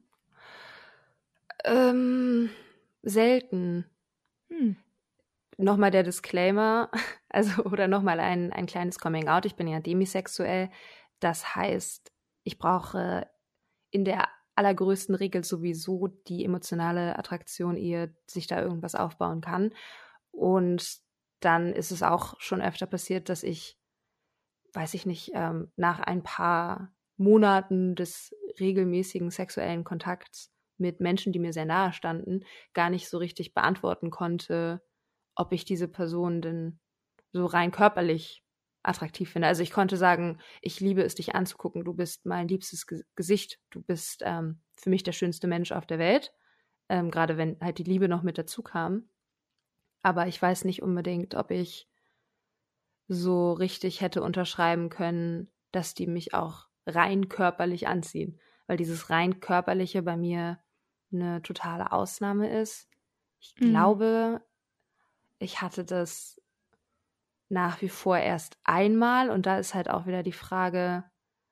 Ähm, 1.65 2.50
selten. 3.02 3.86
Hm. 4.50 4.76
Nochmal 5.58 5.91
der 5.91 6.04
Disclaimer, 6.04 6.89
also 7.30 7.63
oder 7.63 7.88
nochmal 7.88 8.19
ein, 8.19 8.54
ein 8.54 8.65
kleines 8.65 9.00
Coming 9.00 9.28
Out. 9.28 9.45
Ich 9.45 9.56
bin 9.56 9.67
ja 9.67 9.80
demisexuell. 9.80 10.69
Das 11.19 11.56
heißt, 11.56 12.12
ich 12.43 12.58
brauche 12.58 13.28
in 13.91 14.06
der 14.06 14.28
allergrößten 14.56 15.15
Regel 15.15 15.43
sowieso 15.43 16.08
die 16.28 16.43
emotionale 16.43 17.17
Attraktion, 17.17 17.78
ehe 17.78 18.15
sich 18.28 18.48
da 18.48 18.62
irgendwas 18.62 18.95
aufbauen 18.95 19.41
kann. 19.41 19.74
Und 20.32 21.00
dann 21.39 21.74
ist 21.74 21.91
es 21.91 22.04
auch 22.04 22.39
schon 22.39 22.62
öfter 22.62 22.86
passiert, 22.86 23.30
dass 23.30 23.43
ich, 23.43 23.78
weiß 24.74 24.93
ich 24.93 25.06
nicht, 25.06 25.32
ähm, 25.34 25.72
nach 25.76 26.00
ein 26.00 26.24
paar 26.24 26.93
Monaten 27.17 27.95
des 27.95 28.36
regelmäßigen 28.60 29.32
sexuellen 29.32 29.84
Kontakts 29.84 30.52
mit 30.80 31.00
Menschen, 31.00 31.34
die 31.34 31.39
mir 31.39 31.54
sehr 31.54 31.65
nahe 31.65 31.94
standen, 31.94 32.46
gar 32.74 32.89
nicht 32.89 33.10
so 33.10 33.18
richtig 33.18 33.54
beantworten 33.54 34.10
konnte, 34.10 34.82
ob 35.36 35.52
ich 35.52 35.65
diese 35.65 35.88
Person 35.88 36.42
denn 36.42 36.80
so 37.32 37.46
rein 37.46 37.72
körperlich 37.72 38.44
attraktiv 38.84 39.32
finde. 39.32 39.48
Also 39.48 39.62
ich 39.62 39.72
konnte 39.72 39.98
sagen, 39.98 40.39
ich 40.62 40.80
liebe 40.80 41.04
es, 41.04 41.15
dich 41.15 41.36
anzugucken. 41.36 41.84
Du 41.84 41.94
bist 41.94 42.26
mein 42.26 42.48
liebstes 42.48 42.88
Ge 42.88 43.04
Gesicht. 43.15 43.60
Du 43.70 43.82
bist 43.82 44.24
ähm, 44.26 44.62
für 44.76 44.89
mich 44.89 45.04
der 45.04 45.12
schönste 45.12 45.48
Mensch 45.48 45.72
auf 45.72 45.86
der 45.86 46.00
Welt. 46.00 46.34
Ähm, 46.88 47.12
Gerade 47.12 47.38
wenn 47.38 47.58
halt 47.62 47.78
die 47.78 47.84
Liebe 47.84 48.08
noch 48.08 48.24
mit 48.24 48.38
dazu 48.38 48.63
kam. 48.63 49.10
Aber 50.02 50.28
ich 50.28 50.42
weiß 50.42 50.65
nicht 50.65 50.82
unbedingt, 50.82 51.36
ob 51.36 51.52
ich 51.52 51.88
so 53.08 53.52
richtig 53.54 54.02
hätte 54.02 54.22
unterschreiben 54.22 54.89
können, 54.89 55.52
dass 55.72 55.94
die 55.94 56.08
mich 56.08 56.34
auch 56.34 56.68
rein 56.86 57.28
körperlich 57.28 57.88
anziehen. 57.88 58.39
Weil 58.68 58.78
dieses 58.78 59.10
rein 59.10 59.39
körperliche 59.39 60.02
bei 60.02 60.15
mir 60.15 60.60
eine 61.12 61.41
totale 61.41 61.91
Ausnahme 61.91 62.50
ist. 62.62 62.89
Ich 63.39 63.56
mhm. 63.60 63.69
glaube, 63.69 64.41
ich 65.39 65.62
hatte 65.62 65.86
das 65.86 66.41
nach 67.50 67.82
wie 67.82 67.89
vor 67.89 68.17
erst 68.17 68.58
einmal 68.63 69.30
und 69.30 69.45
da 69.45 69.58
ist 69.58 69.74
halt 69.74 69.89
auch 69.89 70.06
wieder 70.06 70.24
die 70.24 70.32
Frage 70.32 71.04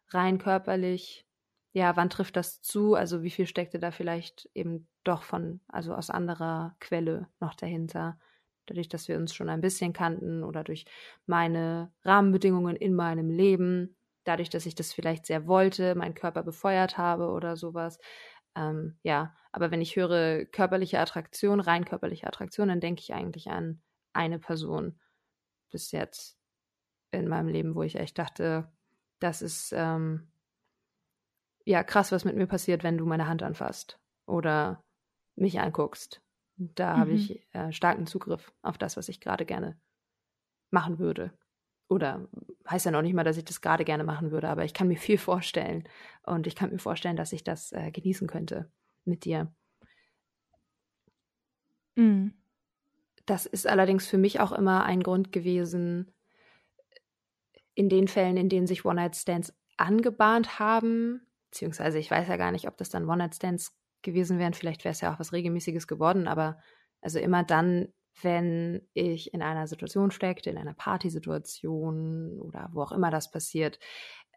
rein 0.10 0.38
körperlich, 0.38 1.26
ja, 1.74 1.96
wann 1.96 2.10
trifft 2.10 2.36
das 2.36 2.62
zu? 2.62 2.96
Also 2.96 3.24
wie 3.24 3.30
viel 3.30 3.46
steckte 3.46 3.80
da 3.80 3.92
vielleicht 3.92 4.50
eben 4.54 4.88
doch 5.04 5.24
von, 5.24 5.62
also 5.68 5.94
aus 5.94 6.10
anderer 6.10 6.76
Quelle 6.80 7.28
noch 7.40 7.56
dahinter? 7.56 8.18
Dadurch, 8.66 8.90
dass 8.90 9.08
wir 9.08 9.18
uns 9.18 9.34
schon 9.34 9.50
ein 9.50 9.62
bisschen 9.62 9.94
kannten 9.94 10.44
oder 10.44 10.64
durch 10.64 10.86
meine 11.26 11.92
Rahmenbedingungen 12.04 12.76
in 12.76 12.94
meinem 12.96 13.30
Leben, 13.30 13.96
dadurch, 14.24 14.50
dass 14.50 14.66
ich 14.66 14.76
das 14.76 14.94
vielleicht 14.94 15.26
sehr 15.26 15.48
wollte, 15.48 15.96
meinen 15.96 16.16
Körper 16.16 16.44
befeuert 16.44 16.98
habe 16.98 17.30
oder 17.30 17.56
sowas. 17.56 18.00
Ähm, 18.58 18.98
ja, 19.04 19.36
aber 19.52 19.70
wenn 19.70 19.82
ich 19.82 19.96
höre 19.96 20.46
körperliche 20.46 21.00
Attraktion, 21.00 21.60
rein 21.60 21.86
körperliche 21.86 22.26
Attraktion, 22.26 22.70
dann 22.70 22.80
denke 22.80 23.02
ich 23.02 23.14
eigentlich 23.14 23.50
an 23.50 23.84
eine 24.14 24.40
Person 24.40 25.00
bis 25.70 25.92
jetzt 25.92 26.40
in 27.12 27.28
meinem 27.28 27.50
Leben, 27.50 27.76
wo 27.76 27.84
ich 27.84 27.96
echt 27.96 28.18
dachte, 28.18 28.72
das 29.20 29.44
ist 29.44 29.74
ähm, 29.76 30.32
ja 31.66 31.84
krass, 31.84 32.12
was 32.12 32.26
mit 32.26 32.36
mir 32.36 32.48
passiert, 32.48 32.84
wenn 32.84 32.98
du 32.98 33.06
meine 33.06 33.28
Hand 33.28 33.44
anfasst 33.44 34.00
oder 34.26 34.84
mich 35.36 35.60
anguckst. 35.60 36.22
Da 36.56 36.96
mhm. 36.96 37.00
habe 37.00 37.12
ich 37.12 37.48
äh, 37.54 37.72
starken 37.72 38.08
Zugriff 38.08 38.52
auf 38.64 38.80
das, 38.80 38.98
was 38.98 39.08
ich 39.08 39.22
gerade 39.22 39.46
gerne 39.46 39.80
machen 40.72 40.98
würde. 40.98 41.32
Oder 41.90 42.28
heißt 42.70 42.86
ja 42.86 42.92
noch 42.92 43.02
nicht 43.02 43.14
mal, 43.14 43.24
dass 43.24 43.38
ich 43.38 43.46
das 43.46 43.62
gerade 43.62 43.86
gerne 43.86 44.04
machen 44.04 44.32
würde, 44.32 44.50
aber 44.50 44.66
ich 44.66 44.74
kann 44.74 44.88
mir 44.88 44.98
viel 44.98 45.18
vorstellen. 45.18 45.88
Und 46.24 46.48
ich 46.48 46.56
kann 46.56 46.72
mir 46.72 46.80
vorstellen, 46.80 47.16
dass 47.16 47.32
ich 47.32 47.44
das 47.44 47.72
äh, 47.72 47.92
genießen 47.92 48.28
könnte 48.28 48.70
mit 49.06 49.24
dir. 49.24 49.54
Mhm. 51.96 52.34
Das 53.26 53.46
ist 53.46 53.68
allerdings 53.68 54.08
für 54.08 54.18
mich 54.18 54.40
auch 54.40 54.52
immer 54.52 54.84
ein 54.84 55.04
Grund 55.04 55.32
gewesen, 55.32 56.14
in 57.74 57.90
den 57.90 58.08
Fällen, 58.08 58.38
in 58.38 58.50
denen 58.50 58.68
sich 58.68 58.86
One-Night-Stands 58.86 59.54
angebahnt 59.78 60.60
haben, 60.60 61.22
beziehungsweise 61.52 62.00
ich 62.00 62.10
weiß 62.10 62.28
ja 62.28 62.38
gar 62.38 62.52
nicht, 62.52 62.68
ob 62.68 62.76
das 62.78 62.90
dann 62.90 63.08
One-Night-Stands 63.08 63.78
gewesen 64.02 64.40
wären, 64.40 64.54
vielleicht 64.54 64.84
wäre 64.84 64.94
es 64.94 65.02
ja 65.02 65.14
auch 65.14 65.20
was 65.20 65.34
Regelmäßiges 65.34 65.88
geworden, 65.88 66.28
aber 66.28 66.58
also 67.02 67.20
immer 67.20 67.44
dann, 67.44 67.94
wenn 68.22 68.88
ich 68.94 69.34
in 69.34 69.42
einer 69.42 69.68
Situation 69.68 70.12
steckte, 70.12 70.50
in 70.50 70.58
einer 70.58 70.74
Partysituation 70.74 72.40
oder 72.40 72.70
wo 72.74 72.82
auch 72.82 72.92
immer 72.92 73.12
das 73.12 73.32
passiert, 73.32 73.80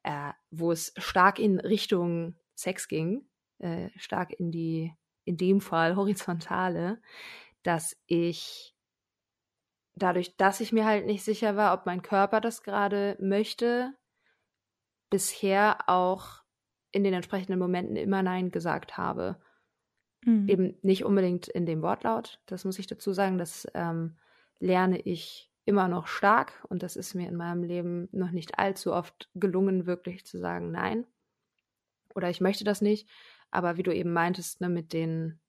äh, 0.03 0.33
wo 0.51 0.73
es 0.73 0.93
stark 0.97 1.39
in 1.39 1.61
Richtung 1.61 2.37
Sex 2.55 2.89
ging, 2.89 3.27
äh, 3.59 3.89
stark 3.97 4.33
in 4.33 4.51
die, 4.51 4.93
in 5.25 5.37
dem 5.37 5.61
Fall 5.61 5.97
horizontale, 5.97 7.01
dass 7.63 7.97
ich 8.07 8.75
dadurch, 9.95 10.37
dass 10.37 10.61
ich 10.61 10.73
mir 10.73 10.85
halt 10.85 11.07
nicht 11.07 11.25
sicher 11.25 11.57
war, 11.57 11.75
ob 11.75 11.87
mein 11.87 12.03
Körper 12.03 12.41
das 12.41 12.63
gerade 12.63 13.17
möchte, 13.21 13.95
bisher 15.11 15.89
auch 15.89 16.43
in 16.93 17.05
den 17.05 17.15
entsprechenden 17.15 17.59
Momenten 17.59 17.97
immer 17.97 18.23
Nein 18.23 18.51
gesagt 18.51 18.97
habe. 18.97 19.41
Mhm. 20.25 20.49
Eben 20.49 20.75
nicht 20.83 21.05
unbedingt 21.05 21.49
in 21.49 21.67
dem 21.67 21.83
Wortlaut, 21.83 22.41
das 22.47 22.65
muss 22.65 22.79
ich 22.79 22.87
dazu 22.87 23.13
sagen, 23.13 23.39
das 23.39 23.67
ähm, 23.75 24.17
lerne 24.59 25.01
ich 25.01 25.51
immer 25.65 25.89
noch 25.89 26.07
stark 26.07 26.65
und 26.69 26.83
das 26.83 26.97
ist 26.97 27.15
mir 27.15 27.29
in 27.29 27.37
meinem 27.37 27.63
Leben 27.63 28.09
noch 28.13 28.31
nicht 28.31 28.59
allzu 28.59 28.93
oft 28.93 29.31
gelungen, 29.35 29.87
wirklich 29.87 30.27
zu 30.27 30.39
sagen 30.39 30.71
Nein. 30.71 31.07
Oder 32.15 32.29
ich 32.31 32.41
möchte 32.41 32.65
das 32.65 32.81
nicht. 32.81 33.09
Aber 33.51 33.77
wie 33.77 33.83
du 33.83 33.95
eben 33.95 34.13
meintest, 34.13 34.61
ne, 34.61 34.69
mit 34.69 34.93
den 34.93 35.41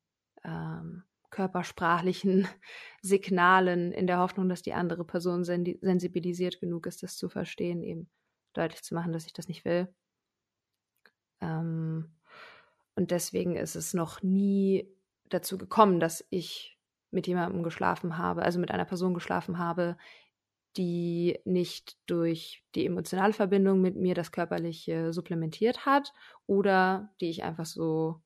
ähm, 0.43 1.03
körpersprachlichen 1.29 2.47
Signalen 3.01 3.91
in 3.91 4.07
der 4.07 4.19
Hoffnung, 4.19 4.49
dass 4.49 4.61
die 4.61 4.73
andere 4.73 5.05
Person 5.05 5.43
sensibilisiert 5.43 6.59
genug 6.59 6.85
ist, 6.85 7.03
das 7.03 7.17
zu 7.17 7.29
verstehen, 7.29 7.83
eben 7.83 8.09
deutlich 8.53 8.83
zu 8.83 8.93
machen, 8.93 9.13
dass 9.13 9.25
ich 9.25 9.33
das 9.33 9.47
nicht 9.47 9.65
will. 9.65 9.93
Ähm, 11.41 12.11
und 13.01 13.09
deswegen 13.09 13.55
ist 13.55 13.75
es 13.75 13.95
noch 13.95 14.21
nie 14.21 14.87
dazu 15.29 15.57
gekommen, 15.57 15.99
dass 15.99 16.23
ich 16.29 16.77
mit 17.09 17.25
jemandem 17.25 17.63
geschlafen 17.63 18.19
habe, 18.19 18.43
also 18.43 18.59
mit 18.59 18.69
einer 18.69 18.85
Person 18.85 19.15
geschlafen 19.15 19.57
habe, 19.57 19.97
die 20.77 21.39
nicht 21.43 21.97
durch 22.05 22.63
die 22.75 22.85
emotionale 22.85 23.33
Verbindung 23.33 23.81
mit 23.81 23.95
mir 23.95 24.13
das 24.13 24.31
Körperliche 24.31 25.13
supplementiert 25.13 25.87
hat 25.87 26.13
oder 26.45 27.11
die 27.19 27.31
ich 27.31 27.41
einfach 27.41 27.65
so 27.65 28.21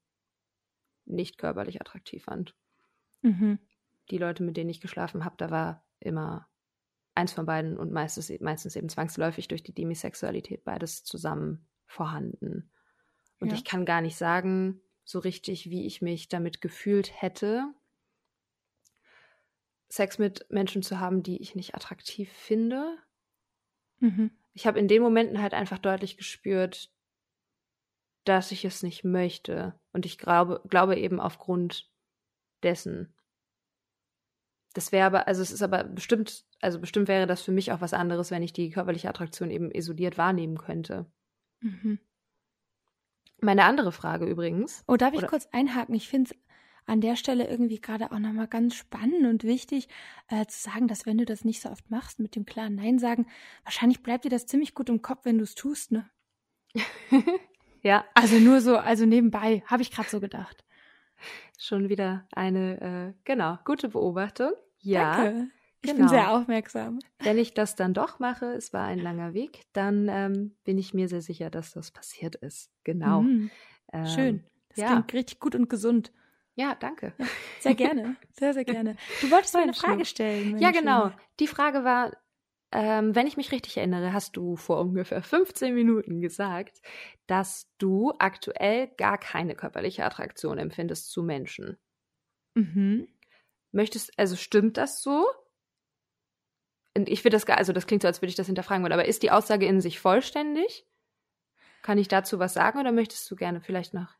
nicht 1.06 1.38
körperlich 1.38 1.80
attraktiv 1.80 2.26
fand. 2.26 2.54
Mhm. 3.22 3.60
Die 4.12 4.18
Leute, 4.18 4.44
mit 4.44 4.58
denen 4.58 4.70
ich 4.70 4.82
geschlafen 4.82 5.24
habe, 5.24 5.38
da 5.38 5.52
war 5.52 5.86
immer 6.02 6.50
eins 7.16 7.32
von 7.32 7.46
beiden 7.46 7.78
und 7.78 7.94
meistens, 7.94 8.30
meistens 8.42 8.76
eben 8.76 8.90
zwangsläufig 8.90 9.48
durch 9.48 9.64
die 9.64 9.74
Demisexualität 9.74 10.66
beides 10.66 11.06
zusammen 11.06 11.66
vorhanden. 11.88 12.74
Und 13.40 13.50
ja. 13.50 13.56
ich 13.56 13.66
kann 13.66 13.86
gar 13.86 14.02
nicht 14.02 14.16
sagen, 14.16 14.82
so 15.04 15.20
richtig, 15.20 15.70
wie 15.70 15.86
ich 15.86 16.02
mich 16.02 16.30
damit 16.30 16.62
gefühlt 16.62 17.22
hätte, 17.22 17.74
Sex 19.88 20.18
mit 20.18 20.46
Menschen 20.50 20.82
zu 20.82 21.00
haben, 21.00 21.24
die 21.24 21.42
ich 21.42 21.56
nicht 21.56 21.76
attraktiv 21.76 22.32
finde. 22.32 22.98
Mhm. 24.00 24.32
Ich 24.54 24.66
habe 24.66 24.80
in 24.80 24.88
den 24.88 25.02
Momenten 25.02 25.42
halt 25.42 25.54
einfach 25.54 25.78
deutlich 25.78 26.18
gespürt, 26.18 26.92
dass 28.24 28.52
ich 28.52 28.66
es 28.66 28.84
nicht 28.84 29.04
möchte. 29.04 29.80
Und 29.94 30.06
ich 30.06 30.18
glaube, 30.18 30.62
glaube 30.68 30.98
eben 30.98 31.20
aufgrund 31.20 31.92
dessen. 32.64 33.14
Das 34.74 34.92
wäre 34.92 35.06
aber, 35.06 35.28
also 35.28 35.42
es 35.42 35.52
ist 35.52 35.62
aber 35.62 35.84
bestimmt, 35.84 36.46
also 36.60 36.80
bestimmt 36.80 37.08
wäre 37.08 37.28
das 37.28 37.42
für 37.42 37.52
mich 37.52 37.72
auch 37.72 37.80
was 37.80 37.94
anderes, 37.94 38.32
wenn 38.32 38.44
ich 38.44 38.52
die 38.52 38.72
körperliche 38.72 39.08
Attraktion 39.08 39.52
eben 39.52 39.72
isoliert 39.72 40.18
wahrnehmen 40.18 40.58
könnte. 40.58 41.06
Mhm. 41.62 42.00
Meine 43.42 43.66
andere 43.66 43.92
Frage 43.92 44.26
übrigens. 44.26 44.84
Oh, 44.88 44.96
darf 44.96 45.14
ich 45.14 45.20
oder? 45.20 45.28
kurz 45.28 45.48
einhaken? 45.52 45.96
Ich 45.96 46.08
finde 46.08 46.32
es 46.32 46.38
an 46.86 47.02
der 47.02 47.16
Stelle 47.16 47.48
irgendwie 47.48 47.80
gerade 47.82 48.12
auch 48.12 48.20
nochmal 48.20 48.48
ganz 48.48 48.76
spannend 48.76 49.26
und 49.26 49.44
wichtig 49.44 49.88
äh, 50.28 50.46
zu 50.46 50.62
sagen, 50.62 50.88
dass 50.88 51.06
wenn 51.06 51.18
du 51.18 51.26
das 51.26 51.44
nicht 51.44 51.62
so 51.62 51.70
oft 51.70 51.90
machst 51.90 52.20
mit 52.20 52.36
dem 52.36 52.46
klaren 52.46 52.76
Nein 52.76 53.00
sagen, 53.00 53.28
wahrscheinlich 53.64 54.04
bleibt 54.04 54.26
dir 54.26 54.30
das 54.30 54.46
ziemlich 54.46 54.74
gut 54.74 54.90
im 54.90 55.02
Kopf, 55.02 55.26
wenn 55.26 55.38
du 55.38 55.44
es 55.44 55.56
tust, 55.56 55.92
ne? 55.92 56.10
ja. 57.82 58.06
Also 58.14 58.38
nur 58.38 58.62
so, 58.62 58.78
also 58.78 59.06
nebenbei, 59.06 59.64
habe 59.66 59.82
ich 59.82 59.92
gerade 59.92 60.10
so 60.10 60.20
gedacht. 60.20 60.64
Schon 61.58 61.90
wieder 61.90 62.28
eine, 62.34 63.14
äh, 63.16 63.22
genau, 63.24 63.58
gute 63.66 63.90
Beobachtung. 63.90 64.52
Ja. 64.80 65.24
Danke. 65.24 65.50
Ich 65.86 65.92
genau. 65.92 66.08
bin 66.08 66.10
sehr 66.10 66.32
aufmerksam. 66.32 67.00
Wenn 67.20 67.38
ich 67.38 67.54
das 67.54 67.76
dann 67.76 67.94
doch 67.94 68.20
mache, 68.20 68.46
es 68.54 68.74
war 68.74 68.86
ein 68.86 69.00
langer 69.00 69.34
Weg, 69.34 69.62
dann 69.74 70.08
ähm, 70.10 70.56
bin 70.64 70.78
ich 70.78 70.94
mir 70.94 71.08
sehr 71.08 71.22
sicher, 71.22 71.50
dass 71.50 71.72
das 71.72 71.92
passiert 71.92 72.36
ist. 72.36 72.72
Genau. 72.84 73.22
Mhm. 73.22 73.52
Ähm, 73.94 74.06
Schön. 74.08 74.44
Das 74.70 74.80
ja. 74.80 74.88
klingt 74.88 75.14
richtig 75.14 75.40
gut 75.40 75.56
und 75.56 75.70
gesund. 75.70 76.12
Ja, 76.56 76.76
danke. 76.76 77.14
Ja, 77.18 77.26
sehr 77.60 77.76
gerne. 77.76 78.16
Sehr, 78.32 78.54
sehr 78.54 78.66
gerne. 78.66 78.96
Du 79.22 79.30
wolltest 79.30 79.54
mir 79.54 79.62
eine 79.62 79.74
Frage 79.74 80.06
stellen. 80.06 80.58
Ja, 80.58 80.72
genau. 80.72 81.12
Die 81.40 81.48
Frage 81.48 81.84
war, 81.84 82.12
ähm, 82.72 83.16
wenn 83.16 83.28
ich 83.28 83.38
mich 83.38 83.52
richtig 83.52 83.78
erinnere, 83.78 84.12
hast 84.12 84.36
du 84.38 84.56
vor 84.56 84.82
ungefähr 84.82 85.22
15 85.22 85.74
Minuten 85.74 86.22
gesagt, 86.22 86.82
dass 87.28 87.70
du 87.78 88.14
aktuell 88.20 88.88
gar 88.98 89.18
keine 89.18 89.56
körperliche 89.56 90.04
Attraktion 90.04 90.58
empfindest 90.58 91.10
zu 91.12 91.24
Menschen. 91.24 91.78
Mhm. 92.56 93.08
Möchtest, 93.72 94.18
also 94.18 94.36
stimmt 94.36 94.78
das 94.78 95.02
so? 95.02 95.26
Ich 96.96 97.22
finde 97.22 97.36
das, 97.36 97.46
also 97.48 97.74
das 97.74 97.88
klingt 97.88 98.02
so, 98.02 98.08
als 98.08 98.22
würde 98.22 98.30
ich 98.30 98.36
das 98.36 98.46
hinterfragen 98.48 98.84
wollen, 98.84 98.94
aber 98.94 99.06
ist 99.06 99.24
die 99.24 99.32
Aussage 99.32 99.66
in 99.66 99.82
sich 99.82 100.00
vollständig? 100.00 100.86
Kann 101.82 101.98
ich 101.98 102.08
dazu 102.08 102.40
was 102.40 102.54
sagen 102.54 102.80
oder 102.80 102.92
möchtest 102.92 103.30
du 103.30 103.36
gerne 103.36 103.62
vielleicht 103.62 103.94
noch 103.94 104.16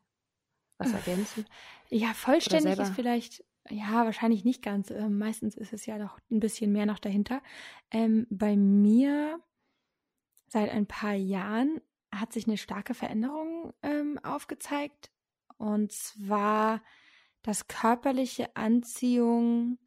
was 0.78 0.92
ergänzen? 0.92 1.46
Ja, 1.88 2.12
vollständig 2.14 2.78
ist 2.78 2.94
vielleicht, 2.94 3.44
ja, 3.70 4.04
wahrscheinlich 4.04 4.44
nicht 4.44 4.62
ganz. 4.62 4.90
Ähm, 4.90 5.18
meistens 5.18 5.56
ist 5.56 5.72
es 5.72 5.86
ja 5.86 5.98
noch 5.98 6.18
ein 6.30 6.40
bisschen 6.40 6.70
mehr 6.72 6.86
noch 6.86 6.98
dahinter. 6.98 7.42
Ähm, 7.90 8.26
bei 8.28 8.56
mir 8.56 9.40
seit 10.48 10.70
ein 10.70 10.86
paar 10.86 11.14
Jahren 11.14 11.80
hat 12.12 12.32
sich 12.32 12.46
eine 12.46 12.56
starke 12.56 12.94
Veränderung 12.94 13.72
ähm, 13.82 14.18
aufgezeigt. 14.22 15.10
Und 15.58 15.92
zwar, 15.92 16.82
dass 17.42 17.68
körperliche 17.68 18.54
Anziehung 18.54 19.78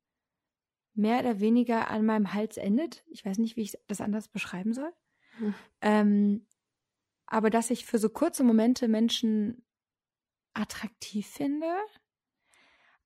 mehr 0.94 1.20
oder 1.20 1.40
weniger 1.40 1.90
an 1.90 2.06
meinem 2.06 2.34
Hals 2.34 2.58
endet. 2.58 3.04
Ich 3.10 3.26
weiß 3.26 3.38
nicht, 3.38 3.56
wie 3.56 3.62
ich 3.62 3.78
das 3.88 4.02
anders 4.02 4.28
beschreiben 4.28 4.74
soll. 4.74 4.92
Hm. 5.38 5.54
Ähm, 5.82 6.46
aber 7.26 7.50
dass 7.50 7.70
ich 7.70 7.86
für 7.86 8.00
so 8.00 8.10
kurze 8.10 8.44
Momente 8.44 8.88
Menschen 8.88 9.64
attraktiv 10.54 11.28
finde. 11.28 11.68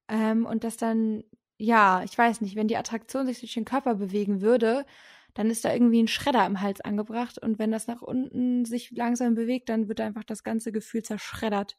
Ähm, 0.08 0.46
und 0.46 0.64
dass 0.64 0.78
dann, 0.78 1.24
ja, 1.58 2.04
ich 2.04 2.18
weiß 2.18 2.42
nicht, 2.42 2.56
wenn 2.56 2.68
die 2.68 2.78
Attraktion 2.78 3.26
sich 3.26 3.40
durch 3.40 3.54
den 3.54 3.66
Körper 3.66 3.96
bewegen 3.96 4.42
würde, 4.42 4.86
dann 5.34 5.50
ist 5.50 5.66
da 5.66 5.74
irgendwie 5.74 6.02
ein 6.02 6.08
Schredder 6.08 6.46
im 6.46 6.62
Hals 6.62 6.82
angebracht. 6.82 7.38
Und 7.38 7.60
wenn 7.60 7.72
das 7.72 7.88
nach 7.88 8.02
unten 8.02 8.66
sich 8.66 8.92
langsam 8.92 9.36
bewegt, 9.36 9.70
dann 9.70 9.88
wird 9.88 10.00
einfach 10.00 10.24
das 10.24 10.44
ganze 10.44 10.72
Gefühl 10.72 11.04
zerschreddert 11.04 11.78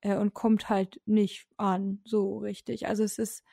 äh, 0.00 0.16
und 0.16 0.34
kommt 0.34 0.68
halt 0.68 1.00
nicht 1.06 1.46
an, 1.56 2.00
so 2.04 2.38
richtig. 2.38 2.86
Also 2.86 3.04
es 3.04 3.18
ist, 3.18 3.44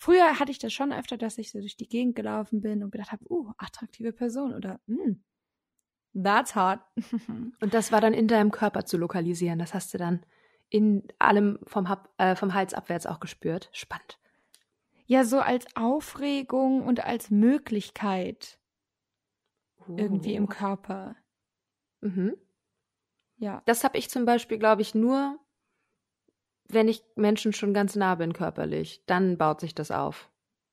früher 0.00 0.40
hatte 0.40 0.50
ich 0.50 0.58
das 0.58 0.72
schon 0.72 0.92
öfter, 0.92 1.18
dass 1.18 1.36
ich 1.38 1.50
so 1.52 1.60
durch 1.60 1.76
die 1.76 1.88
Gegend 1.88 2.16
gelaufen 2.16 2.62
bin 2.62 2.82
und 2.82 2.90
gedacht 2.90 3.12
habe, 3.12 3.24
uh, 3.30 3.52
attraktive 3.58 4.12
Person 4.12 4.54
oder, 4.54 4.80
mm, 4.86 5.12
that's 6.24 6.56
hot. 6.56 6.80
Und 7.60 7.74
das 7.74 7.92
war 7.92 8.00
dann 8.00 8.14
in 8.14 8.26
deinem 8.26 8.50
Körper 8.50 8.84
zu 8.86 8.96
lokalisieren. 8.96 9.58
Das 9.58 9.74
hast 9.74 9.92
du 9.92 9.98
dann 9.98 10.24
in 10.70 11.06
allem 11.18 11.58
vom, 11.66 11.88
Hab, 11.88 12.08
äh, 12.18 12.34
vom 12.34 12.54
Hals 12.54 12.72
abwärts 12.74 13.06
auch 13.06 13.20
gespürt. 13.20 13.68
Spannend. 13.72 14.18
ja, 15.06 15.24
so 15.24 15.40
als 15.40 15.66
Aufregung 15.76 16.82
und 16.86 17.04
als 17.04 17.30
Möglichkeit 17.30 18.58
irgendwie 19.88 20.34
im 20.34 20.44
Oh. 20.44 20.48
Körper. 20.48 21.16
Mhm. 22.00 22.36
Ja. 23.38 23.62
Das 23.66 23.82
habe 23.82 23.98
ich 23.98 24.08
zum 24.08 24.24
Beispiel, 24.24 24.58
glaube 24.58 24.82
ich, 24.82 24.94
nur, 24.94 25.39
wenn 26.72 26.88
ich 26.88 27.02
Menschen 27.16 27.52
schon 27.52 27.74
ganz 27.74 27.96
nah 27.96 28.14
bin 28.14 28.32
körperlich. 28.32 29.02
Dann 29.06 29.38
baut 29.38 29.60
sich 29.60 29.74
das 29.74 29.90
auf. 29.90 30.30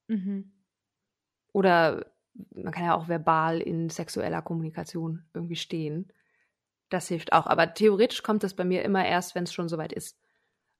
Mhm. 0.07 0.51
Oder 1.53 2.05
man 2.53 2.71
kann 2.71 2.85
ja 2.85 2.95
auch 2.95 3.07
verbal 3.07 3.59
in 3.61 3.89
sexueller 3.89 4.41
Kommunikation 4.41 5.25
irgendwie 5.33 5.55
stehen. 5.55 6.11
Das 6.89 7.07
hilft 7.07 7.33
auch. 7.33 7.47
Aber 7.47 7.73
theoretisch 7.73 8.23
kommt 8.23 8.43
das 8.43 8.53
bei 8.55 8.63
mir 8.63 8.83
immer 8.83 9.05
erst, 9.05 9.35
wenn 9.35 9.43
es 9.43 9.53
schon 9.53 9.69
soweit 9.69 9.91
ist. 9.91 10.19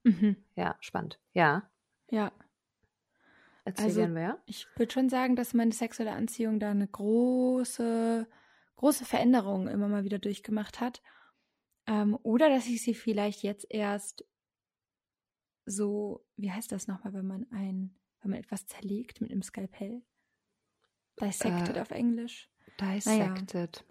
Mhm. 0.04 0.38
Ja, 0.56 0.76
spannend. 0.80 1.20
Ja, 1.34 1.70
Ja. 2.10 2.32
erzähl 3.66 3.86
Also- 3.86 4.08
mehr. 4.08 4.38
Ich 4.46 4.68
würde 4.78 4.94
schon 4.94 5.10
sagen, 5.10 5.36
dass 5.36 5.54
meine 5.54 5.72
sexuelle 5.74 6.12
Anziehung 6.14 6.60
da 6.60 6.72
eine 6.72 6.88
große, 6.88 8.28
große 8.78 9.06
Veränderung 9.06 9.68
immer 9.68 9.88
mal 9.90 10.04
wieder 10.06 10.20
durchgemacht 10.20 10.80
hat. 10.80 11.02
Ähm, 11.88 12.18
oder 12.24 12.50
dass 12.50 12.68
ich 12.68 12.82
sie 12.84 12.94
vielleicht 12.94 13.44
jetzt 13.44 13.66
erst 13.70 14.24
so, 15.68 16.26
wie 16.38 16.52
heißt 16.52 16.72
das 16.72 16.88
nochmal, 16.88 17.14
wenn 17.14 17.28
man 17.28 17.46
ein, 17.52 17.96
wenn 18.22 18.32
man 18.32 18.40
etwas 18.40 18.66
zerlegt 18.68 19.22
mit 19.22 19.32
einem 19.32 19.44
Skalpell? 19.44 20.02
Dissected 21.22 21.78
Äh, 21.78 21.82
auf 21.82 21.92
Englisch. 21.92 22.50
Dissected. 22.80 23.84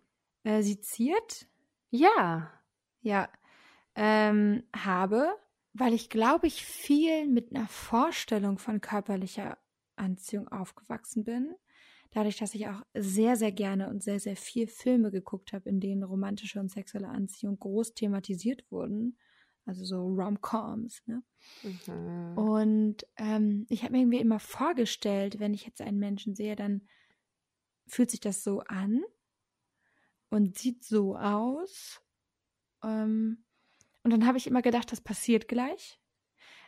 Äh, 0.44 0.62
seziert, 0.62 1.48
Ja. 1.90 2.52
ja, 3.00 3.28
ähm, 3.94 4.62
habe, 4.74 5.34
weil 5.72 5.92
ich 5.92 6.08
glaube 6.08 6.46
ich 6.46 6.64
viel 6.64 7.26
mit 7.26 7.54
einer 7.54 7.66
Vorstellung 7.68 8.58
von 8.58 8.80
körperlicher 8.80 9.58
Anziehung 9.96 10.48
aufgewachsen 10.48 11.24
bin. 11.24 11.54
Dadurch, 12.12 12.36
dass 12.38 12.54
ich 12.54 12.68
auch 12.68 12.82
sehr, 12.94 13.36
sehr 13.36 13.52
gerne 13.52 13.88
und 13.90 14.02
sehr, 14.02 14.20
sehr 14.20 14.36
viel 14.36 14.68
Filme 14.68 15.10
geguckt 15.10 15.52
habe, 15.52 15.68
in 15.68 15.80
denen 15.80 16.04
romantische 16.04 16.60
und 16.60 16.70
sexuelle 16.70 17.08
Anziehung 17.08 17.58
groß 17.58 17.94
thematisiert 17.94 18.64
wurden. 18.70 19.18
Also 19.66 19.84
so 19.84 20.06
Rom-Coms. 20.06 21.02
Ne? 21.06 21.22
Mhm. 21.64 22.38
Und 22.38 23.06
ähm, 23.16 23.66
ich 23.68 23.82
habe 23.82 23.92
mir 23.92 23.98
irgendwie 24.00 24.20
immer 24.20 24.38
vorgestellt, 24.40 25.38
wenn 25.40 25.52
ich 25.54 25.66
jetzt 25.66 25.80
einen 25.80 25.98
Menschen 25.98 26.34
sehe, 26.34 26.56
dann 26.56 26.88
fühlt 27.88 28.10
sich 28.10 28.20
das 28.20 28.42
so 28.44 28.60
an 28.60 29.02
und 30.30 30.56
sieht 30.56 30.84
so 30.84 31.16
aus. 31.16 32.00
Ähm, 32.82 33.44
und 34.04 34.12
dann 34.12 34.26
habe 34.26 34.38
ich 34.38 34.46
immer 34.46 34.62
gedacht, 34.62 34.92
das 34.92 35.00
passiert 35.00 35.48
gleich. 35.48 36.00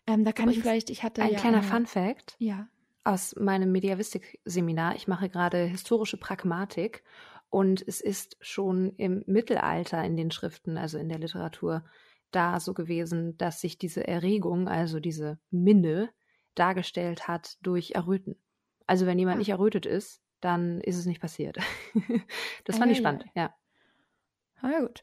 Ähm, 0.07 0.25
da 0.25 0.33
kann 0.33 0.49
ich 0.49 0.57
Übrigens, 0.57 0.63
vielleicht, 0.63 0.91
ich 0.91 1.03
hatte 1.05 1.23
Ein 1.23 1.33
ja 1.33 1.39
kleiner 1.39 1.59
eine- 1.59 1.67
Fun 1.67 1.87
Fact 1.87 2.35
Ja. 2.39 2.69
aus 3.05 3.37
meinem 3.37 3.71
Mediavistik-Seminar. 3.73 4.97
Ich 4.97 5.07
mache 5.07 5.29
gerade 5.29 5.65
historische 5.67 6.17
Pragmatik 6.17 7.05
und 7.51 7.87
es 7.87 8.01
ist 8.01 8.37
schon 8.41 8.93
im 8.97 9.23
Mittelalter 9.27 10.03
in 10.05 10.17
den 10.17 10.31
Schriften, 10.33 10.77
also 10.79 10.99
in 10.99 11.09
der 11.09 11.19
Literatur, 11.19 11.85
da 12.31 12.61
so 12.61 12.75
gewesen, 12.75 13.37
dass 13.39 13.61
sich 13.61 13.79
diese 13.79 14.07
Erregung, 14.07 14.69
also 14.69 15.01
diese 15.01 15.39
Minne, 15.51 16.11
dargestellt 16.55 17.29
hat 17.29 17.57
durch 17.63 17.93
Erröten. 17.93 18.37
Also 18.87 19.07
wenn 19.07 19.19
jemand 19.19 19.37
Ah. 19.37 19.39
nicht 19.39 19.51
errötet 19.51 19.87
ist, 19.87 20.23
dann 20.41 20.81
ist 20.81 20.97
es 20.97 21.07
nicht 21.07 21.21
passiert. 21.21 21.59
das 22.65 22.77
Ah, 22.77 22.79
fand 22.81 22.93
ich 22.93 22.99
ja, 22.99 23.03
spannend, 23.03 23.25
ja. 23.35 23.55
Ah, 24.61 24.71
ja, 24.71 24.81
gut. 24.81 25.03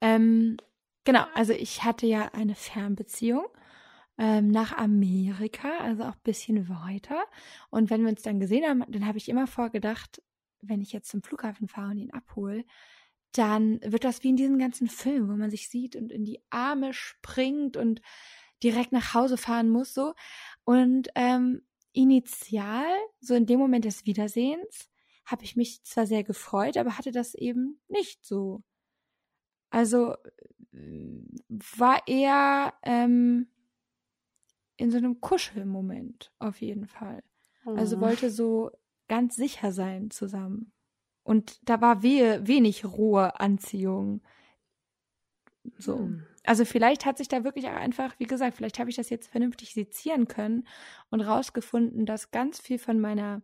Ähm, 0.00 0.56
genau, 1.04 1.24
also 1.34 1.52
ich 1.52 1.84
hatte 1.84 2.06
ja 2.06 2.30
eine 2.32 2.54
Fernbeziehung 2.54 3.46
ähm, 4.18 4.48
nach 4.48 4.76
Amerika, 4.76 5.78
also 5.80 6.04
auch 6.04 6.14
ein 6.14 6.20
bisschen 6.24 6.68
weiter. 6.68 7.24
Und 7.70 7.90
wenn 7.90 8.02
wir 8.02 8.08
uns 8.10 8.22
dann 8.22 8.40
gesehen 8.40 8.64
haben, 8.64 8.84
dann 8.88 9.06
habe 9.06 9.18
ich 9.18 9.28
immer 9.28 9.46
vorgedacht, 9.46 10.22
wenn 10.60 10.80
ich 10.80 10.92
jetzt 10.92 11.08
zum 11.10 11.22
Flughafen 11.22 11.68
fahre 11.68 11.90
und 11.90 11.98
ihn 11.98 12.12
abhole, 12.12 12.64
dann 13.38 13.80
wird 13.82 14.04
das 14.04 14.22
wie 14.22 14.30
in 14.30 14.36
diesen 14.36 14.58
ganzen 14.58 14.88
Filmen, 14.88 15.28
wo 15.28 15.36
man 15.36 15.50
sich 15.50 15.68
sieht 15.68 15.96
und 15.96 16.12
in 16.12 16.24
die 16.24 16.40
Arme 16.50 16.92
springt 16.92 17.76
und 17.76 18.00
direkt 18.62 18.92
nach 18.92 19.14
Hause 19.14 19.36
fahren 19.36 19.68
muss, 19.70 19.94
so. 19.94 20.14
Und 20.64 21.08
ähm, 21.14 21.62
initial, 21.92 22.86
so 23.20 23.34
in 23.34 23.46
dem 23.46 23.58
Moment 23.58 23.84
des 23.84 24.06
Wiedersehens, 24.06 24.90
habe 25.26 25.44
ich 25.44 25.56
mich 25.56 25.82
zwar 25.84 26.06
sehr 26.06 26.24
gefreut, 26.24 26.76
aber 26.76 26.96
hatte 26.98 27.12
das 27.12 27.34
eben 27.34 27.80
nicht 27.88 28.24
so. 28.24 28.62
Also 29.70 30.14
äh, 30.72 31.22
war 31.48 32.06
eher 32.06 32.74
ähm, 32.82 33.48
in 34.76 34.90
so 34.90 34.98
einem 34.98 35.20
Kuschelmoment 35.20 36.32
auf 36.38 36.60
jeden 36.60 36.86
Fall. 36.86 37.22
Also 37.74 37.96
Oh. 37.96 38.00
wollte 38.00 38.30
so 38.30 38.70
ganz 39.08 39.36
sicher 39.36 39.72
sein 39.72 40.10
zusammen. 40.10 40.72
Und 41.26 41.68
da 41.68 41.80
war 41.80 42.02
wehe, 42.02 42.46
wenig 42.46 42.84
rohe 42.84 43.38
Anziehung. 43.40 44.22
So. 45.78 45.98
Hm. 45.98 46.26
Also 46.44 46.64
vielleicht 46.64 47.04
hat 47.04 47.18
sich 47.18 47.26
da 47.26 47.42
wirklich 47.42 47.66
auch 47.66 47.74
einfach, 47.74 48.14
wie 48.20 48.26
gesagt, 48.26 48.56
vielleicht 48.56 48.78
habe 48.78 48.88
ich 48.88 48.96
das 48.96 49.10
jetzt 49.10 49.28
vernünftig 49.28 49.74
sezieren 49.74 50.28
können 50.28 50.66
und 51.10 51.20
rausgefunden, 51.20 52.06
dass 52.06 52.30
ganz 52.30 52.60
viel 52.60 52.78
von 52.78 53.00
meiner 53.00 53.42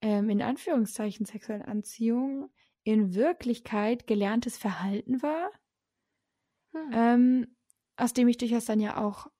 ähm, 0.00 0.30
in 0.30 0.40
Anführungszeichen 0.40 1.26
sexuellen 1.26 1.62
Anziehung 1.62 2.48
in 2.82 3.14
Wirklichkeit 3.14 4.06
gelerntes 4.06 4.56
Verhalten 4.56 5.22
war, 5.22 5.50
Hm. 6.72 6.90
ähm, 6.92 7.56
aus 7.96 8.12
dem 8.12 8.28
ich 8.28 8.38
durchaus 8.38 8.64
dann 8.64 8.80
ja 8.80 8.96
auch 8.96 9.30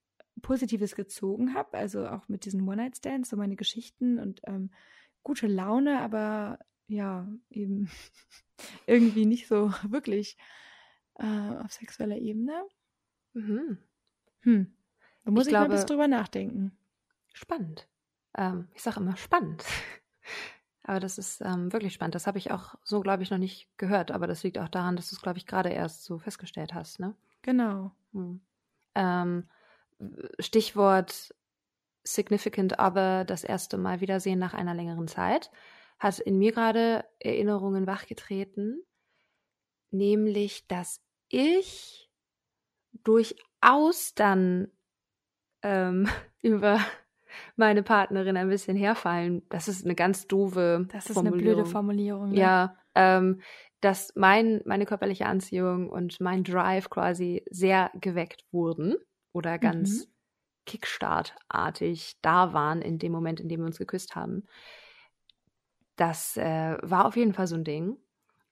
Positives 0.43 0.95
gezogen 0.95 1.55
habe, 1.55 1.79
also 1.79 2.07
auch 2.07 2.29
mit 2.29 2.45
diesen 2.45 2.67
One-Night-Stands, 2.69 3.31
so 3.31 3.37
meine 3.37 3.57
Geschichten 3.57 4.19
und 4.19 4.41
ähm, 4.45 4.71
gute 5.23 5.47
Laune, 5.47 6.01
aber 6.01 6.59
ja, 6.89 7.27
eben 7.51 7.89
irgendwie 8.87 9.27
nicht 9.27 9.47
so 9.49 9.73
wirklich 9.89 10.37
äh, 11.19 11.57
auf 11.63 11.73
sexueller 11.73 12.17
Ebene. 12.17 12.65
Mhm. 13.35 13.79
Hm. 14.41 14.75
Da 15.25 15.31
muss 15.31 15.47
ich, 15.47 15.53
Ich 15.53 15.53
mal 15.55 15.65
ein 15.65 15.71
bisschen 15.71 15.87
glaube- 15.87 16.03
drüber 16.03 16.09
nachdenken. 16.09 16.77
Spannend. 17.33 17.89
Ähm, 18.37 18.69
ich 18.75 18.83
sage 18.83 19.01
immer 19.01 19.17
spannend. 19.17 19.65
Aber 20.85 20.99
das 21.01 21.17
ist 21.17 21.41
ähm, 21.43 21.73
wirklich 21.73 21.95
spannend. 21.95 22.15
Das 22.17 22.27
habe 22.27 22.39
ich 22.39 22.51
auch 22.51 22.75
so, 22.83 23.01
glaube 23.01 23.23
ich, 23.23 23.31
noch 23.31 23.39
nicht 23.39 23.69
gehört. 23.79 24.11
Aber 24.11 24.27
das 24.27 24.43
liegt 24.43 24.59
auch 24.59 24.69
daran, 24.69 24.97
dass 24.97 25.11
du 25.11 25.15
es, 25.17 25.23
glaube 25.23 25.39
ich, 25.39 25.47
gerade 25.47 25.69
erst 25.71 26.05
so 26.05 26.19
festgestellt 26.19 26.75
hast. 26.75 26.99
Ne? 26.99 27.15
Genau. 27.43 27.93
Hm. 28.13 28.41
Ähm, 28.97 29.49
Stichwort 30.41 31.35
Significant 32.05 32.79
Other, 32.81 33.25
das 33.25 33.45
erste 33.45 33.79
Mal 33.79 34.01
Wiedersehen 34.01 34.41
nach 34.41 34.55
einer 34.55 34.75
längeren 34.75 35.07
Zeit, 35.07 35.51
hat 36.03 36.19
in 36.19 36.39
mir 36.39 36.53
gerade 36.53 37.05
Erinnerungen 37.21 37.87
wachgetreten, 37.87 38.83
nämlich, 39.91 40.67
dass 40.67 41.01
ich 41.29 42.11
durchaus 43.05 44.15
dann 44.15 44.69
ähm, 45.63 46.09
über 46.43 46.81
meine 47.57 47.83
Partnerin 47.83 48.37
ein 48.37 48.49
bisschen 48.49 48.77
herfallen. 48.77 49.43
Das 49.49 49.69
ist 49.69 49.85
eine 49.85 49.95
ganz 49.95 50.27
doofe 50.27 50.89
Das 50.93 51.09
ist 51.09 51.17
eine 51.17 51.31
blöde 51.31 51.65
Formulierung. 51.65 52.31
ne? 52.31 52.39
Ja, 52.39 52.77
ähm, 52.95 53.41
dass 53.81 54.13
mein, 54.15 54.61
meine 54.65 54.87
körperliche 54.87 55.27
Anziehung 55.27 55.89
und 55.89 56.21
mein 56.21 56.45
Drive 56.45 56.91
quasi 56.91 57.45
sehr 57.51 57.91
geweckt 57.95 58.45
wurden 58.53 58.97
oder 59.33 59.59
ganz 59.59 60.07
mhm. 60.07 60.13
Kickstart-artig 60.67 62.19
da 62.23 62.53
waren 62.53 62.83
in 62.83 62.99
dem 62.99 63.13
Moment, 63.13 63.41
in 63.41 63.49
dem 63.49 63.61
wir 63.61 63.67
uns 63.67 63.79
geküsst 63.79 64.15
haben. 64.15 64.45
Das 65.97 66.37
äh, 66.37 66.77
war 66.83 67.07
auf 67.07 67.17
jeden 67.17 67.35
Fall 67.35 67.47
so 67.47 67.55
ein 67.55 67.65
Ding. 67.65 67.97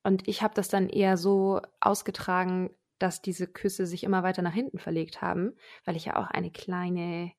Und 0.03 0.27
ich 0.29 0.43
habe 0.43 0.55
das 0.55 0.69
dann 0.69 0.89
eher 0.89 1.17
so 1.17 1.61
ausgetragen, 1.81 2.71
dass 2.99 3.23
diese 3.23 3.47
Küsse 3.47 3.87
sich 3.87 4.05
immer 4.05 4.23
weiter 4.23 4.43
nach 4.43 4.53
hinten 4.53 4.79
verlegt 4.79 5.23
haben, 5.23 5.55
weil 5.85 5.97
ich 5.97 6.07
ja 6.07 6.17
auch 6.17 6.27
eine 6.27 6.51
kleine, 6.51 7.33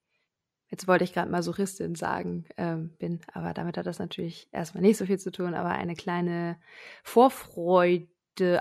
jetzt 0.70 0.88
wollte 0.88 1.04
ich 1.04 1.14
gerade 1.14 1.30
mal 1.30 1.44
Suristin 1.44 1.96
sagen, 1.96 2.46
ähm, 2.58 2.96
bin, 2.98 3.22
aber 3.34 3.54
damit 3.54 3.78
hat 3.78 3.86
das 3.86 4.00
natürlich 4.00 4.50
erstmal 4.52 4.82
nicht 4.82 4.98
so 4.98 5.06
viel 5.06 5.20
zu 5.20 5.32
tun, 5.32 5.54
aber 5.54 5.70
eine 5.70 5.96
kleine 5.96 6.60
Vorfreude 7.04 8.08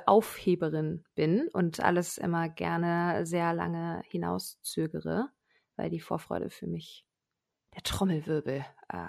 Aufheberin 0.07 1.05
bin 1.14 1.49
und 1.53 1.80
alles 1.80 2.18
immer 2.18 2.49
gerne 2.49 3.24
sehr 3.24 3.55
lange 3.55 4.03
hinauszögere, 4.07 5.28
weil 5.76 5.91
die 5.91 6.01
Vorfreude 6.01 6.51
für 6.51 6.66
mich 6.66 7.07
der 7.74 7.82
Trommelwirbel 7.82 8.64
äh, 8.88 9.09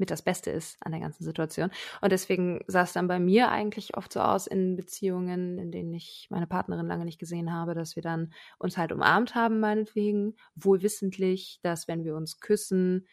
mit 0.00 0.10
das 0.10 0.22
Beste 0.22 0.50
ist 0.50 0.76
an 0.80 0.92
der 0.92 1.00
ganzen 1.00 1.22
Situation. 1.22 1.70
Und 2.00 2.10
deswegen 2.10 2.64
sah 2.66 2.82
es 2.82 2.92
dann 2.92 3.06
bei 3.06 3.20
mir 3.20 3.50
eigentlich 3.50 3.96
oft 3.96 4.12
so 4.12 4.20
aus 4.20 4.46
in 4.46 4.74
Beziehungen, 4.74 5.58
in 5.58 5.70
denen 5.70 5.94
ich 5.94 6.26
meine 6.30 6.46
Partnerin 6.46 6.86
lange 6.86 7.04
nicht 7.04 7.20
gesehen 7.20 7.52
habe, 7.52 7.74
dass 7.74 7.94
wir 7.94 8.02
dann 8.02 8.32
uns 8.58 8.76
halt 8.76 8.90
umarmt 8.90 9.34
haben, 9.34 9.60
meinetwegen, 9.60 10.34
wohl 10.56 10.82
wissentlich, 10.82 11.60
dass 11.62 11.86
wenn 11.86 12.04
wir 12.04 12.16
uns 12.16 12.40
küssen, 12.40 13.06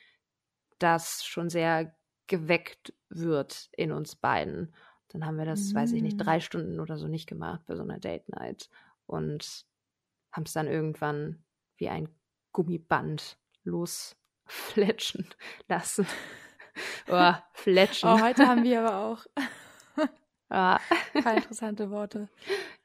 das 0.79 1.23
schon 1.25 1.49
sehr 1.49 1.95
geweckt 2.27 2.93
wird 3.09 3.69
in 3.73 3.91
uns 3.91 4.15
beiden. 4.15 4.73
Dann 5.09 5.25
haben 5.25 5.37
wir 5.37 5.45
das, 5.45 5.71
mhm. 5.71 5.75
weiß 5.75 5.91
ich 5.93 6.01
nicht, 6.01 6.17
mm. 6.17 6.21
drei 6.21 6.39
Stunden 6.39 6.79
oder 6.79 6.97
so 6.97 7.07
nicht 7.07 7.27
gemacht 7.27 7.61
bei 7.65 7.75
so 7.75 7.83
einer 7.83 7.99
Date 7.99 8.27
Night 8.29 8.69
und 9.05 9.65
haben 10.31 10.43
es 10.43 10.53
dann 10.53 10.67
irgendwann 10.67 11.43
wie 11.77 11.89
ein 11.89 12.09
Gummiband 12.51 13.37
losfletschen 13.63 15.27
lassen. 15.67 16.05
Oh, 17.09 17.33
fletschen. 17.53 18.09
Oh, 18.09 18.21
heute 18.21 18.47
haben 18.47 18.63
wir 18.63 18.81
aber 18.81 18.97
auch 18.97 19.25
ein 20.49 20.79
paar 21.23 21.37
interessante 21.37 21.89
Worte. 21.89 22.29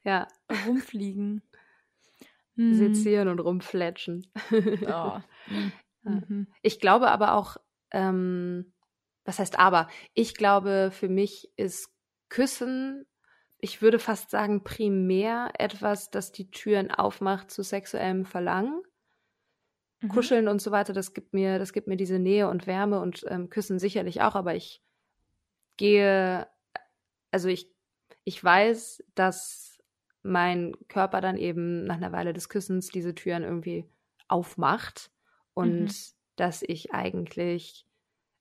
Ja. 0.05 0.29
Rumfliegen. 0.67 1.43
Hm. 2.57 2.75
Sezieren 2.75 3.29
und 3.29 3.41
rumfletschen. 3.41 4.27
Oh. 4.87 5.19
Mhm. 6.05 6.49
Ich 6.63 6.81
glaube 6.81 7.13
aber 7.13 7.35
auch, 7.35 7.59
ähm, 7.93 8.73
was 9.25 9.39
heißt 9.39 9.59
aber? 9.59 9.89
Ich 10.15 10.35
glaube, 10.35 10.91
für 10.93 11.09
mich 11.09 11.53
ist 11.57 11.91
Küssen, 12.29 13.07
ich 13.59 13.83
würde 13.83 14.01
fast 14.01 14.31
sagen, 14.31 14.65
primär 14.65 15.53
etwas, 15.59 16.11
das 16.11 16.33
die 16.33 16.51
Türen 16.51 16.91
aufmacht 16.91 17.51
zu 17.51 17.63
sexuellem 17.63 18.25
Verlangen. 18.25 18.83
Mhm. 20.03 20.09
Kuscheln 20.09 20.49
und 20.49 20.61
so 20.61 20.71
weiter, 20.71 20.93
das 20.93 21.15
gibt 21.15 21.33
mir, 21.33 21.59
das 21.59 21.73
gibt 21.73 21.87
mir 21.87 21.97
diese 21.97 22.19
Nähe 22.19 22.49
und 22.49 22.67
Wärme 22.67 23.01
und 23.01 23.25
ähm, 23.29 23.49
Küssen 23.49 23.79
sicherlich 23.79 24.21
auch, 24.21 24.35
aber 24.35 24.55
ich 24.55 24.83
gehe, 25.77 26.47
also 27.31 27.49
ich, 27.49 27.71
ich 28.25 28.43
weiß, 28.43 29.03
dass 29.15 29.79
mein 30.23 30.75
Körper 30.89 31.21
dann 31.21 31.37
eben 31.37 31.85
nach 31.85 31.97
einer 31.97 32.13
Weile 32.13 32.33
des 32.33 32.49
Küssens 32.49 32.89
diese 32.89 33.15
Türen 33.15 33.43
irgendwie 33.43 33.89
aufmacht 34.29 35.11
und 35.55 35.85
mhm. 35.85 35.93
dass 36.37 36.63
ich 36.63 36.93
eigentlich 36.93 37.87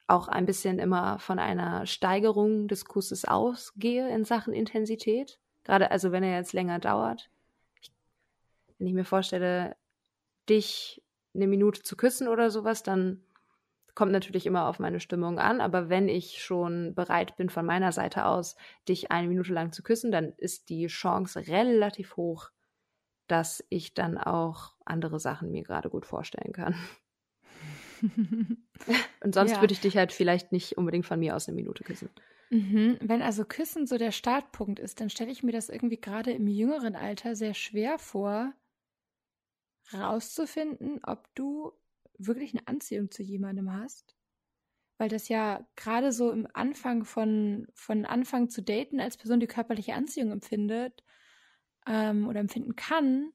auch 0.07 0.27
ein 0.27 0.45
bisschen 0.45 0.77
immer 0.77 1.19
von 1.19 1.39
einer 1.39 1.85
Steigerung 1.85 2.67
des 2.67 2.85
Kusses 2.85 3.25
ausgehe 3.25 4.09
in 4.09 4.25
Sachen 4.25 4.53
Intensität. 4.53 5.39
Gerade 5.63 5.91
also 5.91 6.11
wenn 6.11 6.23
er 6.23 6.35
jetzt 6.35 6.53
länger 6.53 6.79
dauert. 6.79 7.29
Ich, 7.81 7.91
wenn 8.77 8.87
ich 8.87 8.93
mir 8.93 9.05
vorstelle, 9.05 9.75
dich 10.49 11.01
eine 11.33 11.47
Minute 11.47 11.81
zu 11.83 11.95
küssen 11.95 12.27
oder 12.27 12.49
sowas, 12.49 12.83
dann 12.83 13.23
kommt 13.95 14.11
natürlich 14.11 14.45
immer 14.45 14.67
auf 14.67 14.79
meine 14.79 14.99
Stimmung 14.99 15.39
an. 15.39 15.61
Aber 15.61 15.89
wenn 15.89 16.07
ich 16.07 16.43
schon 16.43 16.95
bereit 16.95 17.35
bin, 17.37 17.49
von 17.49 17.65
meiner 17.65 17.91
Seite 17.91 18.25
aus, 18.25 18.55
dich 18.87 19.11
eine 19.11 19.27
Minute 19.27 19.53
lang 19.53 19.71
zu 19.71 19.83
küssen, 19.83 20.11
dann 20.11 20.33
ist 20.37 20.69
die 20.69 20.87
Chance 20.87 21.47
relativ 21.47 22.15
hoch, 22.17 22.49
dass 23.27 23.63
ich 23.69 23.93
dann 23.93 24.17
auch 24.17 24.75
andere 24.85 25.19
Sachen 25.19 25.51
mir 25.51 25.63
gerade 25.63 25.89
gut 25.89 26.05
vorstellen 26.05 26.53
kann. 26.53 26.75
Und 29.23 29.35
sonst 29.35 29.51
ja. 29.51 29.61
würde 29.61 29.73
ich 29.73 29.81
dich 29.81 29.97
halt 29.97 30.11
vielleicht 30.11 30.51
nicht 30.51 30.77
unbedingt 30.77 31.05
von 31.05 31.19
mir 31.19 31.35
aus 31.35 31.47
eine 31.47 31.55
Minute 31.55 31.83
küssen. 31.83 32.09
Mhm. 32.49 32.97
Wenn 32.99 33.21
also 33.21 33.45
Küssen 33.45 33.87
so 33.87 33.97
der 33.97 34.11
Startpunkt 34.11 34.79
ist, 34.79 34.99
dann 34.99 35.09
stelle 35.09 35.31
ich 35.31 35.43
mir 35.43 35.53
das 35.53 35.69
irgendwie 35.69 36.01
gerade 36.01 36.31
im 36.31 36.47
jüngeren 36.47 36.95
Alter 36.95 37.35
sehr 37.35 37.53
schwer 37.53 37.97
vor, 37.97 38.53
rauszufinden, 39.93 40.99
ob 41.03 41.33
du 41.35 41.71
wirklich 42.17 42.53
eine 42.53 42.67
Anziehung 42.67 43.11
zu 43.11 43.23
jemandem 43.23 43.71
hast. 43.71 44.15
Weil 44.97 45.09
das 45.09 45.29
ja 45.29 45.67
gerade 45.75 46.11
so 46.11 46.31
im 46.31 46.47
Anfang 46.53 47.05
von, 47.05 47.67
von 47.73 48.05
Anfang 48.05 48.49
zu 48.49 48.61
daten 48.61 48.99
als 48.99 49.17
Person 49.17 49.39
die 49.39 49.47
körperliche 49.47 49.95
Anziehung 49.95 50.31
empfindet 50.31 51.03
ähm, 51.87 52.27
oder 52.27 52.39
empfinden 52.39 52.75
kann, 52.75 53.31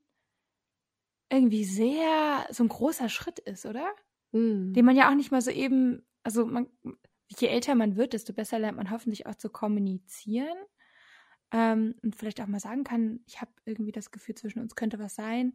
irgendwie 1.29 1.65
sehr 1.65 2.47
so 2.51 2.63
ein 2.63 2.69
großer 2.69 3.09
Schritt 3.09 3.41
ist, 3.41 3.67
oder? 3.67 3.93
Mhm. 4.33 4.73
Den 4.75 4.85
man 4.85 4.97
ja 4.97 5.11
auch 5.11 5.17
nicht 5.17 5.33
mal 5.33 5.41
so 5.41 5.51
eben, 5.51 6.07
also 6.23 6.47
man, 6.47 6.69
je 7.27 7.49
älter 7.49 7.75
man 7.75 7.97
wird, 7.97 8.13
desto 8.13 8.33
besser 8.33 8.61
lernt 8.61 8.77
man 8.77 8.91
hoffentlich 8.91 9.27
auch 9.27 9.35
zu 9.35 9.51
kommunizieren. 9.51 10.57
Ähm, 11.53 11.97
und 12.03 12.15
vielleicht 12.17 12.41
auch 12.41 12.47
mal 12.47 12.61
sagen 12.61 12.85
kann, 12.85 13.21
ich 13.27 13.41
habe 13.41 13.51
irgendwie 13.65 13.93
das 13.93 14.11
Gefühl, 14.11 14.35
zwischen 14.37 14.61
uns 14.61 14.77
könnte 14.77 14.99
was 14.99 15.15
sein 15.15 15.55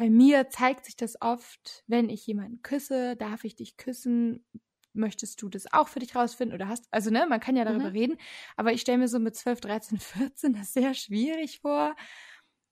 bei 0.00 0.08
mir 0.08 0.48
zeigt 0.48 0.86
sich 0.86 0.96
das 0.96 1.20
oft, 1.20 1.84
wenn 1.86 2.08
ich 2.08 2.26
jemanden 2.26 2.62
küsse, 2.62 3.16
darf 3.16 3.44
ich 3.44 3.54
dich 3.54 3.76
küssen? 3.76 4.46
Möchtest 4.94 5.42
du 5.42 5.50
das 5.50 5.70
auch 5.74 5.88
für 5.88 5.98
dich 5.98 6.16
rausfinden 6.16 6.54
oder 6.54 6.68
hast, 6.68 6.88
also 6.90 7.10
ne, 7.10 7.26
man 7.28 7.38
kann 7.38 7.54
ja 7.54 7.66
darüber 7.66 7.90
mhm. 7.90 7.96
reden, 7.96 8.18
aber 8.56 8.72
ich 8.72 8.80
stelle 8.80 8.96
mir 8.96 9.08
so 9.08 9.18
mit 9.18 9.36
12, 9.36 9.60
13, 9.60 9.98
14 9.98 10.52
das 10.54 10.72
sehr 10.72 10.94
schwierig 10.94 11.60
vor, 11.60 11.94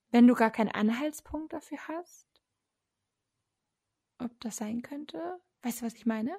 wenn 0.09 0.25
du 0.25 0.33
gar 0.33 0.49
keinen 0.49 0.71
Anhaltspunkt 0.71 1.53
dafür 1.53 1.77
hast. 1.87 2.25
Ob 4.17 4.31
das 4.39 4.57
sein 4.57 4.81
könnte? 4.81 5.39
Weißt 5.61 5.81
du, 5.81 5.85
was 5.85 5.93
ich 5.93 6.07
meine? 6.07 6.35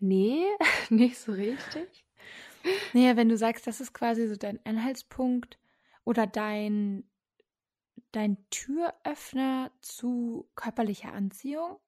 Nee, 0.00 0.44
nicht 0.90 1.20
so 1.20 1.30
richtig. 1.30 2.04
Naja, 2.94 3.16
wenn 3.16 3.28
du 3.28 3.36
sagst, 3.36 3.68
das 3.68 3.80
ist 3.80 3.92
quasi 3.92 4.26
so 4.26 4.34
dein 4.34 4.58
Anhaltspunkt 4.66 5.56
oder 6.02 6.26
dein 6.26 7.07
dein 8.12 8.36
Türöffner 8.50 9.70
zu 9.80 10.48
körperlicher 10.54 11.12
Anziehung? 11.12 11.78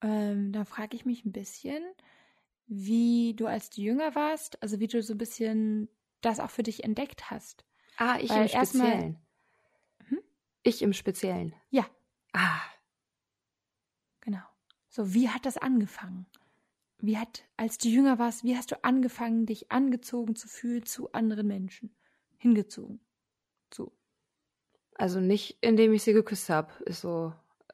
Ähm, 0.00 0.52
da 0.52 0.64
frage 0.64 0.96
ich 0.96 1.04
mich 1.04 1.24
ein 1.24 1.32
bisschen, 1.32 1.82
wie 2.66 3.34
du 3.34 3.46
als 3.46 3.70
du 3.70 3.80
jünger 3.80 4.14
warst, 4.14 4.62
also 4.62 4.80
wie 4.80 4.86
du 4.86 5.02
so 5.02 5.14
ein 5.14 5.18
bisschen 5.18 5.88
das 6.20 6.40
auch 6.40 6.50
für 6.50 6.62
dich 6.62 6.84
entdeckt 6.84 7.30
hast. 7.30 7.64
Ah, 7.96 8.18
ich 8.20 8.30
Weil 8.30 8.42
im 8.42 8.48
Speziellen. 8.48 9.18
Hm? 10.08 10.20
Ich 10.62 10.82
im 10.82 10.92
Speziellen. 10.92 11.54
Ja. 11.70 11.86
Ah. 12.32 12.60
Genau. 14.20 14.42
So, 14.88 15.14
wie 15.14 15.28
hat 15.28 15.46
das 15.46 15.58
angefangen? 15.58 16.26
Wie 16.98 17.18
hat, 17.18 17.44
als 17.56 17.78
du 17.78 17.88
jünger 17.88 18.18
warst, 18.18 18.44
wie 18.44 18.56
hast 18.56 18.72
du 18.72 18.82
angefangen, 18.82 19.46
dich 19.46 19.70
angezogen 19.70 20.36
zu 20.36 20.48
fühlen 20.48 20.86
zu 20.86 21.12
anderen 21.12 21.46
Menschen? 21.46 21.94
Hingezogen. 22.38 23.00
So. 23.72 23.92
Also 24.94 25.20
nicht, 25.20 25.58
indem 25.60 25.92
ich 25.92 26.02
sie 26.02 26.12
geküsst 26.12 26.50
habe, 26.50 26.72
ist 26.84 27.00
so 27.00 27.32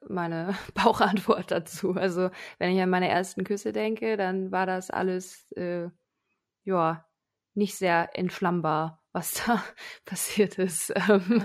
meine 0.09 0.57
Bauchantwort 0.75 1.51
dazu. 1.51 1.93
Also 1.93 2.31
wenn 2.59 2.75
ich 2.75 2.81
an 2.81 2.91
meine 2.91 3.09
ersten 3.09 3.45
Küsse 3.45 3.73
denke, 3.73 4.17
dann 4.17 4.51
war 4.51 4.67
das 4.67 4.91
alles, 4.91 5.53
äh, 5.53 5.89
ja, 6.65 7.07
nicht 7.55 7.77
sehr 7.77 8.11
entflammbar, 8.15 9.03
was 9.13 9.35
da 9.47 9.63
passiert 10.05 10.59
ist. 10.59 10.93
Ähm, 11.09 11.43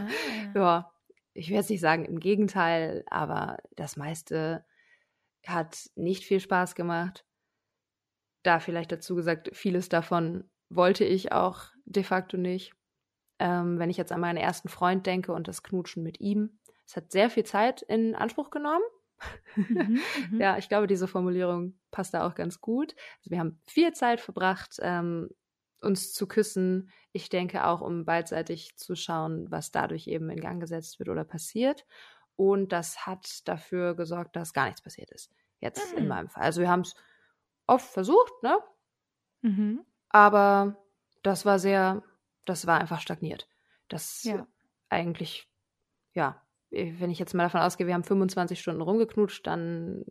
ah. 0.54 0.58
Ja, 0.58 0.92
ich 1.34 1.50
werde 1.50 1.62
es 1.62 1.70
nicht 1.70 1.82
sagen, 1.82 2.06
im 2.06 2.20
Gegenteil, 2.20 3.04
aber 3.08 3.58
das 3.76 3.98
meiste 3.98 4.66
hat 5.46 5.90
nicht 5.96 6.24
viel 6.24 6.40
Spaß 6.40 6.76
gemacht. 6.76 7.26
Da 8.44 8.60
vielleicht 8.60 8.92
dazu 8.92 9.16
gesagt, 9.16 9.50
vieles 9.54 9.90
davon 9.90 10.50
wollte 10.70 11.04
ich 11.04 11.32
auch 11.32 11.66
de 11.86 12.04
facto 12.04 12.38
nicht. 12.38 12.74
Ähm, 13.40 13.80
wenn 13.80 13.90
ich 13.90 13.98
jetzt 13.98 14.12
an 14.12 14.22
meinen 14.22 14.38
ersten 14.38 14.70
Freund 14.70 15.06
denke 15.06 15.34
und 15.34 15.48
das 15.48 15.64
Knutschen 15.64 16.04
mit 16.04 16.20
ihm, 16.20 16.60
es 16.86 16.96
hat 16.96 17.12
sehr 17.12 17.30
viel 17.30 17.44
Zeit 17.44 17.82
in 17.82 18.16
Anspruch 18.16 18.50
genommen. 18.50 18.84
Mhm, 19.56 20.00
mhm. 20.32 20.42
ja, 20.42 20.58
ich 20.58 20.70
glaube, 20.70 20.88
diese 20.88 21.08
Formulierung 21.08 21.78
passt 21.92 22.14
da 22.14 22.26
auch 22.28 22.36
ganz 22.36 22.62
gut. 22.62 22.96
Also 23.20 23.32
wir 23.32 23.40
haben 23.40 23.60
viel 23.66 23.94
Zeit 23.94 24.22
verbracht, 24.22 24.78
ähm, 24.82 25.30
uns 25.82 26.14
zu 26.14 26.28
küssen. 26.28 26.90
Ich 27.12 27.30
denke 27.30 27.66
auch, 27.66 27.82
um 27.82 28.06
beidseitig 28.06 28.76
zu 28.78 28.96
schauen, 28.96 29.50
was 29.52 29.72
dadurch 29.72 30.08
eben 30.08 30.30
in 30.30 30.40
Gang 30.40 30.60
gesetzt 30.60 31.00
wird 31.00 31.10
oder 31.10 31.24
passiert. 31.24 31.86
Und 32.36 32.72
das 32.72 33.06
hat 33.06 33.48
dafür 33.48 33.96
gesorgt, 33.96 34.36
dass 34.36 34.54
gar 34.54 34.66
nichts 34.66 34.82
passiert 34.82 35.12
ist. 35.12 35.32
Jetzt 35.60 35.94
mhm. 35.94 36.00
in 36.00 36.08
meinem 36.08 36.30
Fall. 36.30 36.44
Also 36.44 36.62
wir 36.62 36.70
haben 36.70 36.82
es 36.82 36.96
oft 37.68 37.90
versucht, 37.90 38.44
ne? 38.44 38.60
Mhm. 39.42 39.86
Aber 40.10 40.78
das 41.24 41.46
war 41.46 41.60
sehr, 41.60 42.04
das 42.46 42.68
war 42.68 42.80
einfach 42.80 43.02
stagniert. 43.02 43.48
Das 43.90 44.24
Ja. 44.24 44.48
eigentlich, 44.90 45.50
ja, 46.14 46.42
wenn 46.72 47.12
ich 47.12 47.20
jetzt 47.20 47.34
mal 47.34 47.44
davon 47.44 47.62
ausgehe, 47.62 47.88
wir 47.88 47.94
haben 47.94 48.04
25 48.04 48.60
Stunden 48.60 48.82
rumgeknutscht, 48.82 49.46
dann 49.48 50.06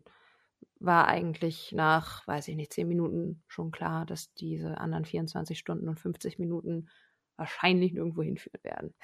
war 0.79 1.09
eigentlich 1.09 1.73
nach, 1.73 2.27
weiß 2.27 2.49
ich 2.49 2.57
nicht, 2.57 2.73
10 2.73 2.89
Minuten 2.89 3.43
schon 3.49 3.71
klar, 3.71 4.07
dass 4.07 4.35
diese 4.35 4.79
anderen 4.79 5.05
24 5.05 5.59
Stunden 5.59 5.89
und 5.89 5.99
50 6.01 6.39
Minuten 6.39 6.89
wahrscheinlich 7.37 7.93
nirgendwo 7.93 8.23
hinführen 8.23 8.63
werden. 8.63 8.95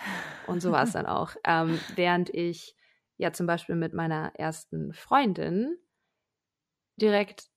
Und 0.43 0.61
so 0.61 0.72
war 0.72 0.83
es 0.85 0.93
dann 0.93 1.07
auch. 1.07 1.35
Ähm, 1.45 1.78
während 1.97 2.31
ich 2.31 2.76
ja 3.16 3.33
zum 3.33 3.47
Beispiel 3.47 3.76
mit 3.76 3.95
meiner 3.95 4.33
ersten 4.37 4.93
Freundin 4.93 5.76
direkt 6.97 7.49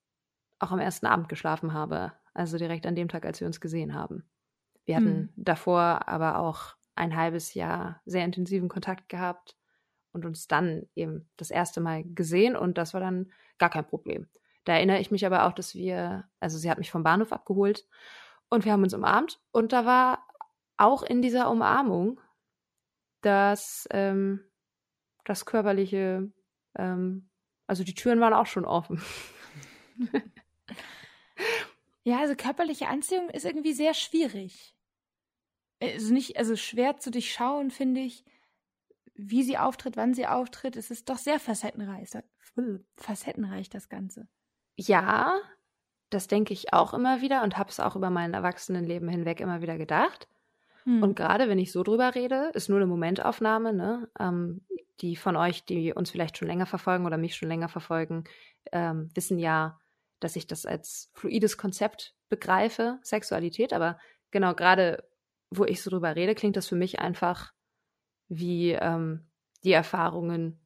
auch 0.59 0.71
am 0.71 0.79
ersten 0.79 1.05
Abend 1.05 1.29
geschlafen 1.29 1.73
habe. 1.73 2.13
Also 2.33 2.57
direkt 2.57 2.85
an 2.87 2.95
dem 2.95 3.09
Tag, 3.09 3.25
als 3.25 3.39
wir 3.39 3.47
uns 3.47 3.61
gesehen 3.61 3.93
haben. 3.93 4.23
Wir 4.85 4.95
hatten 4.97 5.05
Hm. 5.05 5.29
davor 5.35 6.07
aber 6.07 6.39
auch 6.39 6.75
ein 6.95 7.15
halbes 7.15 7.53
Jahr 7.53 8.01
sehr 8.05 8.25
intensiven 8.25 8.69
Kontakt 8.69 9.09
gehabt 9.09 9.57
und 10.11 10.25
uns 10.25 10.47
dann 10.47 10.87
eben 10.95 11.29
das 11.37 11.51
erste 11.51 11.81
Mal 11.81 12.03
gesehen 12.03 12.55
und 12.55 12.77
das 12.77 12.93
war 12.93 13.01
dann 13.01 13.31
gar 13.57 13.69
kein 13.69 13.85
Problem. 13.87 14.27
Da 14.65 14.73
erinnere 14.73 14.99
ich 14.99 15.11
mich 15.11 15.25
aber 15.25 15.45
auch, 15.45 15.53
dass 15.53 15.75
wir, 15.75 16.25
also 16.39 16.57
sie 16.57 16.69
hat 16.69 16.77
mich 16.77 16.91
vom 16.91 17.03
Bahnhof 17.03 17.33
abgeholt 17.33 17.87
und 18.49 18.65
wir 18.65 18.71
haben 18.71 18.83
uns 18.83 18.93
umarmt 18.93 19.41
und 19.51 19.73
da 19.73 19.85
war 19.85 20.27
auch 20.77 21.03
in 21.03 21.21
dieser 21.21 21.49
Umarmung 21.49 22.19
das, 23.21 23.87
ähm, 23.91 24.41
das 25.25 25.45
körperliche, 25.45 26.31
ähm, 26.75 27.29
also 27.67 27.83
die 27.83 27.95
Türen 27.95 28.19
waren 28.19 28.33
auch 28.33 28.45
schon 28.47 28.65
offen. 28.65 29.01
Ja, 32.03 32.19
also 32.19 32.35
körperliche 32.35 32.87
Anziehung 32.87 33.29
ist 33.29 33.45
irgendwie 33.45 33.73
sehr 33.73 33.93
schwierig. 33.93 34.75
Also 35.81 36.13
nicht, 36.13 36.37
also 36.37 36.55
schwer 36.55 36.97
zu 36.97 37.11
durchschauen, 37.11 37.71
finde 37.71 38.01
ich, 38.01 38.23
wie 39.15 39.43
sie 39.43 39.57
auftritt, 39.57 39.97
wann 39.97 40.13
sie 40.13 40.27
auftritt. 40.27 40.75
Es 40.75 40.91
ist 40.91 41.09
doch 41.09 41.17
sehr 41.17 41.39
facettenreich, 41.39 42.09
facettenreich 42.97 43.69
das 43.69 43.89
Ganze. 43.89 44.27
Ja, 44.75 45.39
das 46.09 46.27
denke 46.27 46.53
ich 46.53 46.73
auch 46.73 46.93
immer 46.93 47.21
wieder 47.21 47.43
und 47.43 47.57
habe 47.57 47.69
es 47.69 47.79
auch 47.79 47.95
über 47.95 48.09
mein 48.09 48.33
Erwachsenenleben 48.33 49.09
hinweg 49.09 49.39
immer 49.39 49.61
wieder 49.61 49.77
gedacht. 49.77 50.27
Hm. 50.83 51.01
Und 51.01 51.15
gerade 51.15 51.47
wenn 51.49 51.59
ich 51.59 51.71
so 51.71 51.83
drüber 51.83 52.15
rede, 52.15 52.51
ist 52.53 52.69
nur 52.69 52.77
eine 52.77 52.87
Momentaufnahme, 52.87 53.73
ne? 53.73 54.09
Ähm, 54.19 54.61
die 55.01 55.15
von 55.15 55.35
euch, 55.35 55.65
die 55.65 55.93
uns 55.93 56.11
vielleicht 56.11 56.37
schon 56.37 56.47
länger 56.47 56.65
verfolgen 56.65 57.05
oder 57.05 57.17
mich 57.17 57.35
schon 57.35 57.49
länger 57.49 57.67
verfolgen, 57.67 58.25
ähm, 58.71 59.09
wissen 59.15 59.39
ja, 59.39 59.79
dass 60.23 60.35
ich 60.35 60.47
das 60.47 60.65
als 60.65 61.09
fluides 61.13 61.57
Konzept 61.57 62.15
begreife, 62.29 62.99
Sexualität. 63.03 63.73
Aber 63.73 63.99
genau 64.31 64.53
gerade, 64.53 65.07
wo 65.49 65.65
ich 65.65 65.81
so 65.81 65.89
drüber 65.89 66.15
rede, 66.15 66.35
klingt 66.35 66.55
das 66.55 66.67
für 66.67 66.75
mich 66.75 66.99
einfach 66.99 67.53
wie 68.27 68.71
ähm, 68.71 69.29
die 69.63 69.73
Erfahrungen 69.73 70.59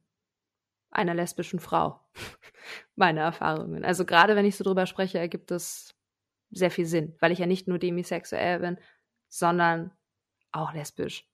einer 0.90 1.14
lesbischen 1.14 1.60
Frau. 1.60 2.00
Meine 2.96 3.20
Erfahrungen. 3.20 3.84
Also 3.84 4.04
gerade 4.04 4.36
wenn 4.36 4.46
ich 4.46 4.56
so 4.56 4.64
drüber 4.64 4.86
spreche, 4.86 5.18
ergibt 5.18 5.50
es 5.50 5.94
sehr 6.50 6.70
viel 6.70 6.86
Sinn, 6.86 7.14
weil 7.20 7.32
ich 7.32 7.38
ja 7.38 7.46
nicht 7.46 7.68
nur 7.68 7.78
demisexuell 7.78 8.60
bin, 8.60 8.78
sondern 9.28 9.92
auch 10.50 10.72
lesbisch. 10.72 11.28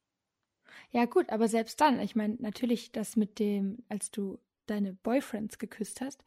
Ja, 0.91 1.05
gut, 1.05 1.31
aber 1.31 1.49
selbst 1.49 1.81
dann, 1.81 2.01
ich 2.01 2.17
meine, 2.17 2.37
natürlich, 2.41 2.93
das 2.93 3.17
mit 3.17 3.39
dem, 3.39 3.85
als 3.89 4.11
du 4.11 4.41
deine 4.67 4.95
Boyfriends 4.95 5.59
geküsst 5.59 6.01
hast, 6.01 6.25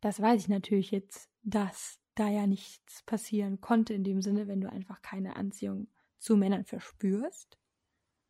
das 0.00 0.20
weiß 0.20 0.42
ich 0.42 0.48
natürlich 0.48 0.90
jetzt, 0.90 1.28
dass 1.42 1.98
da 2.14 2.28
ja 2.28 2.46
nichts 2.46 3.02
passieren 3.04 3.60
konnte 3.60 3.94
in 3.94 4.04
dem 4.04 4.20
Sinne, 4.22 4.48
wenn 4.48 4.60
du 4.60 4.70
einfach 4.70 5.02
keine 5.02 5.36
Anziehung 5.36 5.88
zu 6.18 6.36
Männern 6.36 6.64
verspürst. 6.64 7.58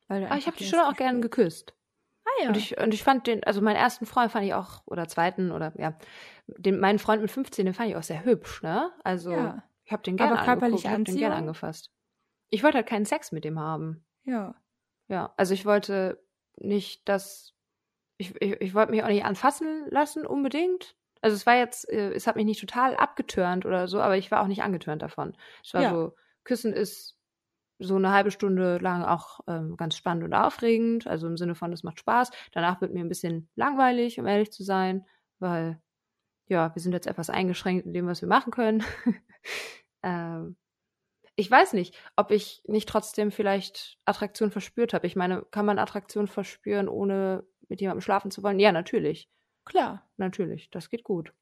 Weil 0.08 0.24
Aber 0.24 0.34
Ah, 0.34 0.38
ich 0.38 0.46
habe 0.46 0.56
die 0.56 0.64
schon 0.64 0.80
auch 0.80 0.94
gern 0.96 1.22
geküsst. 1.22 1.74
Ah 2.24 2.42
ja. 2.42 2.48
Und 2.48 2.56
ich, 2.56 2.78
und 2.78 2.92
ich 2.92 3.02
fand 3.02 3.26
den, 3.26 3.42
also 3.44 3.62
meinen 3.62 3.76
ersten 3.76 4.04
Freund 4.04 4.30
fand 4.30 4.44
ich 4.44 4.52
auch, 4.54 4.82
oder 4.86 5.08
zweiten, 5.08 5.50
oder 5.50 5.72
ja, 5.78 5.96
den, 6.46 6.78
meinen 6.80 6.98
Freund 6.98 7.22
mit 7.22 7.30
15, 7.30 7.64
den 7.64 7.74
fand 7.74 7.88
ich 7.90 7.96
auch 7.96 8.02
sehr 8.02 8.24
hübsch, 8.24 8.62
ne? 8.62 8.92
Also 9.04 9.30
Ja. 9.32 9.62
ich 9.84 9.92
habe 9.92 10.02
den 10.02 10.16
gerne 10.16 10.38
angeguckt, 10.38 10.84
ich 10.84 10.86
hab 10.86 11.04
den 11.04 11.16
gerne 11.16 11.34
angefasst. 11.36 11.90
Ich 12.50 12.62
wollte 12.62 12.76
halt 12.78 12.86
keinen 12.86 13.06
Sex 13.06 13.32
mit 13.32 13.44
dem 13.44 13.58
haben. 13.58 14.04
ja. 14.24 14.54
Ja, 15.10 15.32
also 15.38 15.54
ich 15.54 15.64
wollte 15.64 16.22
nicht, 16.56 17.08
dass 17.08 17.54
ich, 18.18 18.34
ich, 18.42 18.60
ich 18.60 18.74
wollte 18.74 18.90
mich 18.90 19.02
auch 19.02 19.08
nicht 19.08 19.24
anfassen 19.24 19.86
lassen 19.90 20.26
unbedingt. 20.26 20.96
Also 21.22 21.34
es 21.36 21.46
war 21.46 21.56
jetzt, 21.56 21.88
äh, 21.90 22.12
es 22.12 22.26
hat 22.26 22.36
mich 22.36 22.44
nicht 22.44 22.60
total 22.60 22.96
abgetörnt 22.96 23.66
oder 23.66 23.88
so, 23.88 24.00
aber 24.00 24.16
ich 24.16 24.30
war 24.30 24.42
auch 24.42 24.46
nicht 24.46 24.62
angetörnt 24.62 25.02
davon. 25.02 25.36
Es 25.64 25.74
war 25.74 25.84
Ja. 25.84 25.88
so, 25.88 26.14
Küssen 26.44 26.72
ist 26.72 27.16
so 27.80 27.96
eine 27.96 28.12
halbe 28.12 28.30
Stunde 28.32 28.78
lang 28.78 29.04
auch 29.04 29.40
ähm, 29.48 29.76
ganz 29.76 29.96
spannend 29.96 30.24
und 30.24 30.34
aufregend, 30.34 31.06
also 31.06 31.26
im 31.28 31.36
Sinne 31.36 31.54
von, 31.54 31.72
es 31.72 31.84
macht 31.84 32.00
Spaß. 32.00 32.30
Danach 32.52 32.80
wird 32.80 32.92
mir 32.94 33.00
ein 33.00 33.08
bisschen 33.08 33.50
langweilig, 33.56 34.20
um 34.20 34.26
ehrlich 34.26 34.52
zu 34.52 34.64
sein, 34.64 35.06
weil 35.38 35.80
ja, 36.48 36.74
wir 36.74 36.82
sind 36.82 36.92
jetzt 36.92 37.06
etwas 37.06 37.30
eingeschränkt 37.30 37.86
in 37.86 37.92
dem, 37.94 38.06
was 38.06 38.22
wir 38.22 38.28
machen 38.28 38.52
können. 38.52 38.84
ähm, 40.02 40.56
ich 41.36 41.50
weiß 41.50 41.72
nicht, 41.74 41.96
ob 42.16 42.30
ich 42.32 42.62
nicht 42.66 42.88
trotzdem 42.88 43.30
vielleicht 43.30 43.98
Attraktion 44.04 44.50
verspürt 44.50 44.94
habe. 44.94 45.06
Ich 45.06 45.16
meine, 45.16 45.42
kann 45.50 45.66
man 45.66 45.78
Attraktion 45.78 46.26
verspüren, 46.28 46.88
ohne 46.88 47.46
mit 47.68 47.80
jemandem 47.80 48.02
schlafen 48.02 48.30
zu 48.30 48.42
wollen? 48.42 48.58
Ja, 48.58 48.72
natürlich. 48.72 49.30
Klar. 49.68 50.02
Natürlich. 50.16 50.70
Das 50.70 50.88
geht 50.88 51.04
gut. 51.04 51.32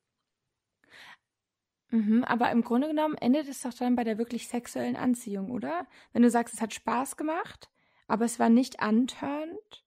Mhm, 1.90 2.24
aber 2.24 2.50
im 2.50 2.62
Grunde 2.62 2.88
genommen 2.88 3.14
endet 3.14 3.48
es 3.48 3.62
doch 3.62 3.72
dann 3.72 3.94
bei 3.94 4.02
der 4.02 4.18
wirklich 4.18 4.48
sexuellen 4.48 4.96
Anziehung, 4.96 5.52
oder? 5.52 5.86
Wenn 6.12 6.22
du 6.22 6.30
sagst, 6.30 6.54
es 6.54 6.60
hat 6.60 6.74
Spaß 6.74 7.16
gemacht, 7.16 7.70
aber 8.08 8.24
es 8.24 8.40
war 8.40 8.48
nicht 8.48 8.80
antörnt, 8.80 9.84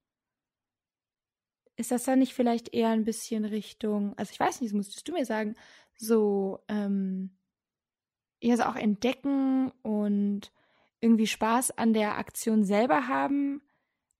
ist 1.76 1.92
das 1.92 2.04
dann 2.04 2.20
nicht 2.20 2.34
vielleicht 2.34 2.74
eher 2.74 2.90
ein 2.90 3.04
bisschen 3.04 3.44
Richtung, 3.44 4.18
also 4.18 4.32
ich 4.32 4.40
weiß 4.40 4.62
nicht, 4.62 4.72
das 4.72 4.78
musstest 4.78 5.08
du 5.08 5.12
mir 5.12 5.26
sagen, 5.26 5.56
so, 5.98 6.60
ähm, 6.70 7.38
eher 8.40 8.56
so 8.56 8.64
auch 8.64 8.76
entdecken 8.76 9.72
und 9.82 10.54
irgendwie 11.02 11.28
Spaß 11.28 11.72
an 11.78 11.94
der 11.94 12.18
Aktion 12.18 12.64
selber 12.64 13.08
haben, 13.08 13.62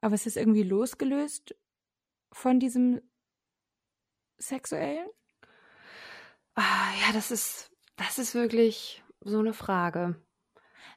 aber 0.02 0.16
es 0.16 0.26
ist 0.26 0.38
irgendwie 0.38 0.64
losgelöst 0.64 1.56
von 2.32 2.60
diesem 2.60 3.02
sexuellen? 4.40 5.08
Ah, 6.56 6.92
ja, 7.06 7.14
das 7.14 7.32
ist, 7.32 7.72
das 7.96 8.20
ist 8.20 8.34
wirklich 8.36 9.04
so 9.22 9.40
eine 9.40 9.54
Frage. 9.54 10.16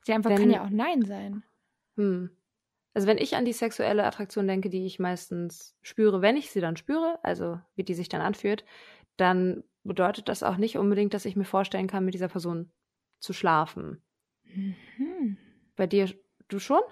Die 0.07 0.12
einfach 0.12 0.30
Wenn- 0.30 0.38
kann 0.38 0.51
ja 0.51 0.64
auch 0.64 0.70
Nein 0.70 1.05
sein. 1.05 1.43
Hm. 1.97 2.30
Also 2.95 3.07
wenn 3.07 3.18
ich 3.18 3.36
an 3.36 3.45
die 3.45 3.53
sexuelle 3.53 4.05
Attraktion 4.05 4.47
denke, 4.47 4.68
die 4.68 4.84
ich 4.84 4.99
meistens 4.99 5.74
spüre, 5.82 6.20
wenn 6.20 6.36
ich 6.36 6.51
sie 6.51 6.61
dann 6.61 6.76
spüre, 6.76 7.18
also 7.22 7.59
wie 7.74 7.84
die 7.84 7.95
sich 7.95 8.09
dann 8.09 8.20
anfühlt, 8.20 8.64
dann 9.16 9.64
bedeutet 9.82 10.28
das 10.28 10.43
auch 10.43 10.57
nicht 10.57 10.76
unbedingt, 10.76 11.14
dass 11.14 11.24
ich 11.24 11.36
mir 11.36 11.45
vorstellen 11.45 11.86
kann, 11.86 12.05
mit 12.05 12.14
dieser 12.14 12.28
Person 12.28 12.70
zu 13.18 13.32
schlafen. 13.32 14.03
Mhm. 14.45 15.38
Bei 15.76 15.86
dir, 15.86 16.12
du 16.49 16.59
schon? 16.59 16.82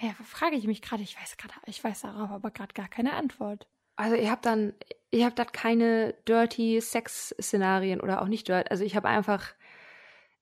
Ja, 0.00 0.12
frage 0.24 0.56
ich 0.56 0.66
mich 0.66 0.82
gerade, 0.82 1.02
ich 1.02 1.16
weiß 1.20 1.36
gerade, 1.36 1.54
ich 1.66 1.82
weiß 1.82 2.00
darauf 2.02 2.30
aber 2.30 2.50
gerade 2.50 2.74
gar 2.74 2.88
keine 2.88 3.12
Antwort. 3.12 3.68
Also 3.96 4.16
ihr 4.16 4.30
habt 4.30 4.44
dann, 4.44 4.74
ihr 5.14 5.26
habt 5.26 5.38
dann 5.38 5.52
keine 5.52 6.14
dirty 6.26 6.80
Sex-Szenarien 6.80 8.00
oder 8.00 8.22
auch 8.22 8.28
nicht 8.28 8.48
dirty. 8.48 8.68
Also 8.70 8.84
ich 8.84 8.96
habe 8.96 9.08
einfach, 9.08 9.54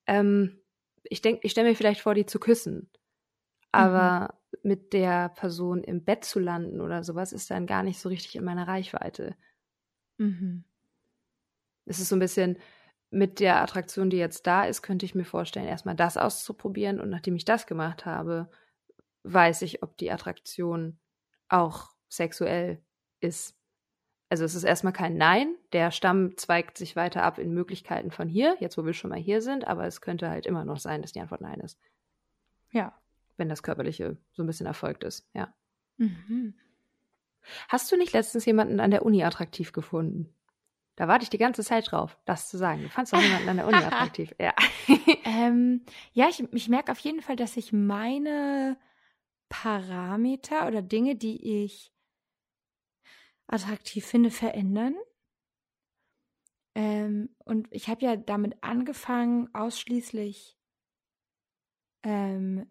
ähm, 0.06 0.60
ich 1.04 1.22
denke, 1.22 1.40
ich 1.44 1.52
stelle 1.52 1.68
mir 1.68 1.76
vielleicht 1.76 2.00
vor, 2.00 2.14
die 2.14 2.26
zu 2.26 2.40
küssen. 2.40 2.90
Aber 3.70 4.38
mit 4.62 4.92
der 4.92 5.30
Person 5.30 5.82
im 5.82 6.04
Bett 6.04 6.24
zu 6.24 6.38
landen 6.38 6.80
oder 6.80 7.02
sowas 7.04 7.32
ist 7.32 7.50
dann 7.50 7.66
gar 7.66 7.82
nicht 7.82 7.98
so 7.98 8.08
richtig 8.10 8.36
in 8.36 8.44
meiner 8.44 8.68
Reichweite. 8.68 9.34
Mhm. 10.18 10.64
Es 11.86 11.98
ist 11.98 12.10
so 12.10 12.16
ein 12.16 12.20
bisschen 12.20 12.58
mit 13.10 13.40
der 13.40 13.62
Attraktion, 13.62 14.10
die 14.10 14.18
jetzt 14.18 14.46
da 14.46 14.64
ist, 14.64 14.82
könnte 14.82 15.06
ich 15.06 15.14
mir 15.14 15.24
vorstellen, 15.24 15.66
erstmal 15.66 15.96
das 15.96 16.16
auszuprobieren 16.16 17.00
und 17.00 17.10
nachdem 17.10 17.34
ich 17.36 17.44
das 17.44 17.66
gemacht 17.66 18.06
habe, 18.06 18.50
weiß 19.24 19.62
ich, 19.62 19.82
ob 19.82 19.96
die 19.96 20.10
Attraktion 20.10 20.98
auch 21.48 21.90
sexuell 22.08 22.82
ist. 23.20 23.56
Also 24.32 24.46
es 24.46 24.54
ist 24.54 24.64
erstmal 24.64 24.94
kein 24.94 25.18
Nein. 25.18 25.56
Der 25.74 25.90
Stamm 25.90 26.38
zweigt 26.38 26.78
sich 26.78 26.96
weiter 26.96 27.22
ab 27.22 27.38
in 27.38 27.52
Möglichkeiten 27.52 28.10
von 28.10 28.30
hier, 28.30 28.56
jetzt 28.60 28.78
wo 28.78 28.86
wir 28.86 28.94
schon 28.94 29.10
mal 29.10 29.18
hier 29.18 29.42
sind, 29.42 29.66
aber 29.66 29.84
es 29.86 30.00
könnte 30.00 30.30
halt 30.30 30.46
immer 30.46 30.64
noch 30.64 30.78
sein, 30.78 31.02
dass 31.02 31.12
die 31.12 31.20
Antwort 31.20 31.42
Nein 31.42 31.60
ist, 31.60 31.78
Ja. 32.70 32.94
wenn 33.36 33.50
das 33.50 33.62
Körperliche 33.62 34.16
so 34.32 34.42
ein 34.42 34.46
bisschen 34.46 34.64
erfolgt 34.64 35.04
ist, 35.04 35.28
ja. 35.34 35.52
Mhm. 35.98 36.54
Hast 37.68 37.92
du 37.92 37.98
nicht 37.98 38.14
letztens 38.14 38.46
jemanden 38.46 38.80
an 38.80 38.90
der 38.90 39.04
Uni 39.04 39.22
attraktiv 39.22 39.72
gefunden? 39.72 40.32
Da 40.96 41.08
warte 41.08 41.24
ich 41.24 41.30
die 41.30 41.36
ganze 41.36 41.62
Zeit 41.62 41.90
drauf, 41.92 42.16
das 42.24 42.48
zu 42.48 42.56
sagen. 42.56 42.84
Du 42.84 42.88
fandst 42.88 43.12
doch 43.12 43.20
jemanden 43.20 43.50
an 43.50 43.56
der 43.58 43.66
Uni 43.66 43.76
attraktiv. 43.84 44.34
Ja. 44.38 44.54
Ähm, 45.26 45.82
ja, 46.12 46.28
ich, 46.30 46.42
ich 46.52 46.68
merke 46.70 46.90
auf 46.92 46.98
jeden 46.98 47.20
Fall, 47.20 47.36
dass 47.36 47.54
sich 47.54 47.72
meine 47.72 48.78
Parameter 49.50 50.66
oder 50.66 50.80
Dinge, 50.82 51.16
die 51.16 51.64
ich 51.64 51.92
attraktiv 53.52 54.04
finde, 54.04 54.30
verändern. 54.30 54.94
Ähm, 56.74 57.30
und 57.44 57.68
ich 57.70 57.88
habe 57.88 58.04
ja 58.04 58.16
damit 58.16 58.62
angefangen, 58.62 59.54
ausschließlich 59.54 60.58
ähm, 62.02 62.66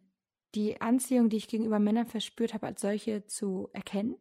die 0.56 0.82
Anziehung, 0.82 1.30
die 1.30 1.38
ich 1.38 1.48
gegenüber 1.48 1.80
Männern 1.80 2.08
verspürt 2.08 2.54
habe, 2.54 2.68
als 2.68 2.82
solche 2.82 3.26
zu 3.28 3.70
erkennen. 3.74 4.16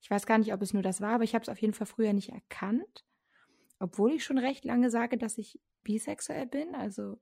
Ich 0.00 0.10
weiß 0.10 0.26
gar 0.26 0.38
nicht, 0.38 0.52
ob 0.52 0.60
es 0.60 0.74
nur 0.74 0.82
das 0.82 1.00
war, 1.00 1.14
aber 1.14 1.24
ich 1.24 1.34
habe 1.34 1.42
es 1.42 1.48
auf 1.48 1.58
jeden 1.58 1.74
Fall 1.74 1.86
früher 1.86 2.12
nicht 2.12 2.30
erkannt. 2.30 3.04
Obwohl 3.78 4.12
ich 4.12 4.24
schon 4.24 4.38
recht 4.38 4.64
lange 4.64 4.90
sage, 4.90 5.16
dass 5.16 5.38
ich 5.38 5.60
bisexuell 5.84 6.46
bin. 6.46 6.74
Also 6.74 7.20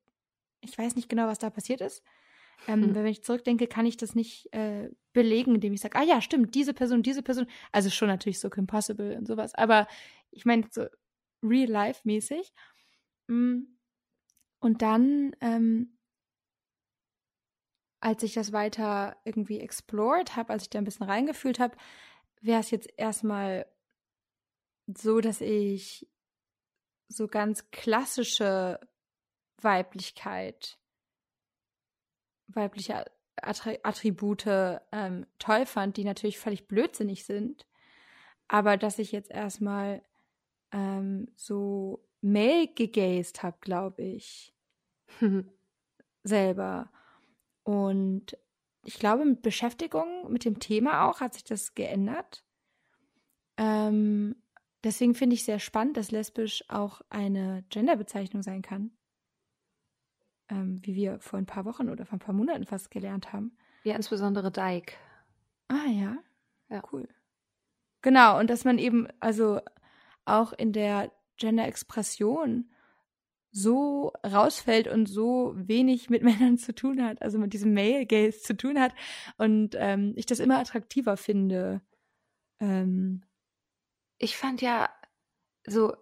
ich 0.63 0.77
weiß 0.77 0.97
nicht 0.97 1.09
genau, 1.09 1.27
was 1.27 1.39
da 1.39 1.51
passiert 1.51 1.83
ist. 1.83 2.03
Ähm, 2.67 2.85
hm. 2.85 2.95
Wenn 2.95 3.07
ich 3.07 3.25
zurückdenke, 3.25 3.67
kann 3.67 3.87
ich 3.87 3.97
das 3.97 4.15
nicht 4.15 4.53
äh, 4.53 4.91
belegen, 5.13 5.55
indem 5.55 5.73
ich 5.73 5.81
sage, 5.81 5.99
ah 5.99 6.03
ja, 6.03 6.21
stimmt, 6.21 6.55
diese 6.55 6.75
Person, 6.75 7.03
diese 7.03 7.23
Person. 7.23 7.47
Also 7.73 7.91
schon 7.91 8.09
natürlich 8.09 8.41
so 8.41 8.49
Impossible 8.49 9.17
und 9.17 9.27
sowas. 9.27 9.55
Aber 9.55 9.87
ich 10.31 10.45
meine 10.45 10.67
so 10.71 10.87
real-life-mäßig. 11.43 12.53
Mm. 13.29 13.63
Und 14.61 14.83
dann 14.83 15.35
ähm, 15.41 15.97
als 18.01 18.23
ich 18.23 18.33
das 18.33 18.53
weiter 18.53 19.17
irgendwie 19.25 19.61
explored 19.61 20.37
habe, 20.37 20.53
als 20.53 20.65
ich 20.65 20.71
da 20.71 20.79
ein 20.79 20.85
bisschen 20.85 21.07
reingefühlt 21.07 21.61
habe, 21.61 21.77
wäre 22.41 22.61
es 22.61 22.71
jetzt 22.71 22.89
erstmal 22.97 23.67
so, 24.87 25.21
dass 25.21 25.41
ich 25.41 26.09
so 27.09 27.29
ganz 27.29 27.71
klassische 27.71 28.81
Weiblichkeit, 29.61 30.79
weibliche 32.55 33.05
Attribute 33.43 34.47
ähm, 34.93 35.27
toll 35.39 35.67
fand, 35.67 35.97
die 35.97 36.05
natürlich 36.05 36.39
völlig 36.39 36.69
blödsinnig 36.69 37.25
sind, 37.25 37.67
aber 38.49 38.77
dass 38.77 38.99
ich 38.99 39.13
jetzt 39.13 39.31
erstmal 39.31 40.03
ähm, 40.73 41.29
so 41.37 42.05
male 42.21 42.69
gegazed 42.69 43.43
habe, 43.43 43.57
glaube 43.61 44.03
ich, 44.03 44.55
selber. 46.23 46.91
Und 47.63 48.37
ich 48.85 48.99
glaube, 48.99 49.25
mit 49.25 49.43
Beschäftigung 49.43 50.31
mit 50.31 50.45
dem 50.45 50.59
Thema 50.59 51.09
auch 51.09 51.21
hat 51.21 51.35
sich 51.35 51.45
das 51.45 51.75
geändert. 51.75 52.45
Ähm, 53.57 54.37
deswegen 54.85 55.15
finde 55.15 55.35
ich 55.35 55.45
sehr 55.45 55.59
spannend, 55.59 55.97
dass 55.97 56.11
lesbisch 56.11 56.65
auch 56.69 57.03
eine 57.11 57.65
Genderbezeichnung 57.69 58.43
sein 58.43 58.63
kann. 58.63 58.91
Ähm, 60.51 60.81
wie 60.83 60.95
wir 60.95 61.21
vor 61.21 61.39
ein 61.39 61.47
paar 61.47 61.65
Wochen 61.65 61.89
oder 61.89 62.05
vor 62.05 62.17
ein 62.17 62.21
paar 62.21 62.35
Monaten 62.35 62.67
fast 62.67 62.91
gelernt 62.91 63.33
haben. 63.33 63.57
Ja, 63.85 63.95
insbesondere 63.95 64.51
Dyke. 64.51 64.95
Ah 65.69 65.87
ja. 65.87 66.17
Ja. 66.69 66.83
Cool. 66.93 67.09
Genau, 68.03 68.39
und 68.39 68.49
dass 68.49 68.65
man 68.65 68.79
eben, 68.79 69.09
also 69.21 69.61
auch 70.25 70.53
in 70.53 70.73
der 70.73 71.13
Gender-Expression 71.37 72.71
so 73.53 74.13
rausfällt 74.25 74.87
und 74.87 75.07
so 75.07 75.55
wenig 75.57 76.09
mit 76.09 76.23
Männern 76.25 76.57
zu 76.57 76.75
tun 76.75 77.03
hat, 77.03 77.21
also 77.23 77.39
mit 77.39 77.53
diesem 77.53 77.75
Male 77.75 78.07
Gaze 78.07 78.41
zu 78.41 78.57
tun 78.57 78.79
hat 78.79 78.95
und 79.37 79.75
ähm, 79.79 80.13
ich 80.17 80.27
das 80.27 80.39
immer 80.39 80.59
attraktiver 80.59 81.17
finde. 81.17 81.83
Ähm, 82.61 83.23
ich 84.19 84.37
fand 84.37 84.63
ja 84.63 84.89
so, 85.67 85.95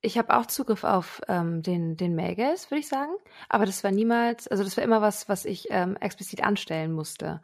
ich 0.00 0.16
habe 0.16 0.36
auch 0.36 0.46
Zugriff 0.46 0.84
auf 0.84 1.20
ähm, 1.28 1.62
den 1.62 1.96
den 1.96 2.14
Male 2.14 2.36
Gaze, 2.36 2.70
würde 2.70 2.80
ich 2.80 2.88
sagen, 2.88 3.12
aber 3.48 3.66
das 3.66 3.82
war 3.82 3.90
niemals, 3.90 4.46
also 4.48 4.62
das 4.62 4.76
war 4.76 4.84
immer 4.84 5.02
was, 5.02 5.28
was 5.28 5.44
ich 5.44 5.68
ähm, 5.70 5.96
explizit 5.96 6.44
anstellen 6.44 6.92
musste. 6.92 7.40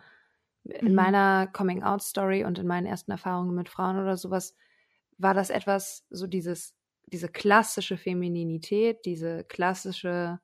In 0.64 0.88
mhm. 0.88 0.94
meiner 0.94 1.46
Coming 1.48 1.82
Out 1.82 2.02
Story 2.02 2.44
und 2.44 2.59
in 2.59 2.66
meinen 2.66 2.86
ersten 2.86 3.11
Erfahrungen 3.11 3.55
mit 3.55 3.68
Frauen 3.68 3.98
oder 3.98 4.16
sowas 4.16 4.55
war 5.18 5.34
das 5.34 5.50
etwas 5.50 6.07
so 6.11 6.26
dieses 6.26 6.74
diese 7.07 7.28
klassische 7.28 7.96
Femininität, 7.96 9.05
diese 9.05 9.44
klassische 9.44 10.40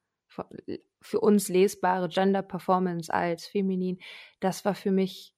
für 1.00 1.20
uns 1.20 1.48
lesbare 1.48 2.08
Gender 2.08 2.42
Performance 2.42 3.12
als 3.12 3.46
feminin, 3.46 3.98
das 4.40 4.64
war 4.64 4.74
für 4.74 4.90
mich 4.90 5.34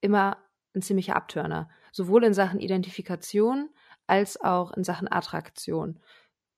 immer 0.00 0.36
ein 0.74 0.82
ziemlicher 0.82 1.16
Abtörner, 1.16 1.68
sowohl 1.92 2.24
in 2.24 2.34
Sachen 2.34 2.60
Identifikation 2.60 3.70
als 4.10 4.40
auch 4.40 4.72
in 4.72 4.84
Sachen 4.84 5.10
Attraktion. 5.10 6.00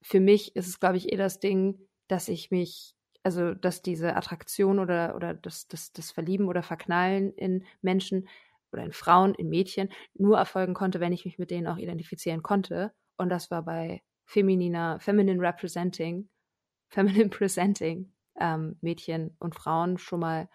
Für 0.01 0.21
mich 0.21 0.57
ist 0.57 0.67
es, 0.67 0.81
glaube 0.81 0.97
ich, 0.97 1.13
eher 1.13 1.19
das 1.19 1.39
Ding, 1.39 1.79
dass 2.09 2.29
ich 2.29 2.51
mich, 2.51 2.95
also 3.23 3.55
dass 3.55 3.83
diese 3.83 4.17
Attraktion 4.17 4.79
oder, 4.79 5.15
oder 5.15 5.35
das, 5.35 5.69
das, 5.69 5.93
das 5.93 6.11
Verlieben 6.11 6.49
oder 6.49 6.63
Verknallen 6.63 7.33
in 7.35 7.65
Menschen 7.83 8.29
oder 8.73 8.85
in 8.85 8.93
Frauen, 8.93 9.35
in 9.35 9.49
Mädchen 9.49 9.91
nur 10.15 10.39
erfolgen 10.39 10.75
konnte, 10.75 10.99
wenn 10.99 11.13
ich 11.13 11.25
mich 11.25 11.39
mit 11.39 11.51
denen 11.51 11.67
auch 11.67 11.77
identifizieren 11.77 12.43
konnte 12.43 12.93
und 13.17 13.29
das 13.29 13.51
war 13.51 13.63
bei 13.63 14.03
femininer, 14.25 14.99
feminine 15.01 15.41
representing, 15.41 16.29
feminine 16.89 17.29
presenting 17.31 18.13
ähm, 18.39 18.77
Mädchen 18.81 19.37
und 19.39 19.55
Frauen 19.55 19.99
schon 19.99 20.21
mal 20.21 20.49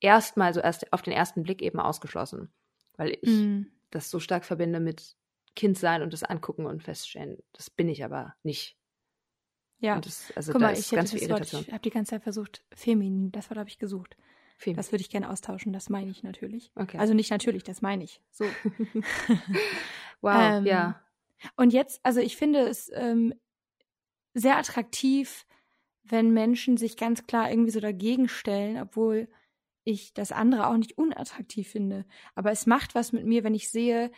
erstmal 0.00 0.52
so 0.54 0.60
erst 0.60 0.92
auf 0.92 1.02
den 1.02 1.12
ersten 1.12 1.42
Blick 1.42 1.62
eben 1.62 1.80
ausgeschlossen, 1.80 2.52
weil 2.96 3.16
ich 3.22 3.30
mm. 3.30 3.66
das 3.90 4.10
so 4.10 4.20
stark 4.20 4.44
verbinde 4.44 4.80
mit 4.80 5.16
Kind 5.54 5.78
sein 5.78 6.02
und 6.02 6.12
das 6.12 6.22
angucken 6.22 6.66
und 6.66 6.82
feststellen, 6.82 7.38
das 7.52 7.70
bin 7.70 7.88
ich 7.88 8.04
aber 8.04 8.34
nicht. 8.42 8.76
Ja, 9.80 10.00
das, 10.00 10.32
also 10.34 10.52
Guck 10.52 10.60
mal, 10.60 10.72
ich, 10.72 10.92
ich 10.92 10.98
habe 10.98 11.80
die 11.80 11.90
ganze 11.90 12.10
Zeit 12.10 12.22
versucht, 12.22 12.64
feminin, 12.74 13.30
das 13.30 13.48
Wort 13.48 13.58
habe 13.58 13.68
ich 13.68 13.78
gesucht. 13.78 14.16
Feminin. 14.56 14.76
Das 14.76 14.90
würde 14.90 15.02
ich 15.02 15.10
gerne 15.10 15.30
austauschen, 15.30 15.72
das 15.72 15.88
meine 15.88 16.10
ich 16.10 16.24
natürlich. 16.24 16.72
Okay. 16.74 16.98
Also 16.98 17.14
nicht 17.14 17.30
natürlich, 17.30 17.62
das 17.62 17.80
meine 17.80 18.02
ich. 18.02 18.20
So. 18.32 18.44
wow, 20.20 20.58
ähm, 20.58 20.66
ja. 20.66 21.00
Und 21.56 21.72
jetzt, 21.72 22.00
also 22.02 22.18
ich 22.20 22.36
finde 22.36 22.60
es 22.68 22.90
ähm, 22.92 23.34
sehr 24.34 24.56
attraktiv, 24.56 25.46
wenn 26.02 26.32
Menschen 26.32 26.76
sich 26.76 26.96
ganz 26.96 27.26
klar 27.26 27.50
irgendwie 27.50 27.70
so 27.70 27.80
dagegen 27.80 28.28
stellen, 28.28 28.80
obwohl 28.80 29.28
ich 29.84 30.12
das 30.12 30.32
andere 30.32 30.66
auch 30.66 30.76
nicht 30.76 30.98
unattraktiv 30.98 31.68
finde. 31.68 32.04
Aber 32.34 32.50
es 32.50 32.66
macht 32.66 32.94
was 32.94 33.12
mit 33.12 33.24
mir, 33.24 33.44
wenn 33.44 33.54
ich 33.54 33.70
sehe, 33.70 34.10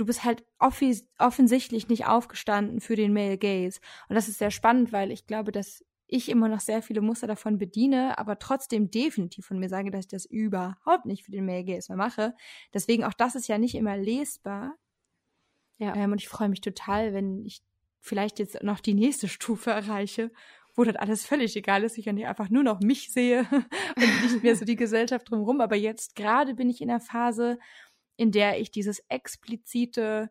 du 0.00 0.06
bist 0.06 0.24
halt 0.24 0.44
offensichtlich 0.58 1.88
nicht 1.88 2.06
aufgestanden 2.06 2.80
für 2.80 2.96
den 2.96 3.12
Male 3.12 3.36
Gaze. 3.36 3.80
Und 4.08 4.14
das 4.14 4.28
ist 4.28 4.38
sehr 4.38 4.50
spannend, 4.50 4.92
weil 4.92 5.10
ich 5.10 5.26
glaube, 5.26 5.52
dass 5.52 5.84
ich 6.06 6.30
immer 6.30 6.48
noch 6.48 6.60
sehr 6.60 6.82
viele 6.82 7.02
Muster 7.02 7.26
davon 7.26 7.58
bediene, 7.58 8.18
aber 8.18 8.38
trotzdem 8.38 8.90
definitiv 8.90 9.46
von 9.46 9.58
mir 9.58 9.68
sage, 9.68 9.90
dass 9.90 10.06
ich 10.06 10.10
das 10.10 10.24
überhaupt 10.24 11.04
nicht 11.04 11.22
für 11.22 11.30
den 11.30 11.44
Male 11.44 11.64
Gaze 11.64 11.92
mehr 11.92 11.98
mache. 11.98 12.34
Deswegen 12.72 13.04
auch 13.04 13.12
das 13.12 13.34
ist 13.34 13.46
ja 13.46 13.58
nicht 13.58 13.74
immer 13.74 13.98
lesbar. 13.98 14.74
Ja. 15.76 15.94
Ähm, 15.94 16.12
und 16.12 16.20
ich 16.20 16.28
freue 16.28 16.48
mich 16.48 16.62
total, 16.62 17.12
wenn 17.12 17.44
ich 17.44 17.60
vielleicht 18.00 18.38
jetzt 18.38 18.62
noch 18.62 18.80
die 18.80 18.94
nächste 18.94 19.28
Stufe 19.28 19.70
erreiche, 19.70 20.32
wo 20.74 20.84
das 20.84 20.96
alles 20.96 21.26
völlig 21.26 21.54
egal 21.56 21.84
ist, 21.84 21.98
ich 21.98 22.06
ja 22.06 22.12
nicht 22.12 22.26
einfach 22.26 22.48
nur 22.48 22.62
noch 22.62 22.80
mich 22.80 23.12
sehe 23.12 23.40
und 23.96 24.22
nicht 24.22 24.42
mehr 24.42 24.56
so 24.56 24.64
die 24.64 24.76
Gesellschaft 24.76 25.30
drumherum. 25.30 25.60
Aber 25.60 25.76
jetzt 25.76 26.16
gerade 26.16 26.54
bin 26.54 26.70
ich 26.70 26.80
in 26.80 26.88
der 26.88 27.00
Phase, 27.00 27.58
in 28.20 28.32
der 28.32 28.60
ich 28.60 28.70
dieses 28.70 29.02
explizite 29.08 30.30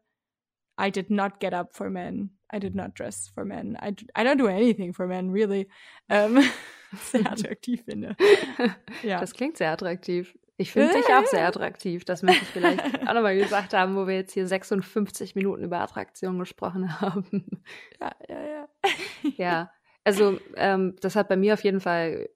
I 0.80 0.92
did 0.92 1.10
not 1.10 1.40
get 1.40 1.56
up 1.56 1.74
for 1.74 1.90
men. 1.90 2.38
I 2.54 2.60
did 2.60 2.76
not 2.76 2.98
dress 2.98 3.28
for 3.34 3.44
men. 3.44 3.76
I, 3.82 3.96
I 4.16 4.24
don't 4.24 4.38
do 4.38 4.48
anything 4.48 4.94
for 4.94 5.08
men, 5.08 5.32
really. 5.32 5.68
Ähm, 6.08 6.40
sehr 6.94 7.26
attraktiv 7.32 7.84
finde. 7.84 8.16
Ja. 9.04 9.20
Das 9.20 9.34
klingt 9.34 9.58
sehr 9.58 9.72
attraktiv. 9.72 10.38
Ich 10.58 10.72
finde 10.72 10.94
dich 10.94 11.08
auch 11.08 11.26
sehr 11.26 11.48
attraktiv. 11.48 12.06
Das 12.06 12.22
möchte 12.22 12.44
ich 12.44 12.50
vielleicht 12.50 12.84
auch 13.08 13.14
nochmal 13.14 13.38
gesagt 13.38 13.74
haben, 13.74 13.96
wo 13.96 14.06
wir 14.06 14.16
jetzt 14.16 14.34
hier 14.34 14.46
56 14.46 15.34
Minuten 15.34 15.64
über 15.64 15.80
Attraktion 15.80 16.38
gesprochen 16.38 17.02
haben. 17.02 17.64
Ja, 18.00 18.12
ja, 18.28 18.48
ja. 18.48 18.68
Ja, 19.38 19.72
also 20.04 20.40
ähm, 20.56 20.96
das 21.02 21.16
hat 21.16 21.28
bei 21.30 21.38
mir 21.38 21.54
auf 21.54 21.64
jeden 21.64 21.80
Fall 21.80 22.30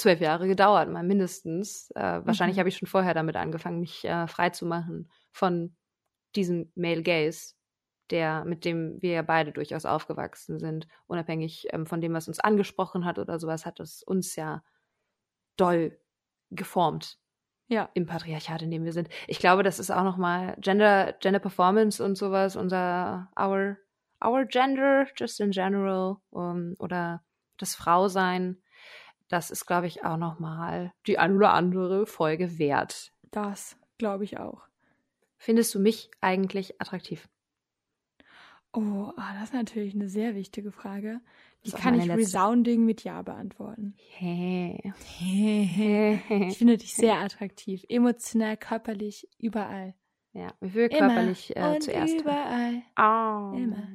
zwölf 0.00 0.20
Jahre 0.20 0.48
gedauert, 0.48 0.88
mal 0.88 1.02
mindestens. 1.02 1.90
Äh, 1.94 2.20
wahrscheinlich 2.24 2.56
mhm. 2.56 2.60
habe 2.60 2.68
ich 2.68 2.76
schon 2.76 2.88
vorher 2.88 3.14
damit 3.14 3.36
angefangen, 3.36 3.80
mich 3.80 4.04
äh, 4.04 4.26
frei 4.26 4.50
zu 4.50 4.66
machen 4.66 5.10
von 5.32 5.76
diesem 6.34 6.72
Male 6.74 7.02
Gaze, 7.02 7.54
der, 8.10 8.44
mit 8.44 8.64
dem 8.64 9.00
wir 9.00 9.12
ja 9.12 9.22
beide 9.22 9.52
durchaus 9.52 9.84
aufgewachsen 9.84 10.58
sind. 10.58 10.86
Unabhängig 11.06 11.68
ähm, 11.70 11.86
von 11.86 12.00
dem, 12.00 12.12
was 12.12 12.28
uns 12.28 12.40
angesprochen 12.40 13.04
hat 13.04 13.18
oder 13.18 13.38
sowas, 13.38 13.66
hat 13.66 13.80
es 13.80 14.02
uns 14.02 14.36
ja 14.36 14.62
doll 15.56 15.98
geformt 16.50 17.18
ja. 17.70 17.88
im 17.94 18.06
Patriarchat, 18.06 18.62
in 18.62 18.70
dem 18.70 18.84
wir 18.84 18.92
sind. 18.92 19.08
Ich 19.28 19.38
glaube, 19.38 19.62
das 19.62 19.78
ist 19.78 19.90
auch 19.90 20.02
nochmal 20.02 20.56
Gender, 20.60 21.14
Gender 21.20 21.38
Performance 21.38 22.04
und 22.04 22.16
sowas, 22.16 22.56
unser 22.56 23.30
our, 23.38 23.78
our 24.22 24.44
gender, 24.44 25.06
just 25.16 25.40
in 25.40 25.52
general, 25.52 26.16
um, 26.30 26.74
oder 26.78 27.22
das 27.56 27.74
Frausein. 27.74 28.60
Das 29.30 29.50
ist, 29.50 29.64
glaube 29.64 29.86
ich, 29.86 30.04
auch 30.04 30.16
nochmal 30.16 30.92
die 31.06 31.18
ein 31.18 31.36
oder 31.36 31.54
andere 31.54 32.04
Folge 32.04 32.58
wert. 32.58 33.12
Das 33.30 33.76
glaube 33.96 34.24
ich 34.24 34.38
auch. 34.38 34.62
Findest 35.38 35.74
du 35.74 35.78
mich 35.78 36.10
eigentlich 36.20 36.80
attraktiv? 36.80 37.28
Oh, 38.72 39.12
ah, 39.16 39.34
das 39.34 39.44
ist 39.44 39.54
natürlich 39.54 39.94
eine 39.94 40.08
sehr 40.08 40.34
wichtige 40.34 40.72
Frage. 40.72 41.20
Die 41.64 41.70
kann 41.70 41.94
ich 41.94 42.06
letzte. 42.06 42.20
resounding 42.20 42.84
mit 42.84 43.04
Ja 43.04 43.22
beantworten. 43.22 43.94
Hey. 44.10 44.92
ich 45.20 46.58
finde 46.58 46.76
dich 46.76 46.94
sehr 46.94 47.18
attraktiv. 47.20 47.84
Emotional, 47.88 48.56
körperlich, 48.56 49.28
überall. 49.38 49.94
Ja, 50.32 50.52
wie 50.60 50.70
viel 50.70 50.88
körperlich 50.88 51.56
äh, 51.56 51.74
und 51.74 51.82
zuerst? 51.82 52.20
überall. 52.20 52.82
Oh. 52.96 53.56
Immer 53.56 53.88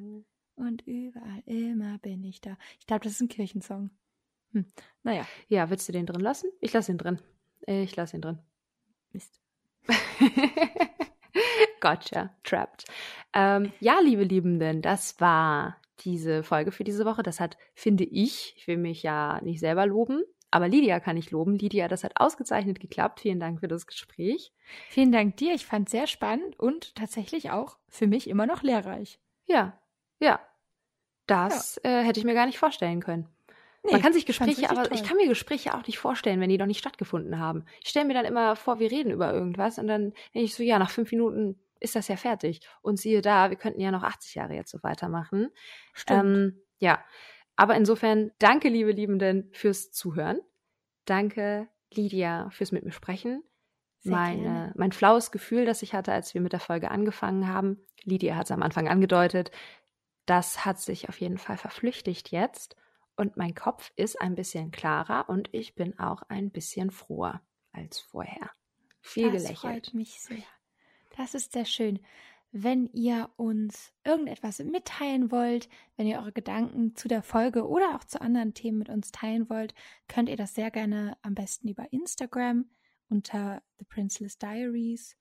und 0.56 0.82
überall, 0.88 1.44
immer 1.46 1.98
bin 2.00 2.24
ich 2.24 2.40
da. 2.40 2.58
Ich 2.80 2.88
glaube, 2.88 3.04
das 3.04 3.14
ist 3.14 3.22
ein 3.22 3.28
Kirchensong. 3.28 3.90
Hm. 4.56 4.66
Naja. 5.04 5.28
Ja, 5.50 5.70
willst 5.70 5.88
du 5.90 5.92
den 5.92 6.06
drin 6.06 6.22
lassen? 6.22 6.50
Ich 6.62 6.72
lasse 6.72 6.92
ihn 6.92 6.98
drin. 6.98 7.20
Ich 7.68 7.96
lasse 7.96 8.16
ihn 8.16 8.22
drin. 8.22 8.40
Mist. 9.12 9.42
gotcha, 11.82 12.34
trapped. 12.44 12.86
Ähm, 13.34 13.74
ja, 13.82 14.00
liebe 14.00 14.24
Liebenden, 14.24 14.82
das 14.82 15.20
war 15.20 15.76
diese 16.00 16.42
Folge 16.42 16.72
für 16.72 16.86
diese 16.86 17.06
Woche. 17.06 17.22
Das 17.22 17.40
hat, 17.42 17.58
finde 17.74 18.06
ich, 18.06 18.54
ich 18.58 18.68
will 18.68 18.78
mich 18.78 19.04
ja 19.04 19.42
nicht 19.42 19.60
selber 19.60 19.86
loben, 19.86 20.24
aber 20.52 20.70
Lydia 20.70 21.02
kann 21.02 21.18
ich 21.18 21.32
loben. 21.32 21.58
Lydia, 21.58 21.90
das 21.90 22.06
hat 22.06 22.14
ausgezeichnet 22.16 22.80
geklappt. 22.80 23.20
Vielen 23.20 23.42
Dank 23.42 23.60
für 23.60 23.68
das 23.68 23.88
Gespräch. 23.88 24.54
Vielen 24.90 25.12
Dank 25.12 25.36
dir. 25.36 25.54
Ich 25.54 25.66
fand 25.66 25.90
es 25.90 25.92
sehr 25.92 26.08
spannend 26.08 26.58
und 26.58 26.96
tatsächlich 26.96 27.52
auch 27.52 27.78
für 27.90 28.08
mich 28.08 28.30
immer 28.30 28.46
noch 28.46 28.64
lehrreich. 28.64 29.20
Ja, 29.48 29.78
ja. 30.20 30.40
Das 31.28 31.82
ja. 31.84 32.02
Äh, 32.02 32.04
hätte 32.06 32.20
ich 32.20 32.26
mir 32.26 32.36
gar 32.36 32.46
nicht 32.46 32.60
vorstellen 32.60 33.02
können. 33.02 33.28
Nee, 33.86 33.92
Man 33.92 34.02
kann 34.02 34.14
sich 34.14 34.26
Gespräche, 34.26 34.70
aber 34.70 34.84
toll. 34.84 34.98
ich 34.98 35.04
kann 35.04 35.18
mir 35.18 35.28
Gespräche 35.28 35.76
auch 35.76 35.86
nicht 35.86 36.00
vorstellen, 36.00 36.40
wenn 36.42 36.50
die 36.50 36.58
noch 36.58 36.66
nicht 36.66 36.80
stattgefunden 36.80 37.40
haben. 37.40 37.66
Ich 37.84 37.90
stelle 37.90 38.06
mir 38.06 38.14
dann 38.14 38.26
immer 38.26 38.56
vor, 38.56 38.80
wir 38.80 38.90
reden 38.90 39.12
über 39.12 39.32
irgendwas 39.32 39.78
und 39.78 39.88
dann 39.88 40.14
denke 40.34 40.46
ich 40.46 40.56
so, 40.56 40.64
ja, 40.64 40.80
nach 40.80 40.90
fünf 40.90 41.12
Minuten 41.12 41.60
ist 41.80 41.96
das 41.96 42.08
ja 42.08 42.18
fertig. 42.18 42.62
Und 42.82 42.98
siehe 42.98 43.22
da, 43.22 43.50
wir 43.50 43.58
könnten 43.58 43.82
ja 43.82 43.92
noch 43.92 44.04
80 44.04 44.36
Jahre 44.36 44.56
jetzt 44.56 44.72
so 44.72 44.82
weitermachen. 44.82 45.50
Stimmt. 45.94 46.24
Ähm, 46.26 46.62
ja, 46.80 47.04
aber 47.56 47.76
insofern 47.76 48.32
danke, 48.40 48.70
liebe 48.70 48.92
Liebenden, 48.92 49.50
fürs 49.52 49.92
Zuhören. 49.92 50.40
Danke, 51.06 51.68
Lydia, 51.94 52.50
fürs 52.50 52.72
mit 52.72 52.84
mir 52.84 52.92
sprechen. 52.92 53.44
Meine, 54.04 54.72
mein 54.76 54.92
flaues 54.92 55.32
Gefühl, 55.32 55.66
das 55.66 55.82
ich 55.82 55.96
hatte, 55.96 56.12
als 56.12 56.34
wir 56.36 56.42
mit 56.42 56.54
der 56.54 56.60
Folge 56.60 56.92
angefangen 56.92 57.48
haben, 57.48 57.80
Lydia 58.04 58.36
hat 58.36 58.46
es 58.46 58.52
am 58.52 58.62
Anfang 58.62 58.88
angedeutet, 58.88 59.50
das 60.28 60.64
hat 60.64 60.80
sich 60.80 61.10
auf 61.10 61.20
jeden 61.20 61.40
Fall 61.40 61.58
verflüchtigt 61.58 62.32
jetzt 62.32 62.76
und 63.16 63.38
mein 63.38 63.56
Kopf 63.56 63.92
ist 63.96 64.20
ein 64.22 64.36
bisschen 64.36 64.72
klarer 64.72 65.30
und 65.30 65.50
ich 65.54 65.76
bin 65.76 65.98
auch 66.00 66.22
ein 66.24 66.52
bisschen 66.52 66.92
froher 66.92 67.42
als 67.72 68.00
vorher. 68.00 68.52
Viel 69.02 69.32
das 69.32 69.44
gelächelt. 69.44 69.60
freut 69.60 69.94
mich 69.94 70.20
sehr. 70.20 70.44
Das 71.18 71.34
ist 71.34 71.54
sehr 71.54 71.66
schön. 71.66 72.00
Wenn 72.52 72.88
ihr 72.94 73.30
uns 73.36 73.92
irgendetwas 74.06 74.60
mitteilen 74.60 75.30
wollt, 75.32 75.68
wenn 75.98 76.08
ihr 76.08 76.20
eure 76.20 76.32
Gedanken 76.32 76.96
zu 76.96 77.08
der 77.08 77.22
Folge 77.22 77.68
oder 77.68 77.96
auch 77.96 78.04
zu 78.06 78.22
anderen 78.22 78.54
Themen 78.54 78.78
mit 78.78 78.90
uns 78.90 79.12
teilen 79.12 79.50
wollt, 79.50 79.74
könnt 80.08 80.30
ihr 80.30 80.38
das 80.38 80.56
sehr 80.56 80.72
gerne 80.72 81.18
am 81.22 81.36
besten 81.36 81.68
über 81.68 81.92
Instagram 81.92 82.70
unter 83.10 83.62
The 83.78 83.86
Princeless 83.86 84.38
Diaries. 84.38 85.18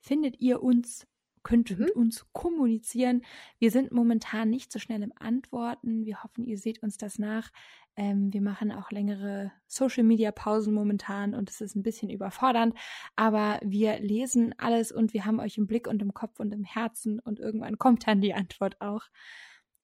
Findet 0.00 0.40
ihr 0.40 0.62
uns 0.62 1.06
könnt 1.44 1.70
mhm. 1.70 1.84
mit 1.84 1.90
uns 1.92 2.26
kommunizieren. 2.32 3.22
Wir 3.60 3.70
sind 3.70 3.92
momentan 3.92 4.50
nicht 4.50 4.72
so 4.72 4.80
schnell 4.80 5.02
im 5.02 5.12
Antworten. 5.16 6.04
Wir 6.04 6.24
hoffen, 6.24 6.44
ihr 6.44 6.58
seht 6.58 6.82
uns 6.82 6.96
das 6.96 7.18
nach. 7.20 7.50
Ähm, 7.96 8.32
wir 8.32 8.40
machen 8.40 8.72
auch 8.72 8.90
längere 8.90 9.52
Social-Media-Pausen 9.68 10.74
momentan 10.74 11.34
und 11.34 11.48
es 11.48 11.60
ist 11.60 11.76
ein 11.76 11.84
bisschen 11.84 12.10
überfordernd, 12.10 12.74
aber 13.14 13.60
wir 13.62 14.00
lesen 14.00 14.52
alles 14.58 14.90
und 14.90 15.14
wir 15.14 15.24
haben 15.24 15.38
euch 15.38 15.58
im 15.58 15.68
Blick 15.68 15.86
und 15.86 16.02
im 16.02 16.12
Kopf 16.12 16.40
und 16.40 16.52
im 16.52 16.64
Herzen 16.64 17.20
und 17.20 17.38
irgendwann 17.38 17.78
kommt 17.78 18.08
dann 18.08 18.20
die 18.20 18.34
Antwort 18.34 18.80
auch. 18.80 19.02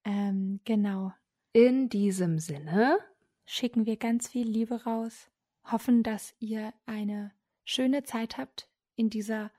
Ähm, 0.03 0.59
genau. 0.65 1.13
In 1.53 1.87
diesem 1.87 2.39
Sinne 2.39 2.97
schicken 3.45 3.85
wir 3.85 3.95
ganz 3.95 4.27
viel 4.27 4.47
Liebe 4.47 4.83
raus, 4.83 5.29
hoffen, 5.63 6.03
dass 6.03 6.33
ihr 6.39 6.73
eine 6.85 7.31
schöne 7.63 8.03
Zeit 8.03 8.37
habt 8.37 8.67
in 8.95 9.09
dieser 9.09 9.51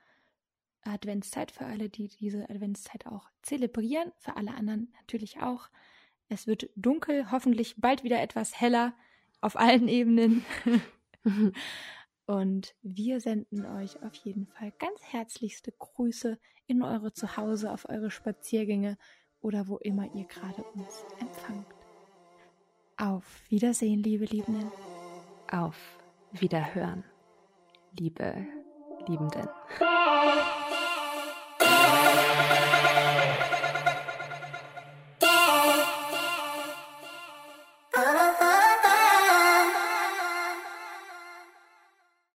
Adventszeit 0.85 1.51
für 1.51 1.65
alle, 1.65 1.89
die 1.89 2.07
diese 2.07 2.49
Adventszeit 2.49 3.07
auch 3.07 3.29
zelebrieren, 3.41 4.11
für 4.17 4.35
alle 4.35 4.53
anderen 4.53 4.93
natürlich 4.99 5.41
auch. 5.41 5.69
Es 6.29 6.47
wird 6.47 6.69
dunkel, 6.75 7.31
hoffentlich 7.31 7.75
bald 7.77 8.03
wieder 8.03 8.21
etwas 8.21 8.59
heller 8.59 8.93
auf 9.41 9.57
allen 9.57 9.87
Ebenen. 9.87 10.45
Und 12.25 12.75
wir 12.81 13.19
senden 13.19 13.65
euch 13.65 14.01
auf 14.01 14.15
jeden 14.15 14.47
Fall 14.47 14.71
ganz 14.79 15.01
herzlichste 15.03 15.73
Grüße 15.73 16.39
in 16.67 16.81
eure 16.81 17.11
Zuhause, 17.11 17.71
auf 17.71 17.87
eure 17.89 18.09
Spaziergänge 18.09 18.97
oder 19.41 19.67
wo 19.67 19.77
immer 19.77 20.13
ihr 20.15 20.25
gerade 20.25 20.63
uns 20.73 21.03
empfangt. 21.19 21.67
Auf 22.97 23.43
Wiedersehen, 23.49 24.01
liebe 24.01 24.25
Liebenden. 24.25 24.71
Auf 25.51 25.99
Wiederhören, 26.31 27.03
liebe 27.99 28.47
Liebenden. 29.07 29.49